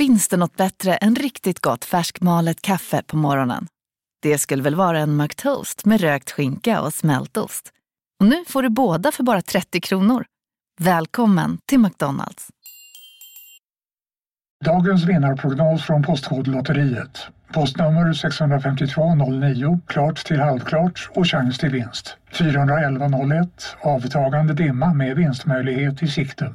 Finns 0.00 0.28
det 0.28 0.36
något 0.36 0.56
bättre 0.56 0.94
än 0.94 1.14
riktigt 1.14 1.60
gott 1.60 1.84
färskmalet 1.84 2.62
kaffe 2.62 3.02
på 3.06 3.16
morgonen? 3.16 3.66
Det 4.22 4.38
skulle 4.38 4.62
väl 4.62 4.74
vara 4.74 4.98
en 4.98 5.16
McToast 5.16 5.84
med 5.84 6.00
rökt 6.00 6.30
skinka 6.30 6.80
och 6.80 6.94
smältost. 6.94 7.72
Och 8.20 8.26
nu 8.26 8.44
får 8.48 8.62
du 8.62 8.68
båda 8.68 9.12
för 9.12 9.22
bara 9.22 9.42
30 9.42 9.80
kronor. 9.80 10.24
Välkommen 10.80 11.58
till 11.66 11.78
McDonalds. 11.78 12.48
Dagens 14.64 15.04
vinnarprognos 15.04 15.82
från 15.82 16.02
Postkodlotteriet. 16.02 17.26
Postnummer 17.52 18.12
65209, 18.12 19.80
klart 19.86 20.24
till 20.24 20.40
halvklart 20.40 21.10
och 21.14 21.26
chans 21.26 21.58
till 21.58 21.70
vinst. 21.70 22.16
41101, 22.32 23.76
avtagande 23.80 24.54
dimma 24.54 24.94
med 24.94 25.16
vinstmöjlighet 25.16 26.02
i 26.02 26.08
sikte. 26.08 26.54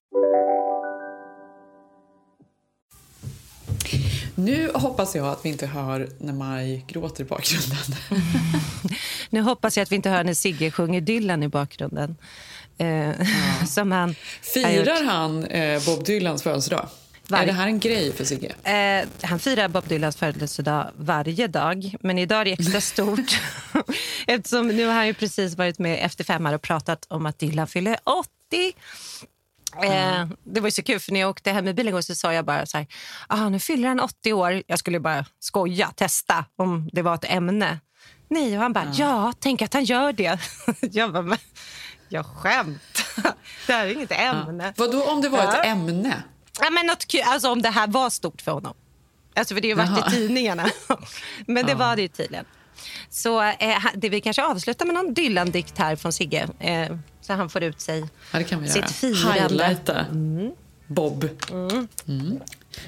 Nu 4.35 4.71
hoppas 4.73 5.15
jag 5.15 5.27
att 5.27 5.45
vi 5.45 5.49
inte 5.49 5.65
hör 5.65 6.09
när 6.17 6.33
Maj 6.33 6.85
gråter 6.87 7.23
i 7.23 7.27
bakgrunden. 7.27 7.77
nu 9.29 9.41
hoppas 9.41 9.77
jag 9.77 9.83
att 9.83 9.91
vi 9.91 9.95
inte 9.95 10.09
hör 10.09 10.23
när 10.23 10.33
Sigge 10.33 10.71
sjunger 10.71 11.01
Dylan 11.01 11.43
i 11.43 11.47
bakgrunden. 11.47 12.15
Eh, 12.77 12.87
ja. 12.87 13.13
som 13.67 13.91
han 13.91 14.15
Firar 14.41 15.03
han 15.03 15.45
eh, 15.45 15.85
Bob 15.85 16.03
Dylans 16.03 16.43
födelsedag? 16.43 16.87
Var... 17.27 17.39
Är 17.39 17.45
det 17.45 17.51
här 17.51 17.67
en 17.67 17.79
grej 17.79 18.13
för 18.13 18.25
Sigge? 18.25 18.51
Eh, 18.63 19.07
han 19.21 19.39
firar 19.39 19.67
Bob 19.67 19.87
Dylans 19.87 20.15
födelsedag 20.15 20.91
varje 20.97 21.47
dag, 21.47 21.95
men 22.01 22.17
idag 22.17 22.41
är 22.41 22.45
det 22.45 22.51
extra 22.51 22.81
stort. 22.91 23.39
Eftersom 24.27 24.67
nu 24.67 24.85
har 24.85 24.93
han 24.93 25.07
ju 25.07 25.13
precis 25.13 25.57
varit 25.57 25.79
med 25.79 26.05
efter 26.05 26.23
fem 26.23 26.45
och 26.45 26.61
pratat 26.61 27.05
om 27.09 27.25
att 27.25 27.39
Dylan 27.39 27.67
fyller 27.67 27.97
80. 28.03 28.27
Eh, 29.83 30.27
det 30.43 30.61
var 30.61 30.69
så 30.69 30.83
kul, 30.83 30.99
för 30.99 31.11
när 31.11 31.19
jag 31.19 31.29
åkte 31.29 31.51
hem 31.51 31.65
med 31.65 31.75
bilen 31.75 32.03
så 32.03 32.15
sa 32.15 32.33
jag 32.33 32.45
bara 32.45 32.65
så 32.65 32.77
här, 32.77 32.87
ah, 33.27 33.49
nu 33.49 33.59
fyller 33.59 33.87
han 33.87 33.99
80 33.99 34.33
år. 34.33 34.63
Jag 34.67 34.79
skulle 34.79 34.99
bara 34.99 35.25
skoja, 35.39 35.91
testa 35.95 36.45
om 36.55 36.89
det 36.93 37.01
var 37.01 37.15
ett 37.15 37.25
ämne. 37.31 37.79
Nej, 38.27 38.55
och 38.55 38.61
han 38.61 38.73
bara, 38.73 38.83
mm. 38.83 38.93
ja, 38.93 39.33
tänk 39.39 39.61
att 39.61 39.73
han 39.73 39.83
gör 39.83 40.13
det. 40.13 40.39
jag 40.81 41.13
bara, 41.13 41.23
men 41.23 41.37
jag 42.09 42.25
skämt. 42.25 43.03
det 43.67 43.73
här 43.73 43.85
är 43.85 43.93
inget 43.93 44.11
ämne. 44.11 44.63
Ja. 44.65 44.73
Vadå 44.77 45.03
om 45.03 45.21
det 45.21 45.29
var 45.29 45.39
ja. 45.39 45.57
ett 45.57 45.65
ämne? 45.65 46.23
Ja, 46.61 46.69
men 46.69 46.85
något 46.85 47.05
kul, 47.07 47.21
alltså 47.25 47.51
om 47.51 47.61
det 47.61 47.69
här 47.69 47.87
var 47.87 48.09
stort 48.09 48.41
för 48.41 48.51
honom. 48.51 48.73
Alltså, 49.35 49.53
för 49.53 49.61
det 49.61 49.71
har 49.71 49.87
varit 49.87 50.07
i 50.07 50.11
tidningarna. 50.11 50.69
men 51.45 51.65
det 51.65 51.71
ja. 51.71 51.77
var 51.77 51.95
det 51.95 52.01
ju 52.01 52.07
tydligen. 52.07 52.45
Så 53.09 53.41
eh, 53.41 53.85
det 53.93 54.09
vi 54.09 54.21
kanske 54.21 54.43
avslutar 54.43 54.85
med 54.85 54.95
någon 54.95 55.13
Dylan-dikt 55.13 55.77
här 55.77 55.95
från 55.95 56.13
Sigge. 56.13 56.47
Eh, 56.59 56.97
så 57.21 57.33
han 57.33 57.49
får 57.49 57.63
ut 57.63 57.81
sig 57.81 57.99
ja, 58.31 58.37
det 58.37 58.43
kan 58.43 58.61
vi 58.61 58.67
sitt 58.67 58.91
firande. 58.91 59.33
Highlighta 59.33 59.99
mm. 59.99 60.51
Bob. 60.87 61.29
Mm. 61.51 61.87
Mm. 62.07 62.39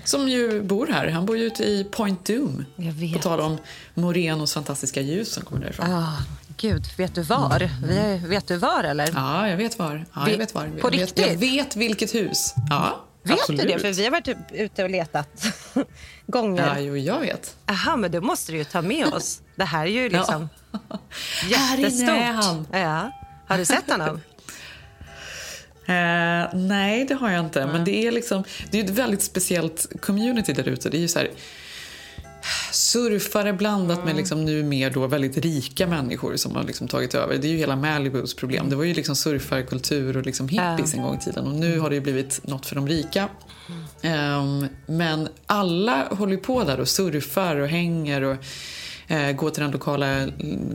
Som 0.04 0.30
ju 0.30 0.62
bor 0.62 0.88
här. 0.88 1.08
Han 1.08 1.26
bor 1.26 1.38
ju 1.38 1.44
ute 1.44 1.64
i 1.64 1.84
Point 1.92 2.26
Doom. 2.26 2.66
Jag 2.76 2.94
vet. 2.94 3.14
På 3.14 3.20
tal 3.20 3.40
om 3.40 3.58
Morenos 3.94 4.54
fantastiska 4.54 5.02
ljus 5.02 5.32
som 5.32 5.44
kommer 5.44 5.62
därifrån. 5.62 5.94
Ah, 5.94 6.18
Gud, 6.58 6.86
vet 6.98 7.16
du 7.16 7.22
var? 7.22 7.70
Mm. 7.84 8.30
Vet 8.30 8.48
du 8.48 8.58
var 8.58 8.84
eller? 8.84 9.10
Ja, 9.14 9.50
jag 9.50 9.58
vet 9.58 9.80
var. 9.80 10.06
Ja, 10.14 10.30
jag 10.30 10.38
vet 10.38 10.54
var. 10.54 10.68
På 10.68 10.88
jag 10.88 10.94
riktigt? 10.94 11.28
jag 11.28 11.38
vet 11.38 11.76
vilket 11.76 12.16
hus. 12.16 12.54
Ja, 12.70 13.06
Vet 13.24 13.40
absolut. 13.40 13.62
du 13.62 13.68
det? 13.68 13.80
För 13.80 13.92
vi 13.92 14.04
har 14.04 14.12
varit 14.12 14.28
ute 14.52 14.84
och 14.84 14.90
letat 14.90 15.46
gånger. 16.28 16.68
Ja, 16.68 16.80
jo, 16.80 16.98
jag 16.98 17.20
vet. 17.20 17.56
Aha, 17.66 17.96
men 17.96 18.12
då 18.12 18.22
måste 18.22 18.52
du 18.52 18.58
ju 18.58 18.64
ta 18.64 18.82
med 18.82 19.14
oss. 19.14 19.42
Det 19.56 19.64
här 19.64 19.86
är 19.86 19.90
ju 19.90 20.10
liksom 20.10 20.50
ja. 20.72 21.00
jättestort. 21.48 22.08
Här 22.08 22.16
inne 22.16 22.28
är 22.28 22.34
han. 22.34 22.68
Ja. 22.72 23.12
Har 23.54 23.58
du 23.58 23.66
sett 23.66 23.92
honom? 23.92 24.22
Eh, 25.86 26.60
nej, 26.60 27.06
det 27.06 27.14
har 27.14 27.32
jag 27.32 27.46
inte. 27.46 27.62
Mm. 27.62 27.74
Men 27.74 27.86
det 27.86 28.08
är 28.08 28.12
liksom, 28.12 28.44
det 28.72 28.80
är 28.80 28.84
ett 28.84 28.90
väldigt 28.90 29.22
speciellt 29.22 29.88
community 30.02 30.54
där 30.54 30.68
ute. 30.68 30.90
Det 30.90 30.98
är 30.98 31.02
ju 31.02 31.08
så 31.08 31.20
här, 31.20 31.30
surfare 32.72 33.54
blandat 33.54 33.98
mm. 33.98 34.06
med 34.06 34.16
liksom 34.16 34.46
nu 34.46 34.64
mer 34.64 34.90
då 34.90 35.08
väldigt 35.08 35.38
rika 35.38 35.88
människor 35.88 36.36
som 36.36 36.56
har 36.56 36.64
liksom 36.64 36.88
tagit 36.88 37.16
över. 37.16 37.38
Det 37.38 37.48
är 37.48 37.52
ju 37.52 37.58
hela 37.58 37.76
Malibus 37.76 38.34
problem. 38.34 38.70
Det 38.70 38.76
var 38.76 38.84
ju 38.84 38.94
liksom 38.94 39.16
surfarkultur 39.16 40.18
och 40.18 40.26
liksom 40.26 40.48
hippies 40.48 40.94
mm. 40.94 41.06
en 41.06 41.12
gång 41.12 41.18
i 41.18 41.24
tiden 41.24 41.48
och 41.48 41.54
nu 41.54 41.80
har 41.80 41.90
det 41.90 42.02
blivit 42.02 42.48
något 42.48 42.66
för 42.66 42.76
de 42.76 42.88
rika. 42.88 43.30
Um, 44.04 44.68
men 44.86 45.28
alla 45.46 46.08
håller 46.12 46.38
på 46.38 46.64
där 46.64 46.80
och 46.80 46.88
surfar 46.88 47.56
och 47.56 47.68
hänger 47.68 48.22
och 48.22 48.38
gå 49.36 49.50
till 49.50 49.64
den 49.64 49.72
lokala 49.72 50.28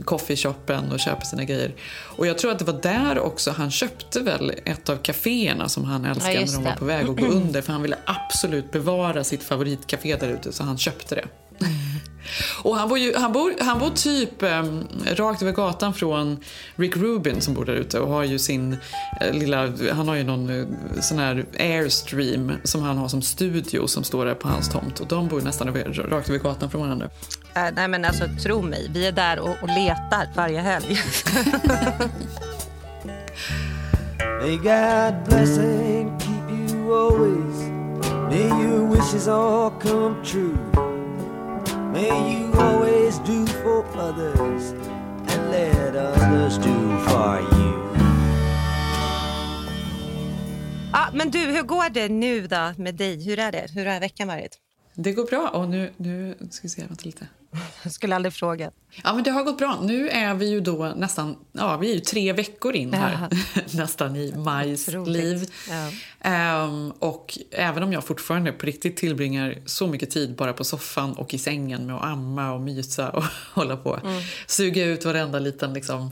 coffeeshopen 0.05 0.91
och 0.91 0.99
köpa 0.99 1.21
sina 1.21 1.43
grejer. 1.43 1.75
Och 1.89 2.27
jag 2.27 2.37
tror 2.37 2.51
att 2.51 2.59
det 2.59 2.65
var 2.65 2.81
där 2.81 3.19
också 3.19 3.51
han 3.51 3.71
köpte 3.71 4.19
väl 4.19 4.53
ett 4.65 4.89
av 4.89 4.97
kaféerna 4.97 5.69
som 5.69 5.83
han 5.83 6.05
älskade 6.05 6.33
ja, 6.33 6.45
när 6.45 6.53
de 6.53 6.63
var 6.63 6.75
på 6.75 6.85
väg 6.85 7.09
att 7.09 7.17
gå 7.17 7.25
under. 7.25 7.61
För 7.61 7.73
han 7.73 7.81
ville 7.81 7.97
absolut 8.05 8.71
bevara 8.71 9.23
sitt 9.23 9.43
favoritcafé 9.43 10.15
där 10.15 10.29
ute 10.29 10.51
så 10.51 10.63
han 10.63 10.77
köpte 10.77 11.15
det. 11.15 11.25
Och 12.63 12.75
han 12.75 12.89
bor, 12.89 12.97
ju, 12.97 13.13
han 13.17 13.33
bor, 13.33 13.53
han 13.59 13.79
bor 13.79 13.89
typ 13.89 14.43
eh, 14.43 14.63
rakt 15.15 15.41
över 15.41 15.51
gatan 15.51 15.93
från 15.93 16.37
Rick 16.75 16.97
Rubin 16.97 17.41
som 17.41 17.53
bor 17.53 17.65
där 17.65 17.73
ute 17.73 17.99
och 17.99 18.09
har 18.09 18.23
ju 18.23 18.39
sin 18.39 18.77
eh, 19.21 19.33
lilla, 19.33 19.73
han 19.93 20.07
har 20.07 20.15
ju 20.15 20.23
någon 20.23 20.49
eh, 20.49 20.65
sån 21.01 21.19
här 21.19 21.45
airstream 21.59 22.51
som 22.63 22.81
han 22.81 22.97
har 22.97 23.07
som 23.07 23.21
studio 23.21 23.87
som 23.87 24.03
står 24.03 24.25
där 24.25 24.35
på 24.35 24.47
hans 24.47 24.69
tomt 24.69 24.99
och 24.99 25.07
de 25.07 25.27
bor 25.27 25.41
nästan 25.41 25.67
över, 25.67 25.93
rakt 25.93 26.29
över 26.29 26.39
gatan 26.39 26.69
från 26.69 26.81
varandra. 26.81 27.09
Äh, 27.55 27.63
nej 27.73 27.87
men 27.87 28.05
alltså 28.05 28.23
tro 28.43 28.61
mig, 28.61 28.89
vi 28.93 29.07
är 29.07 29.11
där 29.11 29.39
och, 29.39 29.55
och 29.61 29.67
letar 29.67 30.29
varje 30.35 30.59
helg. 30.59 30.99
May 34.41 34.55
God 34.55 35.23
bless 35.27 35.57
and 35.57 36.21
keep 36.21 36.49
you 36.49 36.93
always 36.93 37.69
May 38.29 38.47
your 38.63 38.87
wishes 38.87 39.27
all 39.27 39.71
come 39.81 40.15
true 40.23 40.88
May 41.93 42.31
you 42.31 42.53
always 42.53 43.17
do 43.19 43.47
for 43.47 43.83
others 43.97 44.73
and 45.27 45.49
let 45.51 45.95
others 45.95 46.57
do 46.57 46.99
for 47.07 47.39
you. 47.41 47.73
Ah, 50.93 51.09
men 51.13 51.31
du, 51.31 51.39
hur 51.39 51.63
går 51.63 51.89
det 51.89 52.09
nu 52.09 52.47
då 52.47 52.73
med 52.77 52.95
dig? 52.95 53.23
Hur 53.25 53.39
är 53.39 53.51
det? 53.51 53.67
Hur 53.75 53.85
har 53.85 53.99
veckan 53.99 54.27
varit? 54.27 54.68
Det 55.01 55.11
går 55.11 55.25
bra. 55.25 55.49
Och 55.49 55.69
nu, 55.69 55.91
nu 55.97 56.35
ska 56.51 56.61
vi 56.61 56.69
se, 56.69 56.81
vänta 56.81 57.05
lite. 57.05 57.27
Jag 57.83 57.93
skulle 57.93 58.15
aldrig 58.15 58.33
fråga. 58.33 58.71
Ja, 59.03 59.13
men 59.13 59.23
det 59.23 59.31
har 59.31 59.43
gått 59.43 59.57
bra. 59.57 59.79
Nu 59.83 60.09
är 60.09 60.33
vi 60.33 60.49
ju 60.49 60.59
då 60.59 60.93
nästan, 60.97 61.35
ja, 61.51 61.77
vi 61.77 61.91
är 61.91 61.95
ju 61.95 61.99
tre 61.99 62.33
veckor 62.33 62.75
in 62.75 62.93
här, 62.93 63.27
nästan 63.77 64.15
i 64.15 64.33
Majs 64.35 64.87
liv. 64.87 65.51
Ja. 66.23 66.65
Um, 66.65 66.91
och 66.91 67.37
även 67.51 67.83
om 67.83 67.93
jag 67.93 68.03
fortfarande 68.03 68.51
på 68.51 68.65
riktigt 68.65 68.97
tillbringar 68.97 69.57
så 69.65 69.87
mycket 69.87 70.09
tid 70.09 70.35
bara 70.35 70.53
på 70.53 70.63
soffan 70.63 71.13
och 71.13 71.33
i 71.33 71.37
sängen 71.37 71.85
med 71.85 71.95
att 71.95 72.03
amma 72.03 72.53
och 72.53 72.61
mysa 72.61 73.09
och 73.09 73.23
hålla 73.53 73.77
på, 73.77 73.99
mm. 74.03 74.21
suga 74.47 74.85
ut 74.85 75.05
varenda 75.05 75.39
liten 75.39 75.73
liksom 75.73 76.11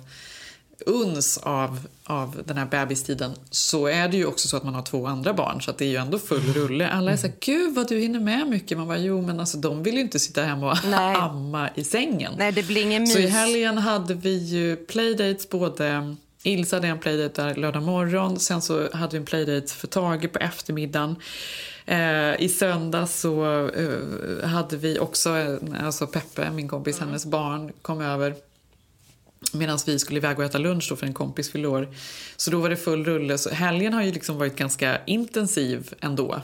uns 0.86 1.38
av, 1.38 1.88
av 2.04 2.42
den 2.46 2.58
här 2.58 2.66
bebistiden 2.66 3.32
så 3.50 3.88
är 3.88 4.08
det 4.08 4.18
ju 4.18 4.26
också 4.26 4.48
så 4.48 4.58
att 4.58 4.64
man 4.64 4.76
har 4.76 4.82
två 4.82 5.08
andra 5.08 5.34
barn 5.34 5.62
så 5.62 5.72
att 5.72 5.78
det 5.78 5.86
är 5.86 5.90
ju 5.90 5.96
ändå 5.96 6.20
full 6.20 6.54
rulle. 6.54 6.90
Alla 6.90 7.12
är 7.12 7.18
så 7.18 7.28
här, 7.28 7.34
gud 7.40 7.76
vad 7.76 7.88
du 7.88 8.00
hinner 8.00 8.20
med 8.20 8.48
mycket. 8.48 8.78
Man 8.78 8.88
bara, 8.88 8.98
jo 8.98 9.22
men 9.22 9.40
alltså 9.40 9.58
de 9.58 9.84
vill 9.84 9.96
ju 9.96 10.02
inte 10.02 10.20
sitta 10.20 10.44
hemma 10.44 10.72
och 10.72 10.78
Nej. 10.86 11.16
amma 11.20 11.70
i 11.76 11.84
sängen. 11.84 12.34
Nej, 12.38 12.52
det 12.52 12.64
blir 12.64 12.82
ingen 12.82 13.02
mys. 13.02 13.14
Så 13.14 13.20
i 13.20 13.28
helgen 13.28 13.78
hade 13.78 14.14
vi 14.14 14.38
ju 14.38 14.76
playdates 14.76 15.50
både 15.50 16.16
Ilse 16.44 16.76
hade 16.76 16.88
en 16.88 17.00
playdate 17.00 17.44
där 17.44 17.56
lördag 17.56 17.84
morgon, 17.84 18.40
sen 18.40 18.62
så 18.62 18.88
hade 18.94 19.12
vi 19.12 19.18
en 19.18 19.26
playdate 19.26 19.74
för 19.74 19.88
Tage 19.88 20.32
på 20.34 20.40
eftermiddagen. 20.40 21.16
Eh, 21.86 22.42
I 22.42 22.50
söndag 22.50 23.08
så 23.08 23.68
eh, 23.70 24.50
hade 24.50 24.78
vi 24.78 25.00
också, 25.00 25.58
alltså 25.84 26.08
Peppe, 26.08 26.52
min 26.52 26.68
kompis, 26.68 26.98
mm. 26.98 27.08
hennes 27.08 27.26
barn 27.26 27.72
kom 27.82 28.02
över 28.02 28.36
Medan 29.54 29.80
vi 29.86 30.00
skulle 30.00 30.18
iväg 30.18 30.40
och 30.40 30.46
äta 30.46 30.58
lunch 30.58 30.88
då 30.90 30.96
för 30.96 31.06
en 31.06 31.14
kompis 31.14 31.52
fyllde 31.52 31.68
år. 31.68 31.88
Så 32.38 32.52
då 32.52 32.60
var 32.60 32.70
det 32.70 32.78
full 32.78 33.06
rulle. 33.06 33.38
Så 33.38 33.50
helgen 33.50 33.94
har 33.94 34.04
ju 34.04 34.12
liksom 34.12 34.38
varit 34.38 34.56
ganska 34.56 34.98
intensiv 35.06 35.94
ändå. 36.02 36.42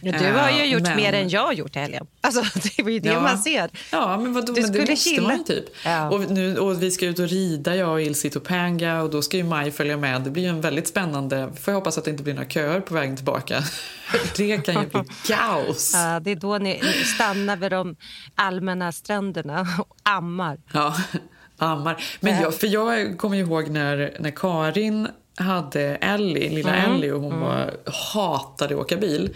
Ja, 0.00 0.12
du 0.18 0.32
har 0.32 0.50
ju 0.50 0.64
gjort 0.64 0.82
men... 0.82 0.96
mer 0.96 1.12
än 1.12 1.28
jag 1.28 1.46
har 1.46 1.52
gjort 1.52 1.76
i 1.76 1.78
helgen. 1.78 2.06
Alltså, 2.20 2.60
det 2.76 2.82
var 2.82 2.90
ju 2.90 2.98
det 2.98 3.08
ja. 3.08 3.20
man 3.20 3.38
ser. 3.38 3.70
Ja, 3.92 4.16
men, 4.16 4.32
vadå, 4.32 4.52
du 4.52 4.62
men 4.62 4.72
det 4.72 4.78
måste 4.78 4.96
chilla. 4.96 5.28
man 5.28 5.44
typ. 5.44 5.64
Ja. 5.84 6.10
Och, 6.10 6.30
nu, 6.30 6.58
och 6.58 6.82
vi 6.82 6.90
ska 6.90 7.06
ut 7.06 7.18
och 7.18 7.28
rida, 7.28 7.76
jag 7.76 7.90
och 7.90 8.02
Ilse 8.02 8.26
i 8.26 8.30
Topanga 8.30 9.02
och 9.02 9.10
då 9.10 9.22
ska 9.22 9.36
ju 9.36 9.44
Maj 9.44 9.70
följa 9.70 9.96
med. 9.96 10.22
Det 10.22 10.30
blir 10.30 10.42
ju 10.42 10.48
en 10.48 10.60
väldigt 10.60 10.88
spännande... 10.88 11.52
Får 11.60 11.72
jag 11.72 11.78
hoppas 11.78 11.98
att 11.98 12.04
det 12.04 12.10
inte 12.10 12.22
blir 12.22 12.34
några 12.34 12.48
köer 12.48 12.80
på 12.80 12.94
vägen 12.94 13.16
tillbaka. 13.16 13.62
det 14.36 14.58
kan 14.58 14.74
ju 14.74 14.88
bli 14.88 15.00
kaos. 15.26 15.92
Ja, 15.94 16.20
det 16.20 16.30
är 16.30 16.36
då 16.36 16.58
ni 16.58 16.80
stannar 17.14 17.56
vid 17.56 17.70
de 17.70 17.96
allmänna 18.34 18.92
stränderna 18.92 19.66
och 19.78 19.96
ammar. 20.02 20.58
Ja 20.72 20.96
ammar. 21.58 22.04
Men 22.20 22.42
jag, 22.42 22.54
för 22.54 22.66
jag 22.66 23.18
kommer 23.18 23.36
ihåg 23.36 23.68
när, 23.68 24.16
när 24.20 24.30
Karin 24.30 25.08
hade 25.36 25.80
Ellie, 25.82 26.48
lilla 26.50 26.74
Ellie 26.76 27.12
och 27.12 27.20
hon 27.20 27.40
var, 27.40 27.70
hatade 28.12 28.74
att 28.74 28.80
åka 28.80 28.96
bil. 28.96 29.30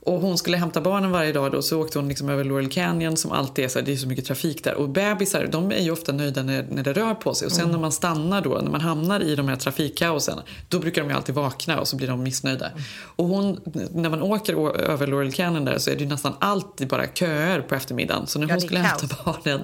Och 0.00 0.20
hon 0.20 0.38
skulle 0.38 0.56
hämta 0.56 0.80
barnen 0.80 1.10
varje 1.10 1.32
dag 1.32 1.52
då, 1.52 1.62
så 1.62 1.80
åkte 1.80 1.98
hon 1.98 2.08
liksom 2.08 2.28
över 2.28 2.44
Laurel 2.44 2.68
Canyon 2.68 3.16
som 3.16 3.32
alltid 3.32 3.64
är 3.64 3.68
så 3.68 3.78
här, 3.78 3.86
det 3.86 3.92
är 3.92 3.96
så 3.96 4.08
mycket 4.08 4.24
trafik 4.26 4.64
där. 4.64 4.74
Och 4.74 4.88
bebisar 4.88 5.46
de 5.46 5.72
är 5.72 5.80
ju 5.82 5.90
ofta 5.90 6.12
nöjda 6.12 6.42
när, 6.42 6.66
när 6.70 6.82
det 6.82 6.92
rör 6.92 7.14
på 7.14 7.34
sig. 7.34 7.46
Och 7.46 7.52
sen 7.52 7.70
när 7.70 7.78
man 7.78 7.92
stannar 7.92 8.40
då, 8.40 8.50
när 8.62 8.70
man 8.70 8.80
hamnar 8.80 9.20
i 9.20 9.36
de 9.36 9.48
här 9.48 9.56
trafikkaosen, 9.56 10.38
då 10.68 10.78
brukar 10.78 11.02
de 11.02 11.10
ju 11.10 11.16
alltid 11.16 11.34
vakna 11.34 11.80
och 11.80 11.88
så 11.88 11.96
blir 11.96 12.08
de 12.08 12.22
missnöjda. 12.22 12.70
Och 13.16 13.24
hon, 13.26 13.60
när 13.92 14.10
man 14.10 14.22
åker 14.22 14.76
över 14.80 15.06
Laurel 15.06 15.32
Canyon 15.32 15.64
där 15.64 15.78
så 15.78 15.90
är 15.90 15.94
det 15.94 16.02
ju 16.02 16.08
nästan 16.08 16.34
alltid 16.38 16.88
bara 16.88 17.06
köer 17.06 17.60
på 17.60 17.74
eftermiddagen. 17.74 18.26
Så 18.26 18.38
när 18.38 18.46
Ja, 18.46 18.54
hon 18.54 18.62
är 18.62 18.66
skulle 18.66 18.80
hämta 18.80 19.06
kaos. 19.06 19.24
barnen 19.44 19.60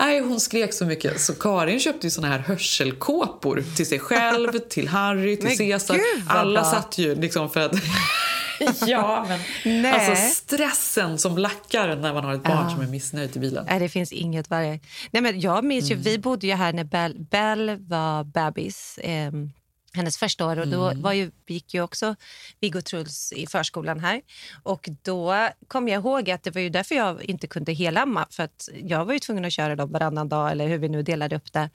Nej, 0.00 0.20
hon 0.20 0.40
skrek 0.40 0.72
så 0.72 0.84
mycket. 0.86 1.20
Så 1.20 1.34
Karin 1.34 1.80
köpte 1.80 2.06
ju 2.06 2.10
såna 2.10 2.28
här 2.28 2.38
hörselkåpor 2.38 3.64
till 3.76 3.86
sig 3.86 3.98
själv, 3.98 4.58
till 4.68 4.88
Harry, 4.88 5.36
till 5.36 5.56
Cesar. 5.56 5.94
gud, 5.94 6.24
Alla 6.28 6.60
bra. 6.60 6.70
satt 6.70 6.98
ju 6.98 7.14
liksom 7.14 7.50
för 7.50 7.60
att... 7.60 7.72
ja, 8.86 9.26
men 9.28 9.40
Nej. 9.82 9.92
alltså 10.10 10.34
stressen 10.34 11.18
som 11.18 11.38
lackar 11.38 11.96
när 11.96 12.14
man 12.14 12.24
har 12.24 12.34
ett 12.34 12.42
barn 12.42 12.64
Ja. 12.64 12.70
som 12.70 12.80
är 12.80 12.86
missnöjd 12.86 13.36
i 13.36 13.38
bilen. 13.38 13.64
Nej, 13.68 13.78
det 13.80 13.88
finns 13.88 14.12
inget 14.12 14.50
värre. 14.50 14.80
Nej, 15.10 15.22
men 15.22 15.40
jag 15.40 15.64
minns 15.64 15.90
Mm. 15.90 16.02
ju, 16.02 16.10
vi 16.10 16.18
bodde 16.18 16.46
ju 16.46 16.54
här 16.54 16.72
när 16.72 16.84
Bell, 16.84 17.14
Bell 17.30 17.76
var 17.88 18.24
bebis. 18.24 18.98
ehm, 19.02 19.50
hennes 19.92 20.16
första 20.18 20.46
år. 20.46 20.58
Och 20.58 20.68
då 20.68 20.84
Mm. 20.86 21.02
var 21.02 21.12
ju, 21.12 21.30
gick 21.46 21.74
ju 21.74 21.82
också 21.82 22.14
Viggo 22.60 22.80
Truls 22.82 23.32
i 23.36 23.46
förskolan 23.46 24.00
här. 24.00 24.20
Och 24.62 24.88
då 25.02 25.48
kom 25.68 25.88
jag 25.88 26.00
ihåg 26.00 26.30
att 26.30 26.42
det 26.42 26.50
var 26.50 26.60
ju 26.60 26.68
därför 26.70 26.94
jag 26.94 27.24
inte 27.24 27.46
kunde 27.46 27.72
helamma. 27.72 28.26
För 28.30 28.42
att 28.42 28.68
jag 28.84 29.04
var 29.04 29.12
ju 29.12 29.18
tvungen 29.18 29.44
att 29.44 29.52
köra 29.52 29.76
dem 29.76 29.92
varannan 29.92 30.28
dag 30.28 30.50
eller 30.50 30.68
hur 30.68 30.78
vi 30.78 30.88
nu 30.88 31.02
delade 31.02 31.36
upp 31.36 31.52
det. 31.52 31.70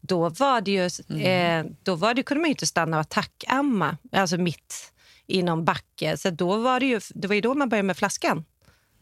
Då 0.00 0.28
var 0.28 0.60
det 0.60 0.70
ju, 0.70 0.90
Mm. 1.10 1.66
eh, 1.66 1.72
då 1.82 1.94
var 1.94 2.14
det, 2.14 2.22
kunde 2.22 2.40
man 2.40 2.48
ju 2.48 2.52
inte 2.52 2.66
stanna 2.66 2.96
och 2.96 3.00
attackamma, 3.00 3.96
alltså 4.12 4.36
mitt 4.36 4.92
i 5.26 5.42
någon 5.42 5.64
backe. 5.64 6.16
Så 6.16 6.30
då 6.30 6.56
var 6.56 6.80
det 6.80 6.86
ju, 6.86 7.00
det 7.14 7.28
var 7.28 7.34
ju 7.34 7.40
då 7.40 7.54
man 7.54 7.68
började 7.68 7.86
med 7.86 7.96
flaskan. 7.96 8.44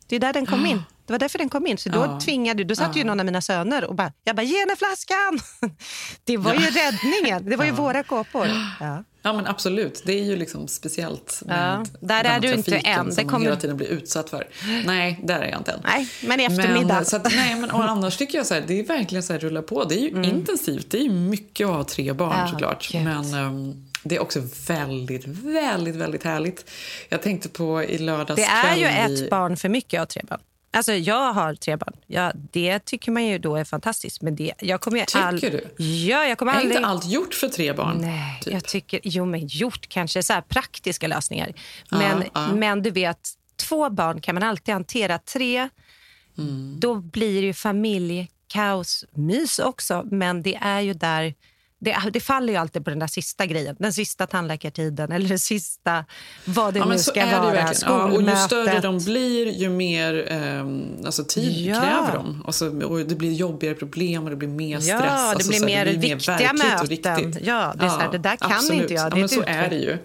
Det 0.07 0.17
är 0.17 0.21
där 0.21 0.33
den 0.33 0.47
kom 0.47 0.67
in. 0.67 0.83
Det 1.09 1.13
var 1.13 1.19
därför 1.19 1.39
den 1.39 1.49
kom 1.49 1.67
in. 1.67 1.79
Så 1.79 1.89
då 1.89 1.99
Ja. 1.99 2.21
tvingade, 2.21 2.65
då 2.65 2.75
satt 2.75 2.97
ju 2.97 3.05
någon 3.05 3.21
av 3.21 3.27
mina 3.27 3.41
söner 3.41 3.85
och 3.85 3.95
bara, 3.95 4.13
jag 4.25 4.37
bara, 4.37 4.43
ge 4.43 4.59
henne 4.61 4.77
flaskan! 4.77 5.41
Det 6.25 6.37
var 6.37 6.55
ju 6.55 6.61
räddningen. 6.67 7.51
Det 7.51 7.57
var 7.57 7.65
ju 7.65 7.71
våra 7.71 8.03
kåpor. 8.03 8.49
Ja. 8.81 9.05
Ja, 9.23 9.33
men 9.33 9.47
absolut. 9.47 10.03
Det 10.07 10.13
är 10.13 10.25
ju 10.25 10.37
liksom 10.37 10.69
speciellt. 10.69 11.43
med 11.47 11.87
Ja, 11.93 12.07
där 12.07 12.25
är 12.25 12.41
du 12.41 12.53
inte 12.55 12.77
än. 12.77 13.11
Det 13.15 13.25
kommer- 13.25 13.45
hela 13.45 13.57
tiden 13.57 13.77
blir 13.77 13.87
utsatt 13.87 14.31
för. 14.31 14.47
Nej, 14.87 15.21
där 15.25 15.41
är 15.41 15.51
jag 15.51 15.61
inte 15.61 15.73
än. 15.73 15.81
Nej, 15.85 16.09
men 16.27 16.41
i 16.41 16.45
eftermiddag. 16.45 16.95
Men, 16.95 17.05
så 17.05 17.17
att, 17.17 17.25
nej, 17.35 17.55
men, 17.55 17.71
och 17.71 17.85
annars 17.85 18.17
tycker 18.17 18.39
jag 18.39 18.47
så 18.47 18.55
här, 18.55 18.65
det 18.67 18.81
är 18.81 18.85
verkligen 18.85 19.23
så 19.23 19.33
här 19.33 19.41
rulla 19.41 19.63
på. 19.63 19.85
Det 19.85 19.95
är 19.95 19.99
ju 20.01 20.09
intensivt. 20.25 20.91
Det 20.91 20.99
är 20.99 21.11
mycket 21.11 21.67
att 21.67 21.75
ha 21.75 21.85
tre 21.85 22.13
barn 22.13 22.33
Mm. 22.33 22.41
Ja, 22.45 22.49
såklart. 22.53 22.89
gud. 22.93 23.03
Men 23.05 23.35
ehm, 23.35 23.85
det 24.05 24.17
är 24.17 24.21
också 24.23 24.43
väldigt, 24.69 25.27
väldigt, 25.27 25.95
väldigt 25.97 26.25
härligt. 26.25 26.71
Jag 27.09 27.23
tänkte 27.23 27.49
på 27.49 27.83
i 27.83 27.99
lördags 27.99 28.37
Det 28.41 28.69
är 28.69 28.77
ju 28.77 28.87
ett 28.87 29.11
i- 29.11 29.29
barn 29.31 29.57
för 29.57 29.69
mycket, 29.69 29.99
har 29.99 30.07
tre 30.07 30.23
barn. 30.29 30.41
Alltså 30.79 30.93
jag 30.93 31.33
har 31.33 31.55
tre 31.55 31.77
barn. 31.77 31.95
Ja, 32.07 32.33
det 32.53 32.79
tycker 32.85 33.13
man 33.13 33.25
ju 33.27 33.39
då 33.39 33.57
är 33.57 33.65
fantastiskt. 33.65 34.23
Men 34.23 34.37
det, 34.37 34.53
jag 34.61 34.81
kommer 34.81 35.01
Tycker 35.05 35.19
all... 35.19 35.41
du? 35.41 35.85
Ja, 35.85 36.25
jag 36.27 36.39
kommer 36.39 36.53
Är 36.53 36.57
aldrig... 36.57 36.77
inte 36.77 36.89
allt 36.89 37.07
gjort 37.07 37.35
för 37.35 37.49
tre 37.49 37.73
barn? 37.73 37.97
Nej, 38.01 38.41
typ? 38.43 38.53
jag 38.53 38.65
tycker... 38.65 39.01
Jo, 39.03 39.25
men 39.25 39.47
gjort 39.47 39.89
kanske. 39.89 40.23
Så 40.23 40.33
här 40.33 40.41
praktiska 40.41 41.07
lösningar. 41.07 41.53
Men, 41.91 42.25
ja. 42.35 42.53
men 42.55 42.83
du 42.83 42.91
vet, 42.91 43.31
två 43.57 43.91
barn 43.91 44.21
kan 44.21 44.35
man 44.35 44.43
alltid 44.45 44.75
hantera. 44.75 45.19
Tre, 45.19 45.69
Mm. 46.39 46.77
då 46.81 46.95
blir 46.95 47.41
det 47.41 47.47
ju 47.47 47.55
familjekaos, 47.55 49.05
mys 49.11 49.59
också. 49.59 50.03
Men 50.11 50.43
det 50.43 50.55
är 50.61 50.81
ju 50.81 50.95
där... 50.95 51.35
Det, 51.81 51.97
det 52.13 52.21
faller 52.21 52.53
ju 52.53 52.59
alltid 52.59 52.85
på 52.85 52.91
den 52.91 52.99
där 52.99 53.07
sista 53.07 53.47
grejen. 53.47 53.77
Den 53.79 53.93
sista 53.93 54.27
tandläkartiden 54.27 55.13
eller 55.13 55.29
det 55.29 55.39
sista 55.39 56.05
vad 56.45 56.75
det 56.75 56.79
Ja, 56.79 56.87
nu 56.87 56.99
ska 56.99 57.27
vara. 57.27 57.75
Ja, 57.83 58.05
och 58.05 58.23
ju 58.23 58.37
större 58.37 58.81
de 58.81 58.99
blir, 58.99 59.53
ju 59.53 59.69
mer 59.69 60.33
ehm, 60.33 60.83
alltså 61.07 61.25
tid 61.25 61.67
Ja. 61.67 61.81
kräver 61.81 62.13
de. 62.15 62.43
Och, 62.43 62.55
så, 62.55 62.87
och 62.87 62.99
det 62.99 63.15
blir 63.15 63.33
jobbigare 63.33 63.75
problem 63.75 64.25
och 64.25 64.31
det 64.31 64.37
blir 64.37 64.49
mer 64.49 64.81
stress. 64.81 64.89
Ja, 64.89 65.01
det 65.01 65.11
alltså, 65.11 65.49
blir 65.49 65.65
mer 65.65 65.85
det 65.85 65.99
blir 65.99 66.15
viktiga 66.15 66.51
och 66.51 66.89
möten. 66.89 67.35
Ja, 67.43 67.75
det, 67.79 67.85
är 67.85 67.89
så 67.89 67.99
här, 67.99 68.13
det 68.13 68.19
där 68.19 68.37
kan 68.37 68.53
absolut. 68.53 68.83
inte 68.83 68.95
jag. 68.95 69.07
Ja, 69.07 69.11
Det 69.11 69.17
är 69.17 69.21
men 69.21 69.29
så 69.29 69.43
är 69.47 69.71
det 69.71 69.77
ju. 69.77 69.99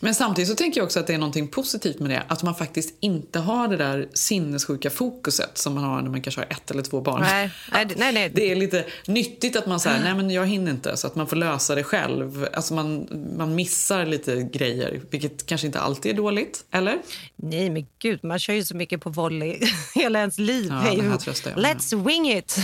Men 0.00 0.14
samtidigt 0.14 0.48
så 0.48 0.54
tänker 0.54 0.80
jag 0.80 0.84
också 0.84 1.00
att 1.00 1.06
det 1.06 1.14
är 1.14 1.18
något 1.18 1.50
positivt 1.50 1.98
med 1.98 2.10
det. 2.10 2.22
Att 2.28 2.42
man 2.42 2.54
faktiskt 2.54 2.94
inte 3.00 3.38
har 3.38 3.68
det 3.68 3.76
där 3.76 4.08
sinnessjuka 4.14 4.90
fokuset 4.90 5.58
som 5.58 5.74
man 5.74 5.84
har 5.84 6.02
när 6.02 6.10
man 6.10 6.22
kanske 6.22 6.40
har 6.40 6.46
ett 6.50 6.70
eller 6.70 6.82
två 6.82 7.00
barn. 7.00 7.20
Nej, 7.20 7.50
nej, 7.72 7.86
nej, 7.96 8.12
nej. 8.12 8.30
Det 8.34 8.50
är 8.50 8.56
lite 8.56 8.84
nyttigt 9.06 9.56
att 9.56 9.66
man 9.66 9.80
säger 9.80 10.00
nej 10.00 10.14
men 10.14 10.30
jag 10.30 10.46
hinner 10.46 10.70
inte 10.70 10.96
så 10.96 11.06
att 11.06 11.14
man 11.14 11.26
får 11.26 11.36
lösa 11.36 11.74
det 11.74 11.84
själv. 11.84 12.48
Alltså 12.52 12.74
man, 12.74 13.08
man 13.36 13.54
missar 13.54 14.06
lite 14.06 14.42
grejer, 14.42 15.00
vilket 15.10 15.46
kanske 15.46 15.66
inte 15.66 15.80
alltid 15.80 16.12
är 16.12 16.16
dåligt, 16.16 16.64
eller? 16.70 16.98
Nej, 17.36 17.70
men 17.70 17.86
gud, 17.98 18.24
man 18.24 18.38
kör 18.38 18.54
ju 18.54 18.64
så 18.64 18.76
mycket 18.76 19.00
på 19.00 19.10
volley 19.10 19.58
hela 19.94 20.18
ens 20.18 20.38
liv. 20.38 20.72
Ja. 20.84 21.18
Let's 21.54 22.06
wing 22.06 22.32
it! 22.32 22.56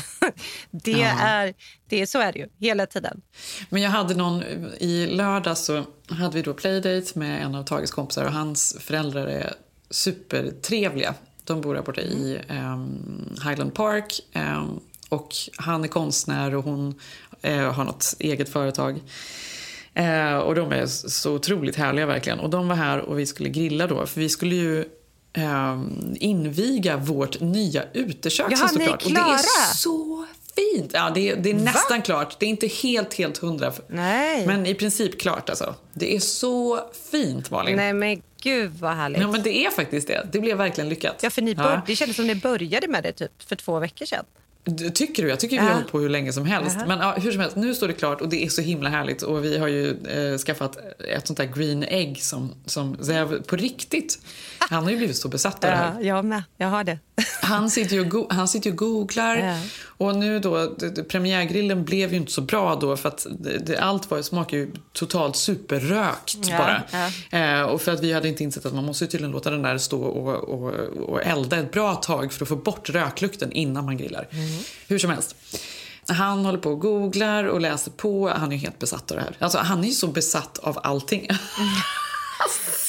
Det 0.70 1.02
är, 1.02 1.54
det 1.88 2.06
så 2.06 2.18
är 2.20 2.32
det 2.32 2.38
ju, 2.38 2.48
hela 2.58 2.86
tiden. 2.86 3.20
Men 3.68 3.82
jag 3.82 3.90
hade 3.90 4.14
någon, 4.14 4.42
i 4.78 5.06
lördag 5.06 5.58
så 5.58 5.84
hade 6.08 6.36
vi 6.36 6.42
då 6.42 6.54
playdate 6.54 7.18
med 7.18 7.42
en 7.42 7.54
av 7.54 7.62
Tages 7.64 7.90
kompisar 7.90 8.24
och 8.24 8.32
hans 8.32 8.76
föräldrar 8.80 9.26
är 9.26 9.54
supertrevliga. 9.90 11.14
De 11.44 11.60
bor 11.60 11.74
där 11.74 11.82
borta 11.82 12.00
i 12.00 12.40
ehm, 12.48 13.36
Highland 13.44 13.74
Park 13.74 14.20
ehm, 14.32 14.80
och 15.08 15.34
han 15.56 15.84
är 15.84 15.88
konstnär 15.88 16.54
och 16.54 16.64
hon 16.64 16.94
eh, 17.42 17.72
har 17.72 17.84
något 17.84 18.14
eget 18.18 18.48
företag. 18.48 19.00
Eh, 19.94 20.36
och 20.36 20.54
de 20.54 20.72
är 20.72 20.86
så 20.86 21.34
otroligt 21.34 21.76
härliga 21.76 22.06
verkligen. 22.06 22.40
Och 22.40 22.50
de 22.50 22.68
var 22.68 22.76
här 22.76 22.98
och 22.98 23.18
vi 23.18 23.26
skulle 23.26 23.48
grilla 23.48 23.86
då 23.86 24.06
för 24.06 24.20
vi 24.20 24.28
skulle 24.28 24.54
ju 24.54 24.84
ehm, 25.32 26.16
inviga 26.20 26.96
vårt 26.96 27.40
nya 27.40 27.84
utekök 27.92 28.46
Jaha, 28.52 28.70
ni 28.76 28.82
är 28.82 28.86
klart. 28.86 29.02
Och 29.04 29.10
det 29.10 29.14
klara? 29.16 29.34
är 29.34 29.74
så 29.76 30.26
fint! 30.56 30.90
Ja, 30.94 31.10
det 31.14 31.30
är, 31.30 31.36
det 31.36 31.50
är 31.50 31.54
nästan 31.54 32.02
klart. 32.02 32.36
Det 32.40 32.46
är 32.46 32.50
inte 32.50 32.66
helt, 32.66 33.14
helt 33.14 33.38
hundra. 33.38 33.72
Nej. 33.88 34.46
Men 34.46 34.66
i 34.66 34.74
princip 34.74 35.20
klart 35.20 35.50
alltså. 35.50 35.74
Det 35.92 36.16
är 36.16 36.20
så 36.20 36.80
fint 37.10 37.50
Malin. 37.50 37.76
Nej, 37.76 37.92
men 37.92 38.22
gud 38.42 38.72
vad 38.80 38.92
härligt. 38.96 39.20
Ja, 39.20 39.28
men 39.30 39.42
det 39.42 39.66
är 39.66 39.70
faktiskt 39.70 40.08
det. 40.08 40.26
Det 40.32 40.40
blev 40.40 40.56
verkligen 40.56 40.88
lyckat. 40.90 41.16
Ja, 41.22 41.30
för 41.30 41.42
ni 41.42 41.52
Ja. 41.52 41.62
bör, 41.62 41.82
Det 41.86 41.96
kändes 41.96 42.16
som 42.16 42.26
ni 42.26 42.34
började 42.34 42.88
med 42.88 43.02
det 43.02 43.12
typ 43.12 43.42
för 43.42 43.56
två 43.56 43.78
veckor 43.78 44.06
sedan. 44.06 44.24
Tycker 44.94 45.22
du? 45.22 45.28
Jag 45.28 45.40
tycker 45.40 45.60
vi 45.60 45.66
har 45.66 45.72
hållit 45.74 45.92
på 45.92 46.00
hur 46.00 46.08
länge 46.08 46.32
som 46.32 46.46
helst. 46.46 46.76
Men 46.86 46.98
ja, 46.98 47.14
hur 47.18 47.32
som 47.32 47.40
helst, 47.40 47.56
nu 47.56 47.74
står 47.74 47.88
det 47.88 47.94
klart 47.94 48.20
och 48.20 48.28
det 48.28 48.44
är 48.44 48.48
så 48.48 48.62
himla 48.62 48.88
härligt. 48.88 49.22
Och 49.22 49.44
vi 49.44 49.58
har 49.58 49.68
ju 49.68 49.90
eh, 49.90 50.38
skaffat 50.38 50.78
ett 51.16 51.26
sånt 51.26 51.36
där 51.36 51.44
green 51.44 51.84
egg 51.84 52.22
som, 52.22 52.54
som 52.66 52.96
Zev, 53.04 53.42
på 53.42 53.56
riktigt. 53.56 54.18
Han 54.58 54.84
har 54.84 54.90
ju 54.90 54.96
blivit 54.96 55.16
så 55.16 55.28
besatt 55.28 55.64
av 55.64 55.70
det 55.70 55.76
här. 55.76 55.94
Ja, 56.00 56.06
jag 56.16 56.24
med. 56.24 56.42
Jag 56.56 56.68
har 56.68 56.84
det. 56.84 56.98
Han 57.42 57.70
sitter 57.70 57.96
ju 57.96 58.10
och, 58.10 58.32
han 58.32 58.48
sitter 58.48 58.66
ju 58.66 58.72
och 58.72 58.78
googlar. 58.78 59.36
Ja. 59.36 59.58
Och 59.86 60.16
nu 60.16 60.38
då, 60.38 60.74
premiärgrillen 61.08 61.84
blev 61.84 62.10
ju 62.10 62.16
inte 62.16 62.32
så 62.32 62.40
bra 62.40 62.74
då 62.74 62.96
för 62.96 63.08
att 63.08 63.26
det, 63.38 63.78
allt 63.78 64.10
var, 64.10 64.22
smakar 64.22 64.56
ju 64.56 64.70
totalt 64.92 65.36
superrökt 65.36 66.50
bara. 66.58 66.82
ja. 66.90 67.38
Eh, 67.38 67.62
och 67.62 67.82
för 67.82 67.92
att 67.92 68.00
vi 68.00 68.12
hade 68.12 68.28
inte 68.28 68.42
insett 68.44 68.66
att 68.66 68.74
man 68.74 68.84
måste 68.84 69.04
ju 69.04 69.08
tydligen 69.10 69.32
låta 69.32 69.50
den 69.50 69.62
där 69.62 69.78
stå 69.78 70.02
och, 70.02 70.34
och, 70.34 70.74
och 71.08 71.22
elda 71.22 71.56
ett 71.56 71.72
bra 71.72 71.94
tag 71.94 72.32
för 72.32 72.44
att 72.44 72.48
få 72.48 72.56
bort 72.56 72.90
röklukten 72.90 73.52
innan 73.52 73.84
man 73.84 73.96
grillar. 73.96 74.28
Mm. 74.50 74.62
Hur 74.88 74.98
som 74.98 75.10
helst. 75.10 75.36
Han 76.08 76.44
håller 76.44 76.58
på 76.58 76.70
och 76.70 76.80
googlar 76.80 77.44
och 77.44 77.60
läser 77.60 77.90
på. 77.90 78.28
Han 78.28 78.52
är 78.52 78.56
helt 78.56 78.78
besatt 78.78 79.10
av 79.10 79.16
det 79.16 79.22
här. 79.22 79.36
Alltså, 79.38 79.58
han 79.58 79.84
är 79.84 79.88
ju 79.88 79.94
så 79.94 80.06
besatt 80.06 80.58
av 80.58 80.78
allting. 80.82 81.28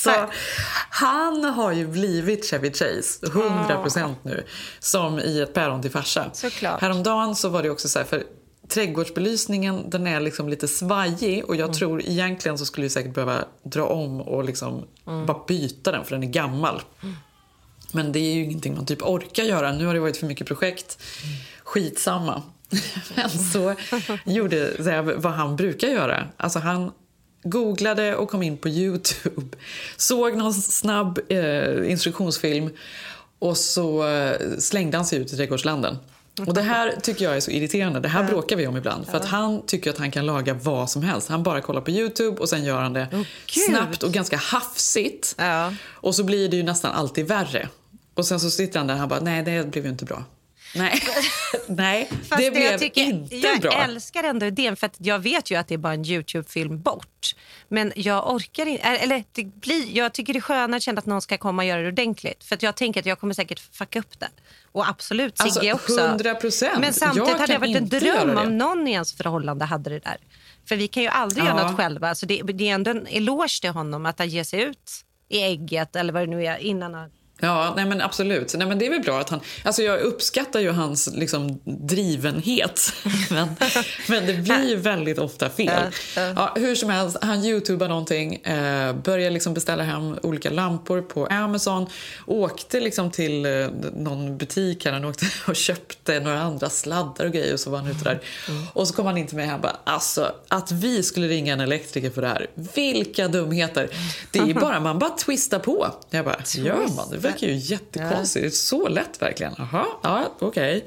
Så 0.03 0.29
han 0.89 1.43
har 1.43 1.71
ju 1.71 1.87
blivit 1.87 2.45
Chevy 2.49 2.71
Chase, 2.73 3.25
100% 3.25 4.15
nu, 4.23 4.43
som 4.79 5.19
i 5.19 5.41
ett 5.41 5.53
päron 5.53 5.81
till 5.81 5.91
farsa. 5.91 6.29
Såklart. 6.33 6.81
Häromdagen 6.81 7.35
så 7.35 7.49
var 7.49 7.63
det 7.63 7.69
också 7.69 7.89
så 7.89 7.99
här, 7.99 8.05
för 8.05 8.23
trädgårdsbelysningen 8.67 9.89
den 9.89 10.07
är 10.07 10.19
liksom 10.19 10.49
lite 10.49 10.67
svajig 10.67 11.45
och 11.45 11.55
jag 11.55 11.63
Mm. 11.65 11.73
tror 11.73 12.01
egentligen 12.01 12.57
så 12.57 12.65
skulle 12.65 12.85
jag 12.85 12.91
säkert 12.91 13.13
behöva 13.13 13.45
dra 13.63 13.83
om 13.85 14.21
och 14.21 14.43
liksom 14.43 14.87
Mm. 15.07 15.25
bara 15.25 15.43
byta 15.47 15.91
den 15.91 16.05
för 16.05 16.11
den 16.15 16.23
är 16.23 16.27
gammal. 16.27 16.81
Men 17.91 18.11
det 18.11 18.19
är 18.19 18.33
ju 18.33 18.43
ingenting 18.43 18.75
man 18.75 18.85
typ 18.85 19.01
orkar 19.01 19.43
göra. 19.43 19.71
Nu 19.71 19.85
har 19.85 19.93
det 19.93 19.99
varit 19.99 20.17
för 20.17 20.25
mycket 20.27 20.47
projekt. 20.47 20.97
Skitsamma. 21.71 22.41
Men 23.15 23.29
så 23.29 23.75
gjorde 24.25 24.83
Zev 24.83 25.13
vad 25.17 25.33
han 25.33 25.55
brukar 25.55 25.87
göra. 25.87 26.27
Alltså 26.37 26.59
han 26.59 26.91
googlade 27.43 28.15
och 28.15 28.29
kom 28.29 28.43
in 28.43 28.57
på 28.57 28.69
Youtube. 28.69 29.57
Såg 29.97 30.37
någon 30.37 30.53
snabb 30.53 31.19
eh, 31.29 31.91
instruktionsfilm 31.91 32.69
och 33.39 33.57
så 33.57 34.07
eh, 34.07 34.35
slängde 34.59 34.97
han 34.97 35.05
sig 35.05 35.19
ut 35.19 35.33
i 35.33 35.35
trädgårdslanden. 35.35 35.97
Och 36.47 36.53
det 36.53 36.61
här 36.61 36.95
tycker 37.01 37.25
jag 37.25 37.35
är 37.35 37.39
så 37.39 37.51
irriterande. 37.51 37.99
Det 37.99 38.07
här 38.07 38.23
bråkar 38.23 38.55
vi 38.55 38.67
om 38.67 38.77
ibland. 38.77 39.07
För 39.07 39.17
att 39.17 39.25
han 39.25 39.65
tycker 39.65 39.89
att 39.89 39.97
han 39.97 40.11
kan 40.11 40.25
laga 40.25 40.53
vad 40.53 40.89
som 40.89 41.03
helst. 41.03 41.29
Han 41.29 41.43
bara 41.43 41.61
kollar 41.61 41.81
på 41.81 41.91
Youtube 41.91 42.37
och 42.41 42.49
sen 42.49 42.63
gör 42.63 42.81
han 42.81 42.93
det 42.93 43.07
Gud. 43.11 43.25
snabbt 43.45 44.03
och 44.03 44.11
ganska 44.11 44.37
hafsigt. 44.37 45.35
Ja. 45.37 45.73
Och 45.89 46.15
så 46.15 46.23
blir 46.23 46.49
det 46.49 46.57
ju 46.57 46.63
nästan 46.63 46.91
alltid 46.91 47.27
värre. 47.27 47.69
Och 48.13 48.25
sen 48.25 48.39
så 48.39 48.49
sitter 48.49 48.79
han 48.79 48.87
där 48.87 48.93
och 48.93 48.99
han 48.99 49.09
bara, 49.09 49.19
nej 49.19 49.43
det 49.43 49.71
blev 49.71 49.85
ju 49.85 49.91
inte 49.91 50.05
bra. 50.05 50.23
Nej, 50.75 51.01
Nej 51.67 52.09
Fast 52.09 52.37
det 52.37 52.43
jag 52.43 52.53
blev 52.53 52.77
tycker, 52.77 53.01
inte 53.01 53.35
jag 53.37 53.59
bra. 53.61 53.71
älskar 53.71 54.23
ändå 54.23 54.45
idén 54.45 54.75
för 54.75 54.85
att 54.87 54.95
jag 54.97 55.19
vet 55.19 55.51
ju 55.51 55.55
att 55.55 55.67
det 55.67 55.73
är 55.73 55.77
bara 55.77 55.93
en 55.93 56.05
Youtube-film 56.05 56.81
bort. 56.81 57.35
Men 57.67 57.93
jag 57.95 58.33
orkar 58.33 58.65
inte, 58.65 58.83
eller 58.83 59.23
det 59.31 59.43
blir, 59.43 59.97
jag 59.97 60.13
tycker 60.13 60.33
det 60.33 60.39
är 60.39 60.41
skönare 60.41 60.77
att 60.77 60.83
känna 60.83 60.99
att 60.99 61.05
någon 61.05 61.21
ska 61.21 61.37
komma 61.37 61.61
och 61.61 61.67
göra 61.67 61.81
det 61.81 61.87
ordentligt. 61.87 62.43
För 62.43 62.57
jag 62.61 62.75
tänker 62.75 62.99
att 62.99 63.05
jag 63.05 63.19
kommer 63.19 63.33
säkert 63.33 63.59
fucka 63.59 63.99
upp 63.99 64.19
det. 64.19 64.29
Och 64.71 64.87
absolut 64.89 65.37
Sigge 65.37 65.71
Alltså, 65.73 65.93
också. 65.93 66.07
100%. 66.07 66.79
Men 66.79 66.93
samtidigt 66.93 67.27
Jag 67.29 67.33
hade 67.39 67.45
det 67.47 67.51
kan 67.53 67.61
varit 67.61 67.75
en 67.77 67.89
dröm 67.89 68.37
om 68.37 68.57
någon 68.57 68.87
i 68.87 68.91
ens 68.91 69.13
förhållande 69.13 69.65
hade 69.65 69.89
det 69.89 69.99
där. 69.99 70.17
För 70.67 70.75
vi 70.75 70.87
kan 70.87 71.03
ju 71.03 71.09
aldrig 71.09 71.43
Ja. 71.45 71.47
göra 71.47 71.67
något 71.67 71.77
själva. 71.77 72.15
Så 72.15 72.25
det, 72.25 72.41
det 72.43 72.69
är 72.69 72.73
ändå 72.73 72.91
en 72.91 73.07
eloge 73.07 73.61
till 73.61 73.69
honom 73.69 74.05
att 74.05 74.19
han 74.19 74.29
ger 74.29 74.43
sig 74.43 74.61
ut 74.61 74.91
i 75.29 75.41
ägget 75.41 75.95
eller 75.95 76.13
vad 76.13 76.21
det 76.23 76.27
nu 76.27 76.45
är 76.45 76.57
innan 76.57 76.93
han... 76.93 77.09
Ja, 77.41 77.73
nej 77.75 77.85
men 77.85 78.01
absolut. 78.01 78.53
Nej, 78.57 78.67
men 78.67 78.79
det 78.79 78.85
är 78.85 78.89
väl 78.89 79.01
bra 79.01 79.19
att 79.19 79.29
han... 79.29 79.39
Alltså 79.63 79.81
jag 79.81 79.99
uppskattar 79.99 80.59
ju 80.59 80.71
hans 80.71 81.09
liksom, 81.13 81.59
drivenhet. 81.65 82.93
men, 83.29 83.47
men 84.07 84.25
det 84.25 84.33
blir 84.33 84.69
ju 84.69 84.75
väldigt 84.75 85.19
ofta 85.19 85.49
fel. 85.49 85.91
Ja, 86.15 86.53
hur 86.55 86.75
som 86.75 86.89
helst, 86.89 87.17
han 87.21 87.43
youtubar 87.43 87.87
någonting, 87.87 88.35
eh, 88.35 88.95
börjar 88.95 89.31
liksom 89.31 89.53
beställa 89.53 89.83
hem 89.83 90.17
olika 90.23 90.49
lampor 90.49 91.01
på 91.01 91.25
Amazon. 91.25 91.87
Åkte 92.25 92.79
liksom 92.79 93.11
till 93.11 93.45
eh, 93.45 93.51
någon 93.95 94.37
butik 94.37 94.85
här, 94.85 94.91
han 94.91 95.05
åkte 95.05 95.25
och 95.47 95.55
köpte 95.55 96.19
några 96.19 96.41
andra 96.41 96.69
sladdar 96.69 97.25
och 97.25 97.31
grejer 97.31 97.53
och 97.53 97.59
så 97.59 97.69
var 97.69 97.77
han 97.77 97.87
ute 97.87 98.03
där. 98.03 98.19
Och 98.73 98.87
så 98.87 98.93
kom 98.93 99.05
han 99.05 99.17
in 99.17 99.27
till 99.27 99.35
mig 99.35 99.45
och 99.45 99.51
han 99.51 99.61
bara, 99.61 99.77
alltså 99.83 100.31
att 100.47 100.71
vi 100.71 101.03
skulle 101.03 101.27
ringa 101.27 101.53
en 101.53 101.59
elektriker 101.59 102.09
för 102.09 102.21
det 102.21 102.27
här, 102.27 102.47
vilka 102.55 103.27
dumheter. 103.27 103.89
Det 104.31 104.39
är 104.39 104.53
bara, 104.61 104.79
man 104.79 104.99
bara 104.99 105.09
twistar 105.09 105.59
på. 105.59 105.87
Jag 106.09 106.25
bara, 106.25 106.39
gör 106.55 106.95
man? 106.95 107.09
Det 107.11 107.17
verkar 107.31 107.47
ju 107.47 107.53
jättekonstigt. 107.53 108.43
Det 108.43 108.47
är 108.47 108.49
så 108.49 108.87
lätt 108.87 109.21
verkligen. 109.21 109.53
Jaha, 109.57 109.85
ja 110.03 110.31
okej. 110.39 110.85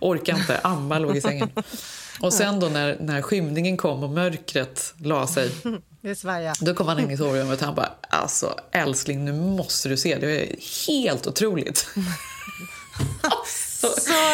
Orkar 0.00 0.36
inte, 0.36 0.58
amma 0.58 0.98
låg 0.98 1.16
i 1.16 1.20
sängen. 1.20 1.50
Och 2.20 2.32
sen 2.32 2.60
då 2.60 2.66
när, 2.66 2.96
när 3.00 3.22
skymningen 3.22 3.76
kom 3.76 4.02
och 4.02 4.10
mörkret 4.10 4.94
la 4.96 5.26
sig 5.26 5.50
då 6.60 6.74
kom 6.74 6.88
han 6.88 7.00
in 7.00 7.10
i 7.10 7.16
sovrummet 7.16 7.60
och 7.60 7.66
han 7.66 7.74
bara, 7.74 7.92
alltså 8.08 8.60
älskling 8.70 9.24
nu 9.24 9.32
måste 9.32 9.88
du 9.88 9.96
se, 9.96 10.18
det 10.18 10.42
är 10.42 10.56
helt 10.86 11.26
otroligt. 11.26 11.88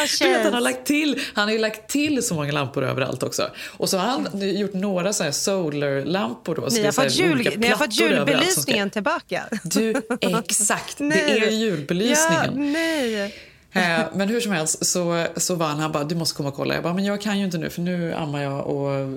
Så 0.07 0.25
du 0.25 0.31
vet, 0.31 0.45
han, 0.45 0.55
har 0.55 0.61
lagt 0.61 0.87
till, 0.87 1.21
han 1.35 1.45
har 1.49 1.53
ju 1.53 1.59
lagt 1.59 1.91
till 1.91 2.23
så 2.23 2.35
många 2.35 2.53
lampor 2.53 2.85
överallt 2.85 3.23
också. 3.23 3.51
Och 3.77 3.89
så 3.89 3.99
har 3.99 4.07
han 4.07 4.29
gjort 4.59 4.75
några 4.75 5.13
så 5.13 5.25
här 5.25 5.31
solar-lampor 5.31 6.55
då. 6.55 6.69
Ni 6.71 6.85
har, 6.85 6.93
fått 6.93 7.13
jul, 7.15 7.53
ni 7.59 7.69
har 7.69 7.77
fått 7.77 7.95
som 7.95 8.07
ska- 8.07 8.15
julbelysningen 8.17 8.91
tillbaka. 8.91 9.43
Du, 9.65 9.91
exakt. 10.21 10.99
det 10.99 11.21
är 11.31 11.51
julbelysningen. 11.51 12.45
Ja, 12.45 12.81
nej. 12.81 13.35
Eh, 13.73 14.01
men 14.15 14.29
hur 14.29 14.41
som 14.41 14.53
helst 14.53 14.87
så, 14.87 15.27
så 15.37 15.55
var 15.55 15.67
han, 15.67 15.79
han 15.79 15.93
bara, 15.93 16.05
du 16.05 16.15
måste 16.15 16.37
komma 16.37 16.49
och 16.49 16.55
kolla. 16.55 16.75
Jag 16.75 16.83
bara, 16.83 16.95
men 16.95 17.05
jag 17.05 17.21
kan 17.21 17.39
ju 17.39 17.45
inte 17.45 17.59
nu 17.59 17.71
för 17.71 17.81
nu 17.81 18.15
ammar 18.15 18.43
jag 18.43 18.67
och 18.67 19.09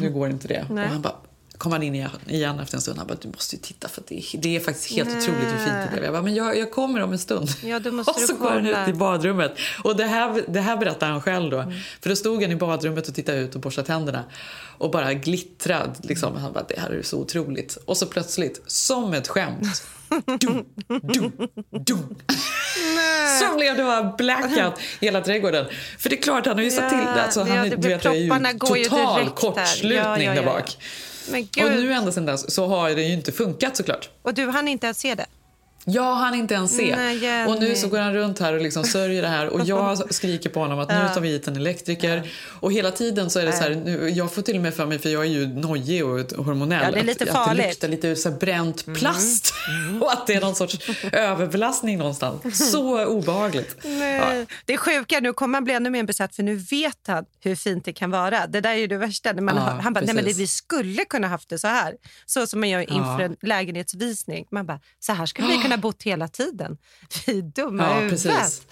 nu 0.00 0.10
går 0.10 0.30
inte 0.30 0.48
det. 0.48 0.66
Nej. 0.70 0.84
Och 0.84 0.90
han 0.90 1.02
bara, 1.02 1.14
kom 1.62 1.72
han 1.72 1.82
in 1.82 1.94
igen, 2.28 2.60
efter 2.60 2.76
en 2.76 2.80
stund. 2.80 2.98
Han 2.98 3.06
bara, 3.06 3.18
du 3.22 3.28
måste 3.28 3.56
ju 3.56 3.62
titta 3.62 3.88
för 3.88 4.02
det, 4.08 4.14
är- 4.18 4.38
det 4.38 4.56
är 4.56 4.60
faktiskt 4.60 4.90
helt 4.92 5.08
otroligt 5.08 5.28
hur 5.52 5.58
fint 5.58 5.76
det 5.84 5.88
blev. 5.92 6.04
Jag 6.04 6.12
bara, 6.12 6.22
men 6.22 6.34
jag, 6.34 6.58
jag 6.58 6.70
kommer 6.70 7.00
om 7.02 7.12
en 7.12 7.18
stund. 7.18 7.48
Ja, 7.64 7.78
då 7.78 7.92
måste 7.92 8.10
och 8.16 8.20
så 8.20 8.34
går 8.34 8.50
han 8.50 8.66
ut 8.66 8.88
i 8.88 8.92
badrummet. 8.92 9.52
Och 9.84 9.96
det 9.96 10.04
här, 10.04 10.44
det 10.48 10.60
här 10.60 10.76
berättade 10.76 11.12
han 11.12 11.22
själv 11.22 11.50
då. 11.50 11.58
Mm. 11.58 11.74
För 12.00 12.10
då 12.10 12.16
stod 12.16 12.42
han 12.42 12.52
i 12.52 12.56
badrummet 12.56 13.08
och 13.08 13.14
tittade 13.14 13.38
ut 13.38 13.54
och 13.54 13.60
borstade 13.60 13.86
tänderna. 13.86 14.24
Och 14.78 14.90
bara 14.90 15.14
glittrad. 15.14 15.96
Liksom. 16.02 16.36
Han 16.36 16.52
bara, 16.52 16.64
det 16.68 16.80
här 16.80 16.90
är 16.90 17.02
så 17.02 17.18
otroligt. 17.18 17.78
Och 17.84 17.96
så 17.96 18.06
plötsligt, 18.06 18.62
som 18.66 19.12
ett 19.14 19.28
skämt. 19.28 19.82
Dum, 20.40 20.64
dum, 20.88 21.32
dum. 21.86 22.14
Så 23.40 23.56
blev 23.56 23.76
det 23.76 23.82
bara 23.84 24.02
blackout 24.18 24.74
hela 25.00 25.20
trädgården. 25.20 25.66
För 25.98 26.10
det 26.10 26.16
är 26.18 26.22
klart, 26.22 26.46
han 26.46 26.56
har 26.56 26.62
ju 26.62 26.70
satt 26.70 26.88
till 26.88 26.98
det. 26.98 27.22
Alltså, 27.22 27.40
han, 27.40 27.56
ja, 27.56 27.62
det 27.64 27.76
du 27.76 27.88
vet, 27.88 28.02
det 28.02 28.08
är 28.08 28.14
ju 28.14 28.84
total 28.84 29.30
kortslutning 29.30 29.98
Ja, 30.02 30.18
ja, 30.18 30.22
ja, 30.22 30.34
där 30.34 30.44
bak. 30.44 30.76
Men 31.30 31.48
gud. 31.52 31.64
Och 31.64 31.70
nu 31.70 31.92
ända 31.92 32.12
sedan 32.12 32.26
dess 32.26 32.54
så 32.54 32.66
har 32.66 32.90
det 32.90 33.02
ju 33.02 33.12
inte 33.12 33.32
funkat 33.32 33.76
såklart. 33.76 34.10
Och 34.22 34.34
du 34.34 34.48
hann 34.48 34.68
inte 34.68 34.86
ens 34.86 34.98
se 34.98 35.14
det? 35.14 35.26
Jag 35.84 36.14
hann 36.14 36.34
inte 36.34 36.54
ens 36.54 36.76
se. 36.76 36.96
Nej, 36.96 37.46
och 37.46 37.60
nu 37.60 37.74
så 37.74 37.88
går 37.88 37.98
han 37.98 38.14
runt 38.14 38.38
här 38.38 38.52
och 38.54 38.60
liksom 38.60 38.84
sörjer 38.84 39.22
det 39.22 39.28
här 39.28 39.46
och 39.46 39.60
jag 39.66 40.14
skriker 40.14 40.50
på 40.50 40.60
honom 40.60 40.78
att 40.78 40.88
nu 40.88 41.08
tar 41.14 41.20
vi 41.20 41.28
hit 41.28 41.48
en 41.48 41.56
elektriker. 41.56 42.30
Och 42.60 42.72
hela 42.72 42.90
tiden 42.90 43.30
så 43.30 43.38
är 43.38 43.46
det 43.46 43.52
så 43.52 43.62
här, 43.62 43.70
nu, 43.74 44.08
jag 44.10 44.34
får 44.34 44.42
till 44.42 44.56
och 44.56 44.62
med 44.62 44.74
för 44.74 44.86
mig, 44.86 44.98
för 44.98 45.08
jag 45.08 45.22
är 45.22 45.28
ju 45.30 45.46
nojig 45.46 46.04
och 46.06 46.44
hormonell, 46.44 46.84
Ja, 46.84 46.90
det 46.90 46.98
är 47.00 47.04
lite 47.04 47.24
att, 47.24 47.30
att 47.30 47.36
farligt. 47.46 47.58
Mm. 47.60 47.66
det 47.66 47.68
luktar 47.68 47.88
lite 48.08 48.16
så 48.16 48.30
bränt 48.30 48.84
plast 48.98 49.54
och 50.00 50.12
att 50.12 50.26
det 50.26 50.34
är 50.34 50.40
någon 50.40 50.54
sorts 50.54 50.78
överbelastning 51.12 51.98
någonstans. 51.98 52.70
Så 52.70 53.04
obehagligt. 53.06 53.76
Nej. 53.84 54.46
Det 54.66 54.72
är 54.72 54.76
sjuka, 54.78 55.20
nu 55.20 55.32
kommer 55.32 55.56
han 55.56 55.64
bli 55.64 55.74
ännu 55.74 55.90
mer 55.90 56.02
besatt 56.02 56.36
för 56.36 56.42
nu 56.42 56.54
vet 56.56 56.98
han 57.06 57.24
hur 57.40 57.54
fint 57.56 57.84
det 57.84 57.92
kan 57.92 58.10
vara. 58.10 58.46
Det 58.46 58.60
där 58.60 58.70
är 58.70 58.74
ju 58.74 58.86
det 58.86 58.96
värsta. 58.98 59.32
När 59.32 59.42
man 59.42 59.56
Ja, 59.56 59.62
hör, 59.62 59.80
han 59.80 59.92
bara, 59.92 60.00
nej 60.00 60.14
men 60.14 60.16
det, 60.24 60.30
precis. 60.30 60.40
vi 60.42 60.46
skulle 60.46 61.04
kunna 61.04 61.28
haft 61.28 61.48
det 61.48 61.58
så 61.58 61.68
här. 61.68 61.94
Så 62.26 62.46
som 62.46 62.60
man 62.60 62.68
gör 62.68 62.80
inför 62.80 63.20
Ja. 63.20 63.22
en 63.22 63.36
lägenhetsvisning. 63.42 64.46
Man 64.50 64.66
bara, 64.66 64.80
så 65.00 65.12
här 65.12 65.26
skulle 65.26 65.48
vi 65.48 65.58
kunna 65.62 65.71
bott 65.76 66.02
hela 66.02 66.28
tiden. 66.28 66.76
Vi 67.26 67.38
är 67.38 67.42
dumma 67.42 67.82
Ja, 67.82 68.00
huvudet. 68.00 68.66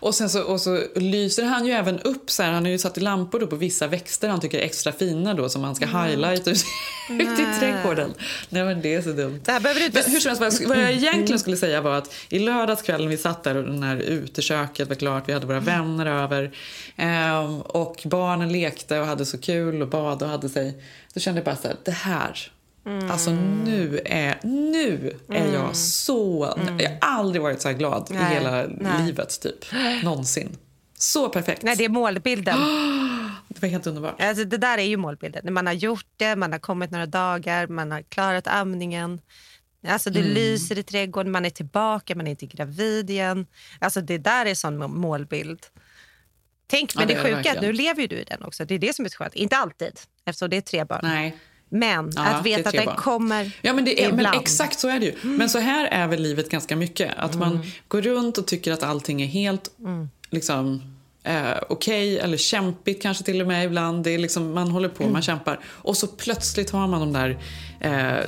Och 0.00 0.14
sen 0.14 0.30
så, 0.30 0.42
och 0.42 0.60
så 0.60 0.82
lyser 0.94 1.44
han 1.44 1.66
ju 1.66 1.72
även 1.72 2.00
upp 2.00 2.30
så 2.30 2.42
här, 2.42 2.52
han 2.52 2.64
har 2.64 2.70
ju 2.70 2.78
satt 2.78 2.96
lampor 2.96 3.40
då 3.40 3.46
på 3.46 3.56
vissa 3.56 3.86
växter 3.86 4.28
han 4.28 4.40
tycker 4.40 4.58
är 4.58 4.62
extra 4.62 4.92
fina 4.92 5.34
då 5.34 5.48
som 5.48 5.64
han 5.64 5.74
ska 5.74 5.86
highlighta 5.86 6.50
ut, 6.50 6.64
ut 7.10 7.38
i 7.40 7.58
trädgården. 7.60 8.14
Nej 8.48 8.64
men 8.64 8.82
det 8.82 8.94
är 8.94 9.02
så 9.02 9.12
dumt. 9.12 9.40
Det 9.44 9.52
här 9.52 9.60
behöver 9.60 9.80
du 9.80 9.86
inte... 9.86 10.02
Men 10.02 10.12
hur 10.12 10.20
som 10.20 10.42
helst, 10.42 10.66
vad 10.66 10.78
jag, 10.78 10.92
egentligen 10.92 11.38
skulle 11.38 11.56
säga 11.56 11.80
var 11.80 11.98
att 11.98 12.14
i 12.28 12.38
lördagskvällen 12.38 13.08
vi 13.08 13.16
satt 13.16 13.44
där 13.44 13.56
och 13.56 13.64
den 13.64 13.82
här 13.82 13.96
uteköket 13.96 14.88
var 14.88 14.94
klart, 14.94 15.28
vi 15.28 15.32
hade 15.32 15.46
våra 15.46 15.60
vänner 15.60 16.06
över 16.06 16.52
ehm, 16.96 17.60
och 17.60 18.02
barnen 18.04 18.52
lekte 18.52 19.00
och 19.00 19.06
hade 19.06 19.26
så 19.26 19.38
kul 19.38 19.82
och 19.82 19.88
bad 19.88 20.22
och 20.22 20.28
hade 20.28 20.48
sig. 20.48 20.82
Då 21.14 21.20
kände 21.20 21.38
jag 21.38 21.44
bara 21.44 21.56
så 21.56 21.68
här, 21.68 21.76
det 21.84 21.90
här 21.90 22.52
Alltså 23.10 23.30
nu 23.64 24.00
är, 24.04 24.38
nu 24.42 25.16
är 25.28 25.52
jag 25.52 25.76
så... 25.76 26.54
Jag 26.78 26.88
har 26.90 26.98
aldrig 27.00 27.42
varit 27.42 27.60
så 27.60 27.68
här 27.68 27.74
glad 27.76 28.06
Nej, 28.10 28.20
i 28.32 28.34
hela 28.34 28.66
nej. 28.68 29.06
livet, 29.06 29.40
typ. 29.40 29.64
Någonsin. 30.04 30.56
Så 30.98 31.28
perfekt. 31.28 31.62
Nej, 31.62 31.76
det 31.76 31.84
är 31.84 31.88
målbilden. 31.88 32.58
Det 33.48 33.62
var 33.62 33.68
helt 33.68 33.86
underbart. 33.86 34.20
Alltså, 34.20 34.44
det 34.44 34.56
där 34.56 34.78
är 34.78 34.82
ju 34.82 34.96
målbilden. 34.96 35.40
När 35.44 35.52
man 35.52 35.66
har 35.66 35.74
gjort 35.74 36.06
det, 36.16 36.36
man 36.36 36.52
har 36.52 36.58
kommit 36.58 36.90
några 36.90 37.06
dagar, 37.06 37.66
man 37.66 37.90
har 37.92 38.02
klarat 38.02 38.46
amningen. 38.46 39.20
Alltså 39.88 40.10
Mm. 40.10 40.22
det 40.22 40.28
lyser 40.28 40.78
i 40.78 40.82
trädgården, 40.82 41.32
man 41.32 41.44
är 41.44 41.50
tillbaka, 41.50 42.14
man 42.14 42.26
är 42.26 42.30
inte 42.30 42.46
gravid 42.46 43.10
igen. 43.10 43.46
Alltså 43.78 44.00
det 44.00 44.18
där 44.18 44.46
är 44.46 44.54
sån 44.54 44.78
må- 44.78 44.88
målbild. 44.88 45.66
Tänk, 46.66 46.94
Ja, 46.94 46.98
men 46.98 47.08
det 47.08 47.14
det, 47.14 47.22
det 47.30 47.36
sjuka 47.36 47.60
nu 47.60 47.72
lever 47.72 48.00
ju 48.00 48.06
du 48.06 48.16
i 48.16 48.24
den 48.24 48.42
också. 48.42 48.64
Det 48.64 48.74
är 48.74 48.78
det 48.78 48.94
som 48.96 49.04
är 49.04 49.08
så 49.08 49.16
skönt. 49.16 49.34
Inte 49.34 49.56
alltid, 49.56 50.00
eftersom 50.24 50.50
det 50.50 50.56
är 50.56 50.60
tre 50.60 50.84
barn. 50.84 51.00
Nej. 51.02 51.36
Men 51.68 52.12
Ja, 52.16 52.22
att 52.24 52.46
veta 52.46 52.68
att 52.68 52.74
den 52.74 52.96
kommer 52.96 53.52
Ja, 53.62 53.72
men, 53.72 53.84
det 53.84 54.02
är, 54.04 54.08
men 54.10 54.18
ibland. 54.18 54.40
exakt 54.40 54.78
så 54.80 54.88
är 54.88 55.00
det 55.00 55.06
ju. 55.06 55.14
Men 55.22 55.50
så 55.50 55.58
här 55.58 55.84
är 55.86 56.06
väl 56.06 56.22
livet 56.22 56.50
ganska 56.50 56.76
mycket. 56.76 57.12
Att 57.16 57.34
man 57.34 57.52
Mm. 57.54 57.66
går 57.88 58.02
runt 58.02 58.38
och 58.38 58.46
tycker 58.46 58.72
att 58.72 58.82
allting 58.82 59.22
är 59.22 59.26
helt 59.26 59.70
liksom, 60.30 60.95
eh, 61.26 61.56
okej 61.68 62.18
eller 62.18 62.36
kämpigt 62.36 63.02
kanske 63.02 63.24
till 63.24 63.40
och 63.40 63.46
med 63.46 63.64
ibland. 63.64 64.04
Det 64.04 64.10
är 64.14 64.18
liksom, 64.18 64.52
man 64.54 64.70
håller 64.70 64.88
på, 64.88 65.02
Mm. 65.02 65.12
man 65.12 65.22
kämpar. 65.22 65.60
Och 65.66 65.96
så 65.96 66.06
plötsligt 66.06 66.70
har 66.70 66.86
man 66.86 67.00
de 67.00 67.12
där 67.12 67.38
eh, 67.80 68.24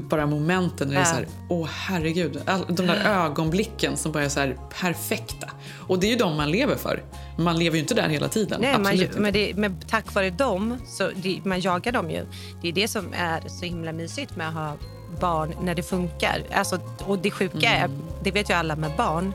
bara 0.00 0.26
momenten 0.26 0.88
när 0.88 0.94
det 0.94 1.00
är 1.00 1.04
så 1.04 1.14
här, 1.14 1.26
åh 1.48 1.68
herregud. 1.72 2.40
De 2.68 2.86
där 2.86 3.04
ögonblicken 3.24 3.96
som 3.96 4.12
bara 4.12 4.24
är 4.24 4.28
så 4.28 4.40
här 4.40 4.56
perfekta. 4.80 5.50
Och 5.88 5.98
det 6.00 6.06
är 6.06 6.10
ju 6.10 6.16
de 6.16 6.36
man 6.36 6.50
lever 6.50 6.76
för. 6.76 7.02
Man 7.38 7.58
lever 7.58 7.76
ju 7.76 7.82
inte 7.82 7.94
där 7.94 8.08
hela 8.08 8.28
tiden. 8.28 8.60
Nej, 8.60 8.78
man, 8.78 9.04
men, 9.22 9.32
det, 9.32 9.54
men 9.56 9.80
tack 9.88 10.14
vare 10.14 10.30
dem, 10.30 10.76
så 10.86 11.10
det, 11.16 11.40
man 11.44 11.60
jagar 11.60 11.92
dem 11.92 12.10
ju. 12.10 12.26
Det 12.62 12.68
är 12.68 12.72
det 12.72 12.88
som 12.88 13.12
är 13.16 13.48
så 13.48 13.64
himla 13.64 13.92
mysigt 13.92 14.36
med 14.36 14.48
att 14.48 14.54
ha 14.54 14.76
barn 15.20 15.54
när 15.62 15.74
det 15.74 15.82
funkar. 15.82 16.42
Alltså, 16.54 16.78
och 17.06 17.18
det 17.18 17.30
sjuka 17.30 17.68
är, 17.70 17.84
Mm. 17.84 17.98
det 18.24 18.30
vet 18.30 18.50
ju 18.50 18.54
alla 18.54 18.76
med 18.76 18.90
barn, 18.96 19.32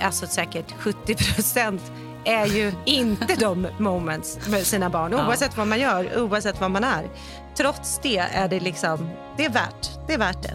alltså 0.00 0.26
säkert 0.26 0.74
70 0.78 1.14
procent 1.34 1.82
är 2.24 2.46
ju 2.46 2.72
inte 2.84 3.34
de 3.34 3.66
moments 3.78 4.38
med 4.48 4.66
sina 4.66 4.90
barn, 4.90 5.14
oavsett 5.14 5.56
vad 5.56 5.66
man 5.66 5.80
gör, 5.80 6.20
oavsett 6.20 6.60
vad 6.60 6.70
man 6.70 6.84
är. 6.84 7.04
Trots 7.56 8.00
det 8.02 8.18
är 8.18 8.48
det 8.48 8.60
liksom, 8.60 9.10
det 9.36 9.44
är 9.44 9.50
värt, 9.50 9.90
det 10.06 10.14
är 10.14 10.18
värt 10.18 10.42
det. 10.42 10.54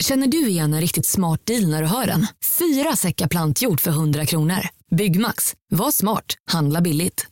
Känner 0.00 0.26
du 0.26 0.48
igen 0.48 0.74
en 0.74 0.80
riktigt 0.80 1.06
smart 1.06 1.46
deal 1.46 1.70
när 1.70 1.82
du 1.82 1.88
hör 1.88 2.06
den? 2.06 2.26
Fyra 2.58 2.96
säckar 2.96 3.28
plantjord 3.28 3.80
för 3.80 3.90
100 3.90 4.26
kronor. 4.26 4.58
Byggmax. 4.90 5.54
Var 5.70 5.90
smart. 5.90 6.24
Handla 6.50 6.80
billigt. 6.80 7.26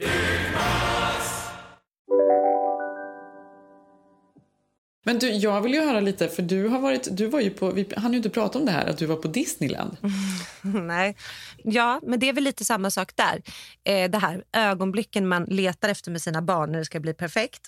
Men 5.04 5.18
du, 5.18 5.30
jag 5.30 5.60
vill 5.60 5.74
ju 5.74 5.80
höra 5.80 6.00
lite, 6.00 6.28
för 6.28 6.42
du 6.42 6.68
har 6.68 6.80
varit, 6.80 7.08
du 7.10 7.26
var 7.26 7.40
ju 7.40 7.50
på, 7.50 7.70
vi 7.70 7.88
hann 7.96 8.12
ju 8.12 8.16
inte 8.16 8.30
prata 8.30 8.58
om 8.58 8.64
det 8.64 8.72
här, 8.72 8.86
att 8.86 8.98
du 8.98 9.06
var 9.06 9.16
på 9.16 9.28
Disneyland. 9.28 9.96
Nej. 10.62 11.16
Ja, 11.64 12.00
men 12.02 12.20
det 12.20 12.28
är 12.28 12.32
väl 12.32 12.44
lite 12.44 12.64
samma 12.64 12.90
sak 12.90 13.12
där. 13.14 13.42
Eh, 13.84 14.10
det 14.10 14.18
här 14.18 14.44
ögonblicken 14.52 15.28
man 15.28 15.44
letar 15.44 15.88
efter 15.88 16.10
med 16.10 16.22
sina 16.22 16.42
barn 16.42 16.72
när 16.72 16.78
det 16.78 16.84
ska 16.84 17.00
bli 17.00 17.14
perfekt. 17.14 17.60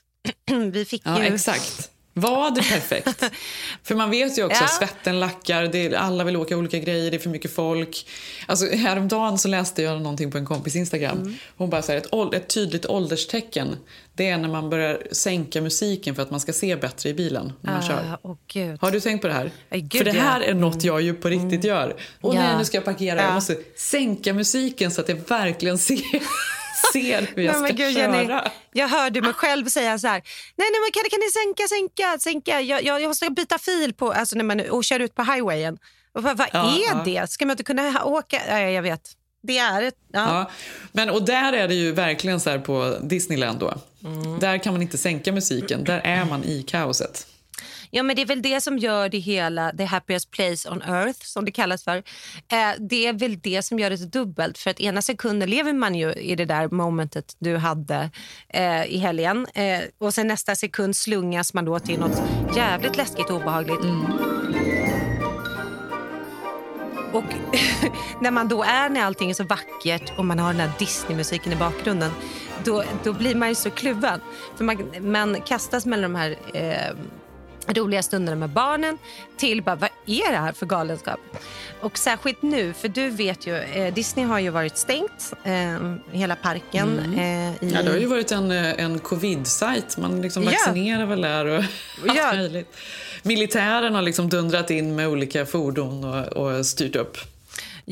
vi 0.72 0.84
fick 0.84 1.02
Ja, 1.04 1.24
ju... 1.24 1.34
exakt. 1.34 1.89
Var 2.14 2.50
det 2.50 2.62
perfekt? 2.62 3.24
för 3.82 3.94
man 3.94 4.10
vet 4.10 4.38
ju 4.38 4.44
också, 4.44 4.62
Ja. 4.62 4.68
svetten 4.68 5.20
lackar, 5.20 5.62
det 5.66 5.86
är, 5.86 5.92
alla 5.92 6.24
vill 6.24 6.36
åka 6.36 6.56
olika 6.56 6.78
grejer, 6.78 7.10
det 7.10 7.16
är 7.16 7.18
för 7.18 7.30
mycket 7.30 7.54
folk. 7.54 8.06
Alltså, 8.46 8.66
häromdagen 8.66 9.38
så 9.38 9.48
läste 9.48 9.82
jag 9.82 10.02
någonting 10.02 10.30
på 10.30 10.38
en 10.38 10.46
kompis 10.46 10.76
Instagram. 10.76 11.18
Mm. 11.18 11.34
Hon 11.56 11.70
bara 11.70 11.82
så 11.82 11.92
här, 11.92 11.98
ett, 11.98 12.34
ett 12.34 12.48
tydligt 12.48 12.86
ålderstecken, 12.86 13.76
det 14.14 14.28
är 14.28 14.38
när 14.38 14.48
man 14.48 14.70
börjar 14.70 15.02
sänka 15.12 15.60
musiken 15.60 16.14
för 16.14 16.22
att 16.22 16.30
man 16.30 16.40
ska 16.40 16.52
se 16.52 16.76
bättre 16.76 17.08
i 17.08 17.14
bilen 17.14 17.52
när 17.60 17.72
man 17.72 17.82
kör. 17.82 17.94
Ah, 18.12 18.18
åh, 18.22 18.36
gud. 18.52 18.78
Har 18.80 18.90
du 18.90 19.00
tänkt 19.00 19.22
på 19.22 19.26
det 19.28 19.34
här? 19.34 19.50
Ay, 19.70 19.80
gud, 19.80 19.98
för 19.98 20.04
det 20.04 20.18
här 20.20 20.40
ja. 20.40 20.46
Mm. 20.46 20.56
är 20.56 20.60
något 20.60 20.84
jag 20.84 21.02
ju 21.02 21.14
på 21.14 21.28
riktigt 21.28 21.64
gör. 21.64 21.96
Och 22.20 22.34
Ja. 22.34 22.38
nej, 22.40 22.58
nu 22.58 22.64
ska 22.64 22.76
jag 22.76 22.84
parkera. 22.84 23.16
Ja. 23.20 23.22
Jag 23.24 23.34
måste 23.34 23.56
sänka 23.76 24.34
musiken 24.34 24.90
så 24.90 25.00
att 25.00 25.08
jag 25.08 25.16
verkligen 25.28 25.78
ser, 25.78 26.00
ser 26.92 27.20
hur 27.36 27.42
jag 27.42 27.52
Nej, 27.52 27.60
men 27.62 27.76
ska 27.76 27.84
gud, 27.84 27.94
köra. 27.94 28.16
Jenny, 28.22 28.40
jag 28.72 28.88
hörde 28.88 29.20
mig 29.22 29.32
själv 29.32 29.66
säga 29.66 29.98
så 29.98 30.06
här. 30.06 30.22
Nej, 30.56 30.68
nej 30.72 30.80
men 30.84 30.90
kan, 30.92 31.10
kan 31.10 31.20
ni 31.20 31.30
sänka, 31.30 31.68
sänka, 31.68 32.18
sänka? 32.18 32.60
Jag, 32.60 32.82
jag, 32.84 33.02
jag 33.02 33.08
måste 33.08 33.30
byta 33.30 33.58
fil 33.58 33.94
på, 33.94 34.12
alltså, 34.12 34.36
när 34.36 34.44
man, 34.44 34.60
och 34.70 34.84
köra 34.84 35.02
ut 35.04 35.14
på 35.14 35.22
highwayen. 35.22 35.78
Och 36.12 36.22
vad 36.22 36.36
vad 36.36 36.48
Ja, 36.52 36.74
är 36.76 36.96
ja. 36.96 37.02
det? 37.04 37.30
Ska 37.30 37.46
man 37.46 37.50
inte 37.50 37.64
kunna 37.64 38.04
åka? 38.04 38.40
Nej, 38.48 38.74
jag 38.74 38.82
vet. 38.82 39.16
Det 39.42 39.58
är 39.58 39.82
ett... 39.82 39.94
Ja. 40.12 40.20
Ja, 40.20 40.50
men 40.92 41.10
och 41.10 41.24
där 41.24 41.52
är 41.52 41.68
det 41.68 41.74
ju 41.74 41.92
verkligen 41.92 42.40
så 42.40 42.50
här 42.50 42.58
på 42.58 42.96
Disneyland 43.02 43.58
då. 43.58 43.74
Mm. 44.04 44.38
Där 44.38 44.58
kan 44.58 44.72
man 44.72 44.82
inte 44.82 44.98
sänka 44.98 45.32
musiken, 45.32 45.84
där 45.84 46.00
är 46.04 46.24
man 46.24 46.44
i 46.44 46.62
kaoset. 46.62 47.26
Ja, 47.90 48.02
men 48.02 48.16
det 48.16 48.22
är 48.22 48.26
väl 48.26 48.42
det 48.42 48.60
som 48.60 48.78
gör 48.78 49.08
det 49.08 49.18
hela, 49.18 49.72
the 49.72 49.84
happiest 49.84 50.30
place 50.30 50.70
on 50.70 50.82
earth 50.82 51.20
som 51.24 51.44
det 51.44 51.50
kallas 51.50 51.84
för. 51.84 51.96
Eh, 51.96 52.70
det 52.78 53.06
är 53.06 53.12
väl 53.12 53.40
det 53.40 53.62
som 53.62 53.78
gör 53.78 53.90
det 53.90 53.98
så 53.98 54.04
dubbelt. 54.04 54.58
För 54.58 54.70
att 54.70 54.80
ena 54.80 55.02
sekunden 55.02 55.50
lever 55.50 55.72
man 55.72 55.94
ju 55.94 56.12
i 56.12 56.36
det 56.36 56.44
där 56.44 56.68
momentet 56.68 57.36
du 57.38 57.56
hade 57.56 58.10
eh, 58.48 58.84
i 58.84 58.98
helgen. 58.98 59.46
Eh, 59.54 59.80
och 59.98 60.14
sen 60.14 60.26
nästa 60.26 60.56
sekund 60.56 60.96
slungas 60.96 61.54
man 61.54 61.64
då 61.64 61.78
till 61.78 62.00
något 62.00 62.22
jävligt 62.56 62.96
läskigt 62.96 63.30
och 63.30 63.36
obehagligt. 63.36 63.80
Och 67.12 67.24
när 68.20 68.30
man 68.30 68.48
då 68.48 68.62
är 68.62 68.88
när 68.88 69.04
allting 69.04 69.30
är 69.30 69.34
så 69.34 69.44
vackert 69.44 70.12
och 70.18 70.24
man 70.24 70.38
har 70.38 70.52
den 70.52 70.60
här 70.60 70.70
Disney-musiken 70.78 71.52
i 71.52 71.56
bakgrunden, 71.56 72.10
då, 72.64 72.84
då 73.04 73.12
blir 73.12 73.34
man 73.34 73.48
ju 73.48 73.54
så 73.54 73.70
kluven. 73.70 74.20
För 74.56 74.64
man, 74.64 74.90
man 75.00 75.40
kastas 75.40 75.86
mellan 75.86 76.12
de 76.12 76.18
här 76.18 76.36
eh, 76.54 76.96
roliga 77.74 78.02
stunderna 78.02 78.36
med 78.36 78.50
barnen 78.50 78.98
till 79.36 79.62
bara, 79.62 79.76
vad 79.76 79.90
är 80.06 80.32
det 80.32 80.38
här 80.38 80.52
för 80.52 80.66
galenskap? 80.66 81.20
Och 81.80 81.98
särskilt 81.98 82.42
nu, 82.42 82.72
för 82.72 82.88
du 82.88 83.10
vet 83.10 83.46
ju, 83.46 83.56
eh, 83.56 83.94
Disney 83.94 84.24
har 84.26 84.38
ju 84.38 84.50
varit 84.50 84.76
stängt, 84.76 85.32
eh, 85.44 85.94
hela 86.12 86.36
parken. 86.36 86.98
Eh, 86.98 87.20
i, 87.20 87.56
Mm. 87.60 87.74
Ja, 87.74 87.82
det 87.82 87.90
har 87.90 87.98
ju 87.98 88.06
varit 88.06 88.32
en, 88.32 88.50
eh, 88.50 88.84
en 88.84 88.98
covid-sajt. 88.98 89.96
Man 89.96 90.22
liksom 90.22 90.42
Ja. 90.42 90.50
vaccinerar 90.50 91.06
väl 91.06 91.20
där 91.20 91.44
och 91.46 91.54
allt 92.08 92.16
Ja. 92.18 92.32
möjligt. 92.34 92.76
Militären 93.22 93.94
har 93.94 94.02
liksom 94.02 94.28
dundrat 94.28 94.70
in 94.70 94.96
med 94.96 95.08
olika 95.08 95.46
fordon 95.46 96.04
och, 96.04 96.26
och 96.26 96.66
styrt 96.66 96.96
upp. 96.96 97.18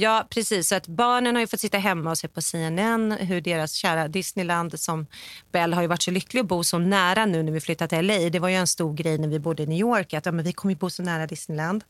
Ja, 0.01 0.27
precis. 0.31 0.69
Så 0.69 0.75
att 0.75 0.87
barnen 0.87 1.35
har 1.35 1.41
ju 1.41 1.47
fått 1.47 1.61
sitta 1.61 1.79
hemma 1.79 2.11
och 2.11 2.19
se 2.19 2.29
på 2.29 2.43
CNN 2.43 3.13
hur 3.13 3.41
deras 3.41 3.73
kära 3.73 4.09
Disneyland 4.09 4.81
som 4.81 5.07
Bell 5.53 5.75
har 5.75 5.83
ju 5.83 5.89
varit 5.89 6.03
så 6.03 6.11
lycklig 6.11 6.41
att 6.41 6.47
bo 6.47 6.65
så 6.65 6.79
nära 6.79 7.27
nu 7.27 7.43
när 7.43 7.53
vi 7.53 7.61
flyttat 7.61 7.91
till 7.91 8.07
LA. 8.07 8.31
Det 8.31 8.39
var 8.39 8.49
ju 8.49 8.55
en 8.55 8.67
stor 8.67 8.95
grej 8.95 9.19
när 9.19 9.29
vi 9.29 9.39
bodde 9.39 9.63
i 9.63 9.67
New 9.67 9.79
York 9.79 10.15
att 10.15 10.27
ja, 10.27 10.33
men 10.33 10.45
vi 10.45 10.53
kommer 10.53 10.75
ju 10.75 10.79
bo 10.79 10.91
så 10.91 11.03
nära 11.03 11.27
Disneyland. 11.27 11.85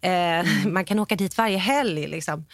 Eh, 0.00 0.66
Man 0.66 0.84
kan 0.84 0.98
åka 0.98 1.16
dit 1.16 1.38
varje 1.38 1.58
helg. 1.58 2.06
Liksom. 2.06 2.46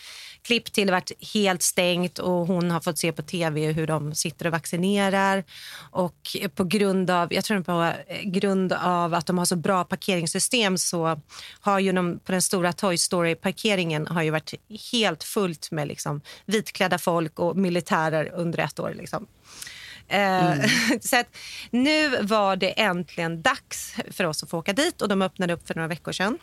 Klipp 0.45 0.73
till 0.73 0.91
varit 0.91 1.13
helt 1.35 1.63
stängt 1.63 2.19
och 2.19 2.47
hon 2.47 2.71
har 2.71 2.81
fått 2.81 2.99
se 2.99 3.13
på 3.13 3.23
tv 3.23 3.73
hur 3.73 3.87
de 3.87 4.15
sitter 4.15 4.47
och 4.47 4.53
vaccinerar. 4.53 5.45
Och 5.91 6.37
på 6.55 6.65
grund 6.65 7.11
av, 7.11 7.33
jag 7.33 7.45
tror 7.45 7.63
på 7.63 7.93
eh, 8.07 8.23
grund 8.23 8.73
av 8.73 9.15
att 9.15 9.27
de 9.27 9.39
har 9.39 9.45
så 9.45 9.57
bra 9.57 9.85
parkeringssystem 9.85 10.79
så 10.79 11.21
har 11.61 11.79
ju 11.79 11.93
de 11.93 12.19
på 12.19 12.33
den 12.33 12.43
stora 12.43 12.73
Toy 12.73 12.99
Story-parkeringen 12.99 14.07
har 14.07 14.23
ju 14.23 14.31
varit 14.31 14.55
helt 14.93 15.25
fullt 15.25 15.71
med 15.71 15.89
liksom 15.89 16.21
vitklädda 16.47 16.99
folk 16.99 17.39
och 17.39 17.57
militärer 17.57 18.33
under 18.35 18.59
ett 18.59 18.81
år. 18.81 18.95
Liksom. 18.97 19.27
Eh, 20.09 20.55
så 21.01 21.17
att 21.17 21.37
nu 21.71 22.23
var 22.23 22.57
det 22.57 22.81
äntligen 22.81 23.43
dags 23.43 23.95
för 24.11 24.25
oss 24.25 24.43
att 24.43 24.51
få 24.51 24.59
åka 24.59 24.73
dit 24.73 25.03
och 25.03 25.09
de 25.09 25.23
öppnade 25.23 25.53
upp 25.53 25.67
för 25.67 25.75
några 25.75 25.89
veckor 25.89 26.13
sedan. 26.13 26.39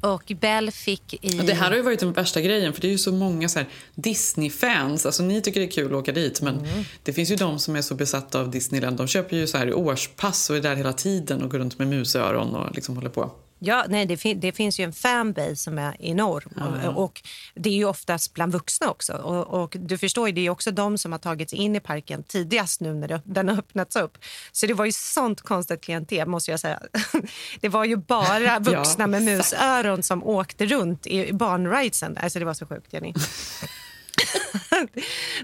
Och 0.00 0.32
Bell 0.40 0.70
fick 0.70 1.14
i... 1.24 1.28
Det 1.28 1.54
här 1.54 1.68
har 1.70 1.76
ju 1.76 1.82
varit 1.82 2.00
den 2.00 2.12
värsta 2.12 2.40
grejen, 2.40 2.72
för 2.72 2.80
det 2.80 2.88
är 2.88 2.92
ju 2.92 2.98
så 2.98 3.12
många 3.12 3.48
så 3.48 3.60
Disney-fans. 3.94 5.06
Alltså 5.06 5.22
ni 5.22 5.40
tycker 5.42 5.60
det 5.60 5.66
är 5.66 5.70
kul 5.70 5.86
att 5.86 5.92
åka 5.92 6.12
dit, 6.12 6.42
men 6.42 6.58
Mm. 6.58 6.84
det 7.02 7.12
finns 7.12 7.30
ju 7.30 7.36
de 7.36 7.58
som 7.58 7.76
är 7.76 7.82
så 7.82 7.94
besatta 7.94 8.40
av 8.40 8.50
Disneyland. 8.50 8.96
De 8.96 9.06
köper 9.06 9.36
ju 9.36 9.46
så 9.46 9.58
här 9.58 9.74
årspass 9.74 10.50
och 10.50 10.56
är 10.56 10.60
där 10.60 10.76
hela 10.76 10.92
tiden 10.92 11.42
och 11.42 11.50
går 11.50 11.58
runt 11.58 11.78
med 11.78 11.88
musöron 11.88 12.54
och 12.54 12.74
liksom 12.74 12.96
håller 12.96 13.10
på. 13.10 13.32
Ja, 13.60 13.84
nej, 13.88 14.06
det, 14.06 14.16
fin- 14.16 14.40
det 14.40 14.52
finns 14.52 14.80
ju 14.80 14.84
en 14.84 14.92
fanbase 14.92 15.56
som 15.56 15.78
är 15.78 15.96
enorm. 16.02 16.62
Och, 16.86 17.04
och 17.04 17.22
Det 17.54 17.68
är 17.68 17.74
ju 17.74 17.84
oftast 17.84 18.34
bland 18.34 18.52
vuxna 18.52 18.90
också. 18.90 19.12
Och, 19.12 19.62
och 19.62 19.76
Du 19.80 19.98
förstår, 19.98 20.28
ju, 20.28 20.34
det 20.34 20.40
är 20.46 20.50
också 20.50 20.70
de 20.70 20.98
som 20.98 21.12
har 21.12 21.18
tagit 21.18 21.50
sig 21.50 21.58
in 21.58 21.76
i 21.76 21.80
parken 21.80 22.22
tidigast 22.22 22.80
nu 22.80 22.94
när 22.94 23.08
det, 23.08 23.20
den 23.24 23.48
har 23.48 23.58
öppnats 23.58 23.96
upp. 23.96 24.18
Så 24.52 24.66
det 24.66 24.74
var 24.74 24.84
ju 24.84 24.92
sånt 24.92 25.40
konstigt 25.40 25.80
klientel, 25.80 26.28
måste 26.28 26.50
jag 26.50 26.60
säga. 26.60 26.80
Det 27.60 27.68
var 27.68 27.84
ju 27.84 27.96
bara 27.96 28.58
vuxna 28.58 29.06
med 29.06 29.22
musöron 29.22 30.02
som 30.02 30.24
åkte 30.24 30.66
runt 30.66 31.06
i 31.06 31.32
barnridesen. 31.32 32.18
Alltså 32.22 32.38
det 32.38 32.44
var 32.44 32.54
så 32.54 32.66
sjukt, 32.66 32.92
Jenny. 32.92 33.14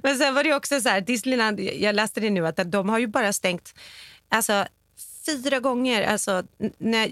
Men 0.03 0.19
sen 0.19 0.35
var 0.35 0.45
det 0.45 0.55
också 0.55 0.81
så 0.81 0.89
här, 0.89 1.01
Disneyland, 1.01 1.61
jag 1.61 1.95
läste 1.95 2.21
det 2.21 2.31
nu, 2.31 2.47
att 2.47 2.73
de 2.73 2.89
har 2.89 2.99
ju 2.99 3.07
bara 3.07 3.33
stängt 3.33 3.75
alltså, 4.29 4.67
fyra 5.27 5.61
gånger. 5.61 6.03
Alltså, 6.03 6.43
när 6.79 7.09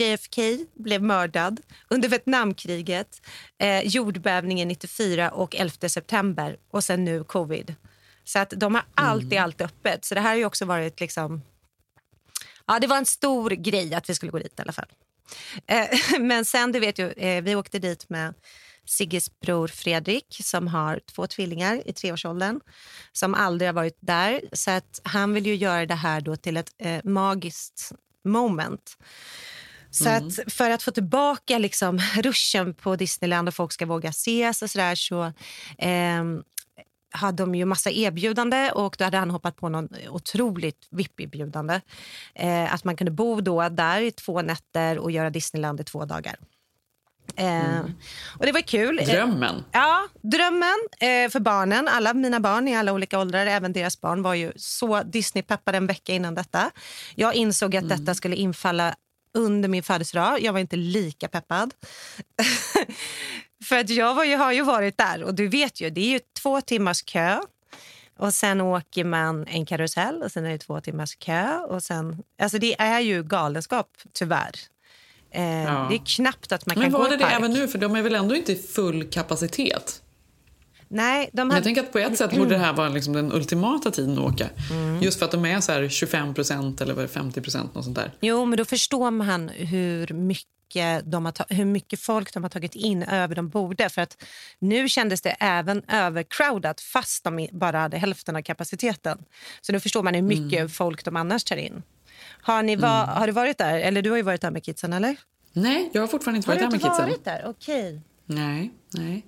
JFK 0.00 0.42
blev 0.74 1.02
mördad 1.02 1.60
under 1.88 2.08
Vietnamkriget, 2.08 3.22
eh, 3.58 3.80
jordbävningen 3.80 4.68
94 4.68 5.30
och 5.30 5.56
11 5.56 5.88
september 5.88 6.56
och 6.70 6.84
sen 6.84 7.04
nu 7.04 7.24
covid. 7.24 7.74
Så 8.24 8.38
att 8.38 8.50
de 8.56 8.74
har 8.74 8.84
alltid 8.94 9.38
allt 9.38 9.60
öppet. 9.60 10.04
Så 10.04 10.14
det 10.14 10.20
här 10.20 10.28
har 10.28 10.36
ju 10.36 10.44
också 10.44 10.64
varit 10.64 11.00
liksom... 11.00 11.42
Ja, 12.66 12.78
det 12.78 12.86
var 12.86 12.96
en 12.96 13.06
stor 13.06 13.50
grej 13.50 13.94
att 13.94 14.10
vi 14.10 14.14
skulle 14.14 14.32
gå 14.32 14.38
dit 14.38 14.58
i 14.58 14.62
alla 14.62 14.72
fall. 14.72 14.88
Eh, 15.66 15.86
men 16.20 16.44
sen, 16.44 16.72
du 16.72 16.80
vet 16.80 16.98
ju, 16.98 17.12
eh, 17.12 17.42
vi 17.42 17.54
åkte 17.54 17.78
dit 17.78 18.08
med 18.08 18.34
Sigges 18.88 19.40
bror 19.40 19.68
Fredrik 19.68 20.40
som 20.42 20.68
har 20.68 21.00
två 21.14 21.26
tvillingar 21.26 21.82
i 21.88 21.92
treårsåldern 21.92 22.60
som 23.12 23.34
aldrig 23.34 23.68
har 23.68 23.72
varit 23.72 23.98
där. 24.00 24.40
Så 24.52 24.70
att 24.70 25.00
han 25.02 25.34
vill 25.34 25.46
ju 25.46 25.54
göra 25.54 25.86
det 25.86 25.94
här 25.94 26.20
då 26.20 26.36
till 26.36 26.56
ett 26.56 26.70
eh, 26.78 27.00
magiskt 27.04 27.92
moment. 28.24 28.96
Så 29.90 30.08
att 30.08 30.52
för 30.52 30.70
att 30.70 30.82
få 30.82 30.90
tillbaka 30.90 31.58
liksom 31.58 31.98
ruschen 32.16 32.74
på 32.74 32.96
Disneyland 32.96 33.48
och 33.48 33.54
folk 33.54 33.72
ska 33.72 33.86
våga 33.86 34.08
ses 34.08 34.62
och 34.62 34.70
sådär 34.70 34.94
så 34.94 35.32
ehm, 35.78 36.42
hade 37.10 37.42
de 37.42 37.54
ju 37.54 37.64
massa 37.64 37.90
erbjudande 37.90 38.70
och 38.70 38.96
då 38.98 39.04
hade 39.04 39.16
han 39.16 39.30
hoppat 39.30 39.56
på 39.56 39.68
någon 39.68 39.88
otroligt 40.10 40.88
VIP-erbjudande. 40.90 41.80
Eh, 42.34 42.74
att 42.74 42.84
man 42.84 42.96
kunde 42.96 43.10
bo 43.10 43.40
då 43.40 43.68
där 43.68 44.00
i 44.00 44.10
två 44.10 44.42
nätter 44.42 44.98
och 44.98 45.10
göra 45.10 45.30
Disneyland 45.30 45.80
i 45.80 45.84
två 45.84 46.04
dagar. 46.04 46.36
Eh, 47.36 47.80
och 48.38 48.46
det 48.46 48.52
var 48.52 48.60
kul. 48.60 48.98
Eh, 48.98 49.06
Drömmen. 49.06 49.64
Ja, 49.72 50.08
drömmen 50.22 50.78
eh, 51.00 51.30
för 51.30 51.40
barnen. 51.40 51.88
Alla 51.88 52.14
mina 52.14 52.40
barn 52.40 52.68
i 52.68 52.76
alla 52.76 52.92
olika 52.92 53.18
åldrar, 53.18 53.46
även 53.46 53.72
deras 53.72 54.00
barn, 54.00 54.22
var 54.22 54.34
ju 54.34 54.52
så 54.56 55.02
Disney-peppade 55.02 55.78
en 55.78 55.86
vecka 55.86 56.12
innan 56.12 56.34
detta. 56.34 56.70
Jag 57.14 57.34
insåg 57.34 57.76
att 57.76 57.88
detta 57.88 58.14
skulle 58.14 58.36
infalla 58.36 58.94
under 59.34 59.68
min 59.68 59.82
födelsedag. 59.82 60.40
Jag 60.40 60.52
var 60.52 60.60
inte 60.60 60.76
lika 60.76 61.28
peppad. 61.28 61.74
för 63.64 63.78
att 63.78 63.90
jag 63.90 64.14
var 64.14 64.24
ju, 64.24 64.36
har 64.36 64.52
ju 64.52 64.62
varit 64.62 64.98
där 64.98 65.22
och 65.22 65.34
du 65.34 65.48
vet 65.48 65.80
ju, 65.80 65.90
det 65.90 66.00
är 66.00 66.10
ju 66.10 66.20
två 66.42 66.60
timmars 66.60 67.02
kö. 67.02 67.40
Och 68.18 68.34
sen 68.34 68.60
åker 68.60 69.04
man 69.04 69.46
en 69.46 69.66
karusell 69.66 70.22
och 70.22 70.32
sen 70.32 70.44
är 70.46 70.50
det 70.50 70.58
två 70.58 70.80
timmars 70.80 71.16
kö. 71.16 71.58
Och 71.58 71.82
sen, 71.82 72.22
alltså 72.42 72.58
det 72.58 72.80
är 72.80 73.00
ju 73.00 73.22
galenskap, 73.22 73.90
tyvärr. 74.12 74.52
Eh, 75.30 75.42
Ja. 75.42 75.86
Det 75.90 75.94
är 75.94 76.02
knappt 76.16 76.52
att 76.52 76.66
man 76.66 76.74
Men 76.78 76.82
kan 76.84 76.92
gå 76.92 76.98
var 76.98 77.06
i 77.06 77.10
det 77.10 77.16
det 77.16 77.24
park. 77.24 77.34
även 77.36 77.52
nu? 77.52 77.68
För 77.68 77.78
de 77.78 77.96
är 77.96 78.02
väl 78.02 78.14
ändå 78.14 78.36
inte 78.36 78.52
i 78.52 78.56
full 78.56 79.04
kapacitet? 79.10 80.02
Nej, 80.90 81.30
de 81.32 81.36
Men 81.40 81.46
hade... 81.50 81.56
Jag 81.56 81.64
tänker 81.64 81.82
att 81.82 81.92
på 81.92 81.98
ett 81.98 82.18
sätt 82.18 82.30
borde 82.36 82.50
det 82.50 82.58
här 82.58 82.72
vara 82.72 82.88
liksom 82.88 83.12
den 83.12 83.32
ultimata 83.32 83.90
tiden 83.90 84.12
att 84.18 84.32
åka. 84.32 84.48
Mm. 84.70 85.02
Just 85.02 85.18
för 85.18 85.24
att 85.26 85.30
de 85.32 85.44
är 85.44 85.60
så 85.60 85.72
här 85.72 85.88
25 85.88 86.34
procent 86.34 86.80
eller 86.80 86.94
vad 86.94 87.04
är 87.04 87.08
det, 87.08 87.14
50 87.14 87.40
procent. 87.40 87.70
Jo, 88.20 88.44
men 88.44 88.56
då 88.56 88.64
förstår 88.64 89.10
man 89.10 89.48
hur 89.48 90.12
mycket, 90.14 91.02
de 91.12 91.24
har 91.24 91.54
hur 91.54 91.64
mycket 91.64 92.00
folk 92.00 92.34
de 92.34 92.42
har 92.42 92.50
tagit 92.50 92.74
in 92.74 93.02
över 93.02 93.34
de 93.34 93.48
borde. 93.48 93.88
För 93.88 94.02
att 94.02 94.22
nu 94.58 94.88
kändes 94.88 95.20
det 95.20 95.30
även 95.40 95.82
övercrowdat 95.88 96.80
fast 96.80 97.24
de 97.24 97.48
bara 97.52 97.78
hade 97.78 97.98
hälften 97.98 98.36
av 98.36 98.42
kapaciteten. 98.42 99.18
Så 99.60 99.72
då 99.72 99.80
förstår 99.80 100.02
man 100.02 100.14
hur 100.14 100.22
mycket 100.22 100.58
Mm. 100.58 100.68
folk 100.68 101.04
de 101.04 101.16
annars 101.16 101.44
tar 101.44 101.56
in. 101.56 101.82
Har, 102.42 102.62
ni 102.62 102.76
va- 102.76 103.04
har 103.16 103.26
du 103.26 103.32
varit 103.32 103.58
där? 103.58 103.78
Eller 103.78 104.02
du 104.02 104.10
har 104.10 104.16
ju 104.16 104.22
varit 104.22 104.40
där 104.40 104.50
med 104.50 104.64
kidsen, 104.64 104.92
eller? 104.92 105.16
Nej, 105.52 105.90
jag 105.92 106.00
har 106.02 106.08
fortfarande 106.08 106.36
inte 106.36 106.50
Har 106.50 106.54
varit 106.56 106.60
du 106.60 106.64
där 106.64 106.70
med 106.70 106.74
inte 106.74 106.88
kidsen. 106.88 107.08
varit 107.08 107.24
där? 107.24 107.50
Okej. 107.50 108.00
Nej, 108.26 108.70
nej. 108.94 109.26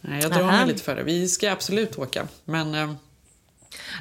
Nej, 0.00 0.22
jag 0.22 0.30
drar 0.32 0.40
Aha. 0.42 0.50
mig 0.56 0.66
lite 0.66 0.82
för 0.82 0.96
det. 0.96 1.02
Vi 1.02 1.28
ska 1.28 1.50
absolut 1.52 1.98
åka, 1.98 2.28
men... 2.44 2.74
Eh, 2.74 2.92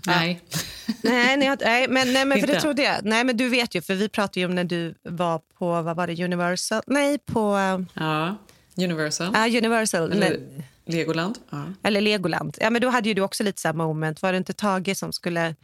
nej. 0.08 0.42
Nej, 1.04 1.38
nej, 1.38 1.56
nej, 1.62 1.88
men, 1.90 2.14
nej, 2.14 2.26
men 2.26 2.40
för 2.40 2.48
det 2.48 2.54
Inte? 2.54 2.62
trodde 2.62 2.84
jag. 2.84 2.96
Nej, 3.06 3.24
men 3.24 3.38
du 3.38 3.50
vet 3.50 3.76
ju, 3.76 3.82
för 3.82 3.96
vi 3.96 4.10
pratade 4.10 4.40
ju 4.40 4.46
om 4.46 4.56
när 4.56 4.64
du 4.64 4.96
var 5.04 5.40
på, 5.40 5.82
vad 5.82 5.96
var 5.96 6.08
det, 6.08 6.24
Universal? 6.26 6.82
Nej, 6.88 7.18
på 7.18 7.58
Ja, 7.94 8.36
Universal. 8.78 9.28
uh, 9.36 9.58
Universal. 9.58 10.12
Eller. 10.12 10.40
Legoland. 10.86 11.38
Ja. 11.50 11.64
Eller 11.84 12.02
Legoland. 12.02 12.58
Ja, 12.62 12.70
men 12.70 12.82
då 12.82 12.90
hade 12.90 13.08
ju 13.10 13.14
du 13.16 13.22
också 13.22 13.44
lite 13.44 13.68
här 13.68 13.74
moment. 13.74 14.22
Var 14.22 14.32
det 14.32 14.38
inte 14.38 14.54
Tage 14.54 14.98
som 14.98 15.14
skulle 15.14 15.56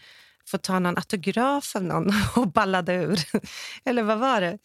få 0.51 0.57
ta 0.57 0.79
någon 0.79 0.97
autograf 0.97 1.75
av 1.75 1.83
någon 1.83 2.13
och 2.35 2.47
ballade 2.47 2.93
ur? 2.93 3.19
Eller 3.85 4.03
vad 4.03 4.17
var 4.19 4.41
det? 4.41 4.57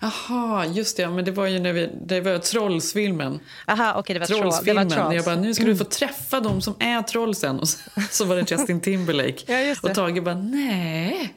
Jaha, 0.00 0.66
just 0.66 0.96
det. 0.96 1.08
Men 1.10 1.24
det 1.24 1.30
var 1.30 1.46
ju 1.46 1.58
när 1.58 1.72
vi, 1.72 1.90
det 2.06 2.20
var 2.20 2.38
Trollsfilmen. 2.38 3.40
Aha, 3.66 3.94
okej, 3.96 4.14
det 4.14 4.20
var 4.20 4.26
Trollsfilmen. 4.26 4.90
trolls. 4.90 5.14
Jag 5.14 5.24
bara, 5.24 5.36
nu 5.36 5.54
ska 5.54 5.64
du 5.64 5.76
få 5.76 5.84
träffa 5.84 6.40
dem 6.40 6.60
som 6.60 6.74
är 6.80 7.02
trollsen. 7.02 7.60
Och 7.60 7.68
så, 7.68 7.78
så 8.10 8.24
var 8.24 8.36
det 8.36 8.50
Justin 8.50 8.80
Timberlake. 8.80 9.52
Ja. 9.68 9.74
Och 9.82 9.94
Tage 9.94 10.22
bara, 10.22 10.34
nej, 10.34 11.34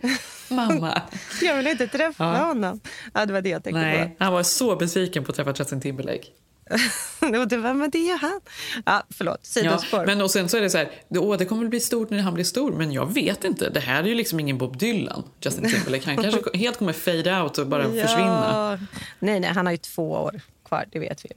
mamma. 0.49 1.01
Jag 1.41 1.55
vill 1.55 1.67
inte 1.67 1.87
träffa 1.87 2.23
Ja. 2.23 2.45
honom. 2.45 2.79
Ja, 3.13 3.25
det 3.25 3.33
var 3.33 3.41
det 3.41 3.49
jag 3.49 3.63
tänkte 3.63 3.81
nej, 3.81 4.15
han 4.19 4.33
var 4.33 4.43
så 4.43 4.75
besviken 4.75 5.23
på 5.23 5.29
att 5.31 5.35
träffa 5.35 5.53
Justin 5.57 5.81
Timberlake. 5.81 6.25
Och 7.39 7.47
det 7.47 7.57
var, 7.57 7.73
men 7.73 7.89
det 7.89 7.99
gör 7.99 8.17
han. 8.17 8.41
Ja, 8.85 9.03
förlåt, 9.09 9.39
Ja, 9.41 9.47
sidospår. 9.61 10.05
men 10.05 10.21
och 10.21 10.31
sen 10.31 10.49
så 10.49 10.57
är 10.57 10.61
det 10.61 10.69
så 10.69 10.77
här, 10.77 10.91
åh, 11.09 11.37
det 11.37 11.45
kommer 11.45 11.63
att 11.63 11.69
bli 11.69 11.79
stort 11.79 12.09
när 12.09 12.19
han 12.19 12.33
blir 12.33 12.43
stor. 12.45 12.71
Men 12.71 12.91
jag 12.91 13.13
vet 13.13 13.43
inte. 13.43 13.69
Det 13.69 13.79
här 13.79 14.03
är 14.03 14.07
ju 14.07 14.15
liksom 14.15 14.39
ingen 14.39 14.57
Bob 14.57 14.77
Dylan, 14.77 15.23
Justin 15.41 15.69
Timberlake. 15.71 16.05
Han 16.05 16.23
kanske 16.23 16.41
helt 16.57 16.77
kommer 16.77 16.93
fade 16.93 17.41
out 17.41 17.57
och 17.57 17.67
bara 17.67 17.83
försvinna. 17.83 18.79
Nej, 19.19 19.39
nej, 19.39 19.49
han 19.53 19.65
har 19.65 19.71
ju 19.73 19.77
två 19.77 20.11
år 20.11 20.41
kvar, 20.65 20.85
det 20.91 20.99
vet 20.99 21.25
vi 21.25 21.29
ju. 21.29 21.35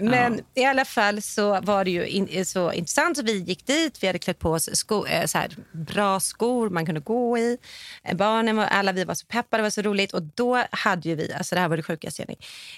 Men 0.00 0.40
i 0.54 0.64
alla 0.64 0.84
fall 0.84 1.22
så 1.22 1.60
var 1.60 1.84
det 1.84 1.90
ju 1.90 2.06
in, 2.06 2.46
så 2.46 2.72
intressant. 2.72 3.16
Så 3.16 3.22
vi 3.22 3.38
gick 3.38 3.66
dit, 3.66 4.02
vi 4.02 4.06
hade 4.06 4.18
klätt 4.18 4.38
på 4.38 4.50
oss 4.50 4.76
sko, 4.76 5.06
eh, 5.06 5.26
så 5.26 5.38
här, 5.38 5.56
bra 5.72 6.20
skor 6.20 6.70
man 6.70 6.86
kunde 6.86 7.00
gå 7.00 7.38
i. 7.38 7.58
Eh, 8.04 8.16
Barnen 8.16 8.56
var, 8.56 8.64
alla 8.64 8.92
vi 8.92 9.04
var 9.04 9.14
så 9.14 9.26
peppade, 9.26 9.60
det 9.60 9.62
var 9.62 9.70
så 9.70 9.82
roligt. 9.82 10.12
Och 10.12 10.22
då 10.22 10.64
hade 10.70 11.08
ju 11.08 11.14
vi, 11.14 11.32
alltså 11.32 11.54
det 11.54 11.60
här 11.60 11.68
var 11.68 11.76
det 11.76 11.82
sjukaste 11.82 12.22
Jenny. 12.22 12.36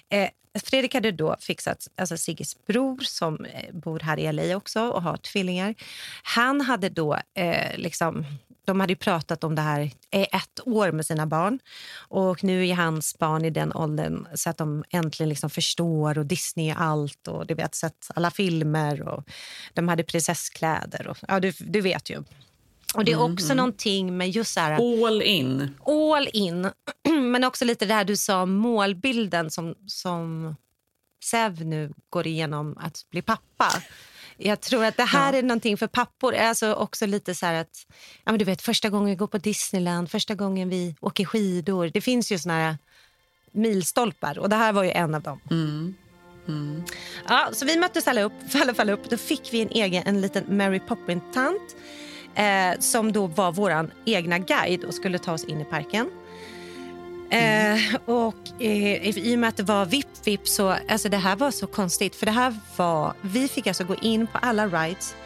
Eh, 0.08 0.30
Fredrik 0.64 0.94
hade 0.94 1.10
då 1.10 1.36
fixat, 1.40 1.88
alltså 1.96 2.16
Sigges 2.16 2.66
bror 2.66 2.98
som 3.00 3.44
eh, 3.44 3.74
bor 3.74 4.00
här 4.00 4.18
i 4.18 4.32
LA 4.32 4.56
också 4.56 4.80
och 4.80 5.02
har 5.02 5.16
tvillingar. 5.16 5.74
Han 6.22 6.60
hade 6.60 6.88
då 6.88 7.18
eh, 7.34 7.76
liksom 7.76 8.24
de 8.66 8.80
hade 8.80 8.92
ju 8.92 8.96
pratat 8.96 9.44
om 9.44 9.54
det 9.54 9.62
här 9.62 9.80
i 9.80 9.92
ett 10.10 10.60
år 10.66 10.92
med 10.92 11.06
sina 11.06 11.26
barn. 11.26 11.58
Och 12.08 12.44
Nu 12.44 12.68
är 12.68 12.74
hans 12.74 13.18
barn 13.18 13.44
i 13.44 13.50
den 13.50 13.72
åldern 13.72 14.26
så 14.34 14.50
att 14.50 14.58
de 14.58 14.84
äntligen 14.90 15.28
liksom 15.28 15.50
förstår 15.50 16.18
och 16.18 16.26
Disney 16.26 16.70
är 16.70 16.74
allt. 16.74 17.28
och 17.28 17.46
Du 17.46 17.54
vet, 17.54 17.74
sett 17.74 18.08
alla 18.14 18.30
filmer 18.30 19.08
och 19.08 19.24
de 19.74 19.88
hade 19.88 20.02
prinsesskläder. 20.04 21.06
Och, 21.08 21.18
ja, 21.28 21.40
du, 21.40 21.52
du 21.58 21.80
vet 21.80 22.10
ju. 22.10 22.22
Och 22.94 23.04
Det 23.04 23.12
är 23.12 23.16
Mm, 23.16 23.32
också 23.32 23.54
någonting 23.54 24.16
med 24.16 24.30
just 24.30 24.52
så 24.54 24.60
här, 24.60 24.72
All 25.06 25.22
in. 25.22 25.76
all 25.86 26.28
in. 26.32 26.68
Men 27.32 27.44
också 27.44 27.64
lite 27.64 27.86
det 27.86 27.94
här 27.94 28.04
du 28.04 28.16
sa, 28.16 28.46
målbilden 28.46 29.50
som, 29.50 29.74
som 29.86 30.56
Sev 31.24 31.66
nu 31.66 31.92
går 32.10 32.26
igenom 32.26 32.76
att 32.80 33.06
bli 33.10 33.22
pappa. 33.22 33.68
Jag 34.44 34.60
tror 34.60 34.84
att 34.84 34.96
det 34.96 35.04
här 35.04 35.32
är 35.32 35.42
någonting 35.42 35.76
för 35.76 35.86
pappor. 35.86 36.34
Alltså 36.34 36.74
också 36.74 37.06
lite 37.06 37.34
så 37.34 37.46
att, 37.46 37.86
ja 38.24 38.32
men 38.32 38.38
du 38.38 38.44
vet 38.44 38.62
första 38.62 38.90
gången 38.90 39.08
vi 39.08 39.16
går 39.16 39.26
på 39.26 39.38
Disneyland, 39.38 40.10
första 40.10 40.34
gången 40.34 40.68
vi 40.68 40.96
åker 41.00 41.24
skidor. 41.24 41.90
Det 41.94 42.00
finns 42.00 42.32
ju 42.32 42.38
såna 42.38 42.54
här 42.54 42.78
milstolpar 43.52 44.38
och 44.38 44.48
det 44.48 44.56
här 44.56 44.72
var 44.72 44.82
ju 44.82 44.90
en 44.90 45.14
av 45.14 45.22
dem. 45.22 45.40
Ja, 47.28 47.48
så 47.52 47.66
vi 47.66 47.78
möttes 47.78 48.08
alla 48.08 48.22
upp, 48.22 48.32
för 48.48 48.58
alla 48.62 48.74
fall 48.74 48.90
upp. 48.90 49.10
Då 49.10 49.16
fick 49.16 49.52
vi 49.52 49.62
en 49.62 49.70
egen, 49.70 50.02
en 50.06 50.20
liten 50.20 50.56
Mary 50.56 50.80
Poppins-tant 50.80 51.76
eh, 52.34 52.80
som 52.80 53.12
då 53.12 53.26
var 53.26 53.52
vår 53.52 53.90
egna 54.04 54.38
guide 54.38 54.84
och 54.84 54.94
skulle 54.94 55.18
ta 55.18 55.32
oss 55.32 55.44
in 55.44 55.60
i 55.60 55.64
parken. 55.64 56.10
Mm. 57.32 57.78
Eh, 57.94 58.14
och 58.14 58.62
eh, 58.62 59.08
I 59.08 59.34
och 59.34 59.38
med 59.38 59.48
att 59.48 59.56
det 59.56 59.62
var 59.62 59.84
VIP-VIP 59.84 60.48
så 60.48 60.76
alltså 60.88 61.08
det 61.08 61.16
här 61.16 61.36
var 61.36 61.50
så 61.50 61.66
konstigt. 61.66 62.16
För 62.16 62.26
det 62.26 62.32
här 62.32 62.54
var, 62.76 63.14
Vi 63.20 63.48
fick 63.48 63.66
alltså 63.66 63.84
gå 63.84 63.94
in 63.94 64.26
på 64.26 64.38
alla 64.38 64.66
rides. 64.66 65.16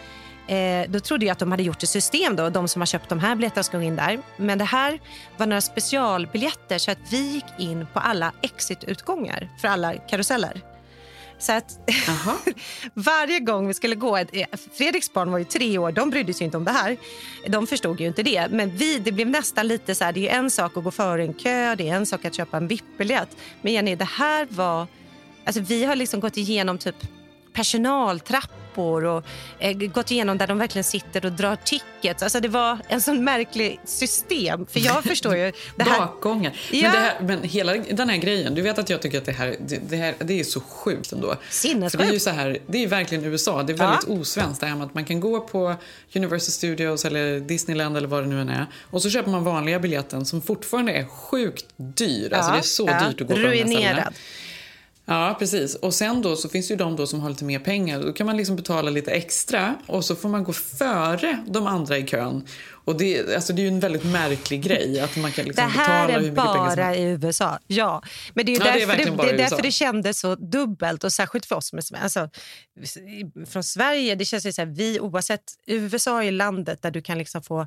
Eh, 0.49 0.91
då 0.91 1.01
trodde 1.01 1.27
jag 1.27 1.33
att 1.33 1.39
de 1.39 1.51
hade 1.51 1.63
gjort 1.63 1.83
ett 1.83 1.89
system, 1.89 2.37
då, 2.37 2.51
de 2.51 2.69
som 2.69 2.81
har 2.81 2.87
köpt 2.87 3.09
de 3.09 3.19
här 3.19 3.35
biljetterna 3.35 3.63
ska 3.63 3.79
gå 3.79 3.83
in 3.85 3.97
där. 3.97 4.19
Men 4.37 4.59
det 4.59 4.65
här 4.65 5.01
var 5.37 5.47
några 5.47 5.61
specialbiljetter 5.61 6.79
så 6.79 6.91
att 6.91 6.99
vi 7.11 7.33
gick 7.33 7.45
in 7.59 7.87
på 7.93 7.99
alla 7.99 8.33
exit-utgångar 8.43 9.49
för 9.61 9.69
alla 9.69 9.95
karuseller. 9.95 10.76
Så 11.39 11.53
att 11.53 11.79
varje 12.95 13.41
gång 13.41 13.69
vi 13.69 13.75
skulle 13.75 13.95
gå... 13.95 14.17
eh, 14.17 14.47
Fredriks 14.73 15.13
barn 15.13 15.31
var 15.31 15.39
ju 15.39 15.45
tre 15.45 15.79
år, 15.79 15.93
de 15.93 16.11
brydde 16.11 16.35
sig 16.35 16.45
inte 16.45 16.57
om 16.57 16.65
det 16.65 16.71
här. 16.71 16.97
De 17.49 17.67
förstod 17.67 18.01
ju 18.01 18.07
inte 18.07 18.23
det. 18.23 18.49
Men 18.51 18.77
vi, 18.77 18.99
det 18.99 19.13
blev 19.13 19.29
nästan 19.29 19.69
lite 19.69 19.95
så 19.95 20.05
här, 20.05 20.13
det 20.13 20.29
är 20.29 20.39
en 20.39 20.51
sak 20.51 20.77
att 20.77 20.85
gå 20.85 20.91
före 20.91 21.23
en 21.23 21.35
kö, 21.35 21.75
det 21.75 21.89
är 21.89 21.95
en 21.95 22.07
sak 22.07 22.25
att 22.25 22.35
köpa 22.35 22.57
en 22.57 22.69
VIP-biljett. 22.69 23.37
Men 23.63 23.73
Jenny, 23.73 23.95
det 23.95 24.05
här 24.05 24.47
var... 24.51 24.87
Alltså 25.45 25.61
vi 25.61 25.85
har 25.85 25.97
liksom 25.97 26.21
gått 26.21 26.37
igenom 26.37 26.79
typ 26.79 26.97
personaltrappor 27.57 29.05
och 29.05 29.25
eh, 29.59 29.77
gått 29.77 30.11
igenom 30.11 30.39
där 30.39 30.47
de 30.47 30.59
verkligen 30.59 30.85
sitter 30.85 31.25
och 31.27 31.33
drar 31.33 31.57
tickets. 31.65 32.23
Alltså 32.23 32.41
det 32.41 32.49
var 32.49 32.79
en 32.89 33.01
sån 33.01 33.25
märklig 33.25 33.81
system. 33.85 34.67
För 34.67 34.81
jag 34.81 35.05
förstår 35.11 35.37
ju... 35.37 35.53
Det 35.77 35.83
här, 35.85 35.99
Bakgångar. 35.99 36.53
Ja. 36.71 36.83
Men, 36.83 36.93
det 36.93 36.99
här, 36.99 37.15
men 37.21 37.43
hela 37.43 37.75
den 37.77 38.09
här 38.09 38.17
grejen, 38.17 38.55
du 38.55 38.63
vet 38.63 38.79
att 38.79 38.91
jag 38.91 39.03
tycker 39.03 39.19
att 39.19 39.25
det 39.25 39.33
här, 39.33 39.57
det, 39.67 39.81
det 39.89 39.97
här 39.97 40.15
det 40.19 40.41
är 40.41 40.45
så 40.45 40.61
sjukt 40.61 41.13
ändå. 41.13 41.29
För 41.29 41.39
Sinnessjukt. 41.51 42.03
det 42.05 42.09
är 42.09 42.13
ju 42.13 42.21
så 42.21 42.31
här, 42.31 42.59
det 42.67 42.85
är 42.85 42.87
verkligen 42.89 43.25
USA. 43.25 43.63
Det 43.63 43.73
är 43.73 43.79
Ja. 43.79 43.87
väldigt 43.91 44.09
osvenskt 44.09 44.61
det 44.61 44.67
här 44.67 44.77
med 44.77 44.87
att 44.87 44.95
man 44.95 45.05
kan 45.05 45.21
gå 45.21 45.41
på 45.41 45.75
Universal 46.15 46.53
Studios 46.53 47.05
eller 47.05 47.41
Disneyland 47.41 47.97
eller 47.97 48.09
vad 48.09 48.23
det 48.23 48.27
nu 48.29 48.41
än 48.41 48.49
är. 48.49 48.67
Och 48.91 49.03
så 49.03 49.11
köper 49.11 49.31
man 49.31 49.45
vanliga 49.45 49.79
biljetten 49.79 50.27
som 50.27 50.43
fortfarande 50.43 50.93
är 50.93 51.05
sjukt 51.05 51.65
dyr. 51.77 52.33
Alltså 52.33 52.51
Ja, 52.51 52.55
det 52.55 52.61
är 52.61 52.63
så 52.63 52.87
ja. 52.89 53.09
dyrt 53.09 53.21
att 53.21 53.27
gå 53.29 53.35
på 53.35 53.41
de 53.41 53.49
här 53.49 53.67
ställena. 53.67 54.13
Ja, 55.09 55.37
precis. 55.39 55.75
Och 55.75 55.95
sen 55.95 56.23
då 56.23 56.37
så 56.37 56.49
finns 56.49 56.69
det 56.69 56.73
ju 56.73 56.79
de 56.79 56.97
då 56.97 57.07
som 57.07 57.21
har 57.21 57.31
lite 57.31 57.45
mer 57.45 57.59
pengar. 57.59 58.03
Då 58.03 58.13
kan 58.13 58.27
man 58.27 58.37
liksom 58.37 58.57
betala 58.57 58.91
lite 58.91 59.11
extra 59.11 59.75
och 59.87 60.05
så 60.05 60.17
får 60.17 60.29
man 60.29 60.45
gå 60.45 60.53
före 60.53 61.45
de 61.47 61.67
andra 61.67 61.99
i 61.99 62.07
kön. 62.07 62.47
Och 62.69 62.99
det, 62.99 63.35
alltså 63.35 63.53
det 63.53 63.61
är 63.61 63.65
ju 63.65 63.69
en 63.69 63.81
väldigt 63.81 64.05
märklig 64.05 64.63
grej 64.63 65.01
att 65.01 65.17
man 65.17 65.33
kan 65.33 65.45
liksom 65.45 65.65
det 65.65 65.71
här 65.71 66.07
betala 66.07 66.21
är 66.21 66.25
som 66.25 66.77
bara 66.77 66.97
i 66.97 67.03
USA. 67.03 67.59
Ja, 67.67 68.03
men 68.35 68.47
det 68.47 68.53
är, 68.53 68.59
Ja, 68.59 68.65
det 68.65 68.83
är 68.83 68.87
därför, 68.87 69.05
det, 69.05 69.23
det, 69.23 69.31
är 69.31 69.37
därför 69.37 69.63
det 69.63 69.71
kändes 69.71 70.21
så 70.21 70.35
dubbelt 70.35 71.05
och 71.05 71.13
särskilt 71.13 71.47
för 71.47 71.57
oss 71.57 71.73
med 71.73 71.85
alltså, 72.03 72.31
från 73.47 73.65
Sverige. 73.65 74.15
Det 74.15 74.25
känns 74.25 74.47
ju 74.47 74.53
så 74.53 74.63
här, 74.63 74.69
vi 74.69 75.01
oavsett 75.01 75.43
USA 75.67 76.23
är 76.23 76.33
landet 76.33 76.83
där 76.83 76.91
du 76.91 77.03
kan 77.03 77.19
liksom 77.19 77.43
få 77.43 77.67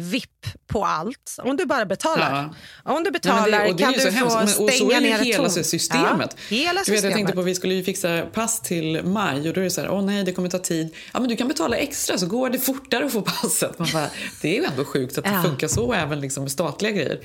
VIP 0.00 0.46
på 0.66 0.84
allt. 0.84 1.36
Om 1.42 1.56
du 1.56 1.66
bara 1.66 1.84
betalar. 1.86 2.50
Om 2.84 3.04
du 3.04 3.10
betalar 3.10 3.58
Nej, 3.58 3.68
det, 3.72 3.76
det 3.76 3.82
kan 3.82 3.92
du 3.92 4.00
få 4.00 4.08
hemskt. 4.10 4.34
Men, 4.36 4.42
och 4.44 4.50
så 4.50 4.68
stänga 4.68 4.96
är 4.96 5.00
ju 5.00 5.06
ner 5.10 5.18
hela 5.18 5.48
systemet. 5.50 6.36
Ja, 6.48 6.56
hela 6.56 6.72
Du 6.72 6.76
vet, 6.76 6.86
systemet. 6.86 7.04
jag 7.04 7.12
tänkte 7.12 7.32
på 7.34 7.42
vi 7.42 7.54
skulle 7.54 7.74
ju 7.74 7.84
fixa 7.84 8.22
pass 8.32 8.60
till 8.60 9.04
maj 9.04 9.48
och 9.48 9.54
då 9.54 9.60
är 9.60 9.64
det 9.64 9.70
så 9.70 9.80
här, 9.80 9.90
åh 9.90 10.02
nej 10.04 10.24
det 10.24 10.32
kommer 10.32 10.48
ta 10.48 10.58
tid. 10.58 10.94
Ja 11.12 11.20
men 11.20 11.28
du 11.28 11.36
kan 11.36 11.48
betala 11.48 11.76
extra 11.76 12.18
så 12.18 12.26
går 12.26 12.50
det 12.50 12.58
fortare 12.58 13.04
att 13.06 13.12
få 13.12 13.22
passet. 13.22 13.78
Man 13.78 13.88
bara, 13.92 14.06
det 14.42 14.48
är 14.48 14.60
ju 14.60 14.64
ändå 14.64 14.84
sjukt 14.84 15.18
att 15.18 15.24
det 15.24 15.30
Ja. 15.30 15.42
funkar 15.42 15.68
så 15.68 15.92
även 15.92 16.20
liksom 16.20 16.42
med 16.42 16.52
statliga 16.52 16.92
grejer. 16.92 17.20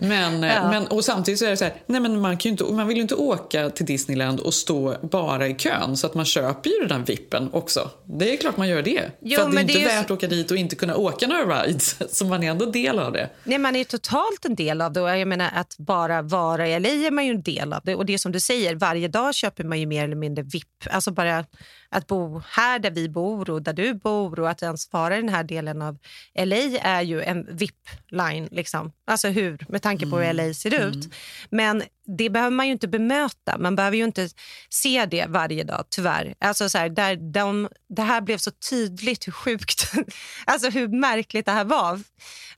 Men, 0.00 0.44
eh, 0.44 0.54
Ja. 0.54 0.70
men, 0.70 0.86
och 0.86 1.04
samtidigt 1.04 1.38
så 1.38 1.44
är 1.46 1.50
det 1.50 1.56
så 1.56 1.64
här, 1.64 1.74
nej 1.86 2.00
men 2.00 2.20
man, 2.20 2.36
kan 2.36 2.50
inte, 2.50 2.64
man 2.64 2.86
vill 2.86 2.96
ju 2.96 3.02
inte 3.02 3.14
åka 3.14 3.70
till 3.70 3.86
Disneyland 3.86 4.40
och 4.40 4.54
stå 4.54 4.96
bara 5.02 5.48
i 5.48 5.54
kön 5.54 5.96
så 5.96 6.06
att 6.06 6.14
man 6.14 6.24
köper 6.24 6.70
ju 6.70 6.86
den 6.86 6.88
där 7.00 7.06
vippen 7.06 7.50
också. 7.52 7.90
Det 8.04 8.32
är 8.32 8.36
klart 8.36 8.56
man 8.56 8.68
gör 8.68 8.82
det. 8.82 9.10
Jo, 9.22 9.40
För 9.40 9.50
det 9.50 9.56
är 9.56 9.60
inte 9.60 9.72
det 9.74 9.82
är 9.82 9.86
värt 9.86 10.04
att 10.04 10.10
åka 10.10 10.26
dit 10.26 10.50
och 10.50 10.56
inte 10.56 10.76
kunna 10.76 10.96
åka 10.96 11.26
några 11.26 11.62
rides. 11.62 11.96
Så 12.10 12.24
man 12.24 12.42
är 12.42 12.50
ändå 12.50 12.66
del 12.66 12.98
av 12.98 13.12
det. 13.12 13.30
Nej, 13.44 13.58
man 13.58 13.74
är 13.74 13.78
ju 13.78 13.84
totalt 13.84 14.44
en 14.44 14.54
del 14.54 14.80
av 14.80 14.92
det. 14.92 15.00
Och 15.00 15.18
Jag 15.18 15.28
menar, 15.28 15.50
att 15.54 15.76
bara 15.78 16.22
vara 16.22 16.68
i 16.68 16.80
LA 16.80 16.88
är 16.88 17.10
man 17.10 17.26
ju 17.26 17.30
en 17.30 17.42
del 17.42 17.72
av 17.72 17.80
det. 17.84 17.94
Och 17.94 18.06
det 18.06 18.14
är 18.14 18.18
som 18.18 18.32
du 18.32 18.40
säger, 18.40 18.74
varje 18.74 19.08
dag 19.08 19.34
köper 19.34 19.64
man 19.64 19.80
ju 19.80 19.86
mer 19.86 20.04
eller 20.04 20.16
mindre 20.16 20.42
VIP. 20.42 20.66
Alltså 20.90 21.10
bara 21.10 21.44
att 21.90 22.06
bo 22.06 22.42
här 22.48 22.78
där 22.78 22.90
vi 22.90 23.08
bor 23.08 23.50
och 23.50 23.62
där 23.62 23.72
du 23.72 23.94
bor 23.94 24.40
och 24.40 24.50
att 24.50 24.62
ens 24.62 24.92
vara 24.92 25.16
i 25.16 25.20
den 25.20 25.28
här 25.28 25.44
delen 25.44 25.82
av 25.82 25.98
LA 26.34 26.56
är 26.82 27.02
ju 27.02 27.22
en 27.22 27.56
VIP-line. 27.56 28.48
Liksom. 28.50 28.92
Alltså 29.04 29.28
hur, 29.28 29.66
med 29.68 29.82
tanke 29.82 30.06
på 30.06 30.18
hur 30.18 30.30
Mm. 30.30 30.36
LA 30.36 30.54
ser 30.54 30.74
ut. 30.74 31.14
Men 31.50 31.82
det 32.18 32.30
behöver 32.30 32.50
man 32.50 32.66
ju 32.66 32.72
inte 32.72 32.88
bemöta. 32.88 33.58
Man 33.58 33.76
behöver 33.76 33.96
ju 33.96 34.04
inte 34.04 34.28
se 34.68 35.06
det 35.06 35.26
varje 35.26 35.64
dag, 35.64 35.84
tyvärr. 35.90 36.34
Alltså 36.38 36.68
så 36.68 36.78
här, 36.78 36.88
där 36.88 37.16
de, 37.16 37.68
det 37.88 38.02
här 38.02 38.20
blev 38.20 38.38
så 38.38 38.50
tydligt 38.50 39.26
hur 39.26 39.32
sjukt, 39.32 39.92
alltså 40.44 40.70
hur 40.70 40.88
märkligt 40.88 41.46
det 41.46 41.52
här 41.52 41.64
var. 41.64 42.00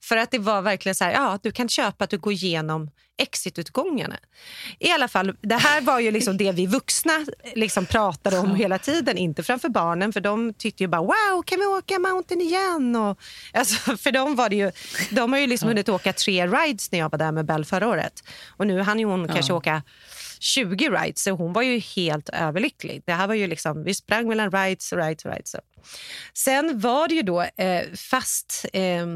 För 0.01 0.17
att 0.17 0.31
det 0.31 0.39
var 0.39 0.63
verkligen 0.63 0.95
så 0.95 1.05
här, 1.05 1.13
ja, 1.13 1.39
du 1.43 1.53
kan 1.53 1.69
köpa 1.69 2.05
att 2.05 2.11
du 2.11 2.19
går 2.19 2.33
igenom 2.33 2.91
exitutgångarna. 3.19 4.17
I 4.79 4.91
alla 4.91 5.09
fall, 5.09 5.37
det 5.41 5.57
här 5.57 5.81
var 5.81 6.01
ju 6.01 6.11
liksom 6.11 6.37
det 6.37 6.53
vi 6.53 6.67
vuxna 6.67 7.27
liksom 7.55 7.87
pratade 7.87 8.39
om 8.39 8.55
hela 8.55 8.79
tiden. 8.79 9.19
Inte 9.19 9.43
framför 9.43 9.69
barnen, 9.69 10.13
för 10.13 10.21
de 10.21 10.55
tyckte 10.55 10.83
ju 10.83 10.89
bara 10.89 11.03
wow, 11.03 11.43
kan 11.47 11.61
vi 11.61 11.67
åka 11.67 11.99
mountain 11.99 12.41
igen? 12.41 12.97
Och, 12.97 13.19
alltså, 13.53 13.97
för 13.97 14.13
dem 14.13 14.37
var 14.37 14.49
det 14.49 14.57
ju, 14.57 14.73
de 15.11 15.33
har 15.33 15.41
ju 15.41 15.47
liksom 15.47 15.69
hunnit 15.69 15.89
åka 15.89 16.13
tre 16.13 16.47
rides 16.47 16.93
när 16.93 16.99
jag 16.99 17.11
var 17.11 17.19
där 17.19 17.33
med 17.33 17.47
Bell 17.47 17.65
förra 17.65 17.89
året. 17.89 18.25
Och 18.49 18.67
nu 18.67 18.81
hann 18.81 18.99
ju 18.99 19.07
hon 19.07 19.29
kanske 19.29 19.53
åka 19.53 19.83
20 20.41 20.91
rides, 20.91 21.23
så 21.23 21.31
hon 21.31 21.53
var 21.53 21.63
ju 21.63 21.79
helt 21.79 22.29
överlycklig. 22.29 23.03
Det 23.07 23.13
här 23.13 23.27
var 23.27 23.35
ju 23.35 23.47
liksom, 23.47 23.85
vi 23.85 23.95
sprang 23.95 24.29
mellan 24.29 24.51
rides 24.51 24.93
och 24.93 24.99
rides 24.99 25.25
och 25.25 25.31
rides. 25.31 25.57
Sen 26.35 26.81
var 26.81 27.09
det 27.09 27.15
ju 27.15 27.23
då, 27.23 27.43
eh, 27.43 27.83
fast 27.95 28.67
eh, 28.73 29.07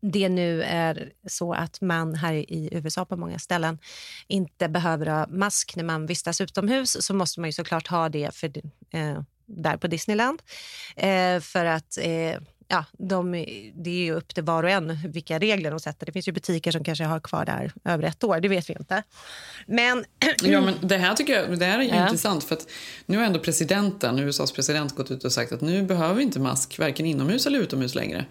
det 0.00 0.28
nu 0.28 0.62
är 0.62 1.12
så 1.26 1.52
att 1.52 1.80
man 1.80 2.14
här 2.14 2.32
i 2.34 2.68
USA 2.72 3.04
på 3.04 3.16
många 3.16 3.38
ställen 3.38 3.78
inte 4.26 4.68
behöver 4.68 5.06
ha 5.06 5.26
mask 5.26 5.76
när 5.76 5.84
man 5.84 6.06
vistas 6.06 6.40
utomhus 6.40 7.06
så 7.06 7.14
måste 7.14 7.40
man 7.40 7.48
ju 7.48 7.52
såklart 7.52 7.86
ha 7.86 8.08
det 8.08 8.34
för, 8.34 8.52
eh, 8.92 9.22
där 9.46 9.76
på 9.76 9.86
Disneyland. 9.86 10.42
Eh, 10.96 11.40
för 11.40 11.64
att 11.64 11.98
eh, 11.98 12.40
ja, 12.70 12.84
de, 12.98 13.32
det 13.74 13.90
är 13.90 14.04
ju 14.04 14.12
upp 14.12 14.34
till 14.34 14.44
var 14.44 14.62
och 14.62 14.70
en 14.70 14.98
vilka 15.08 15.38
regler 15.38 15.70
de 15.70 15.80
sätter. 15.80 16.06
Det 16.06 16.12
finns 16.12 16.28
ju 16.28 16.32
butiker 16.32 16.72
som 16.72 16.84
kanske 16.84 17.04
har 17.04 17.20
kvar 17.20 17.44
där 17.44 17.72
över 17.84 18.02
ett 18.04 18.24
år, 18.24 18.40
det 18.40 18.48
vet 18.48 18.70
vi 18.70 18.74
inte. 18.78 19.02
Men, 19.66 20.04
Ja, 20.42 20.60
men 20.60 20.74
det 20.82 20.96
här 20.96 21.14
tycker 21.14 21.32
jag 21.40 21.58
det 21.58 21.64
här 21.64 21.78
är 21.78 21.82
Ja. 21.82 22.02
intressant 22.02 22.44
för 22.44 22.54
att 22.54 22.66
nu 23.06 23.16
har 23.18 23.24
ändå 23.24 23.38
presidenten, 23.38 24.18
USAs 24.18 24.52
president 24.52 24.94
gått 24.96 25.10
ut 25.10 25.24
och 25.24 25.32
sagt 25.32 25.52
att 25.52 25.60
nu 25.60 25.82
behöver 25.82 26.14
vi 26.14 26.22
inte 26.22 26.40
mask 26.40 26.78
varken 26.78 27.06
inomhus 27.06 27.46
eller 27.46 27.58
utomhus 27.58 27.94
längre. 27.94 28.24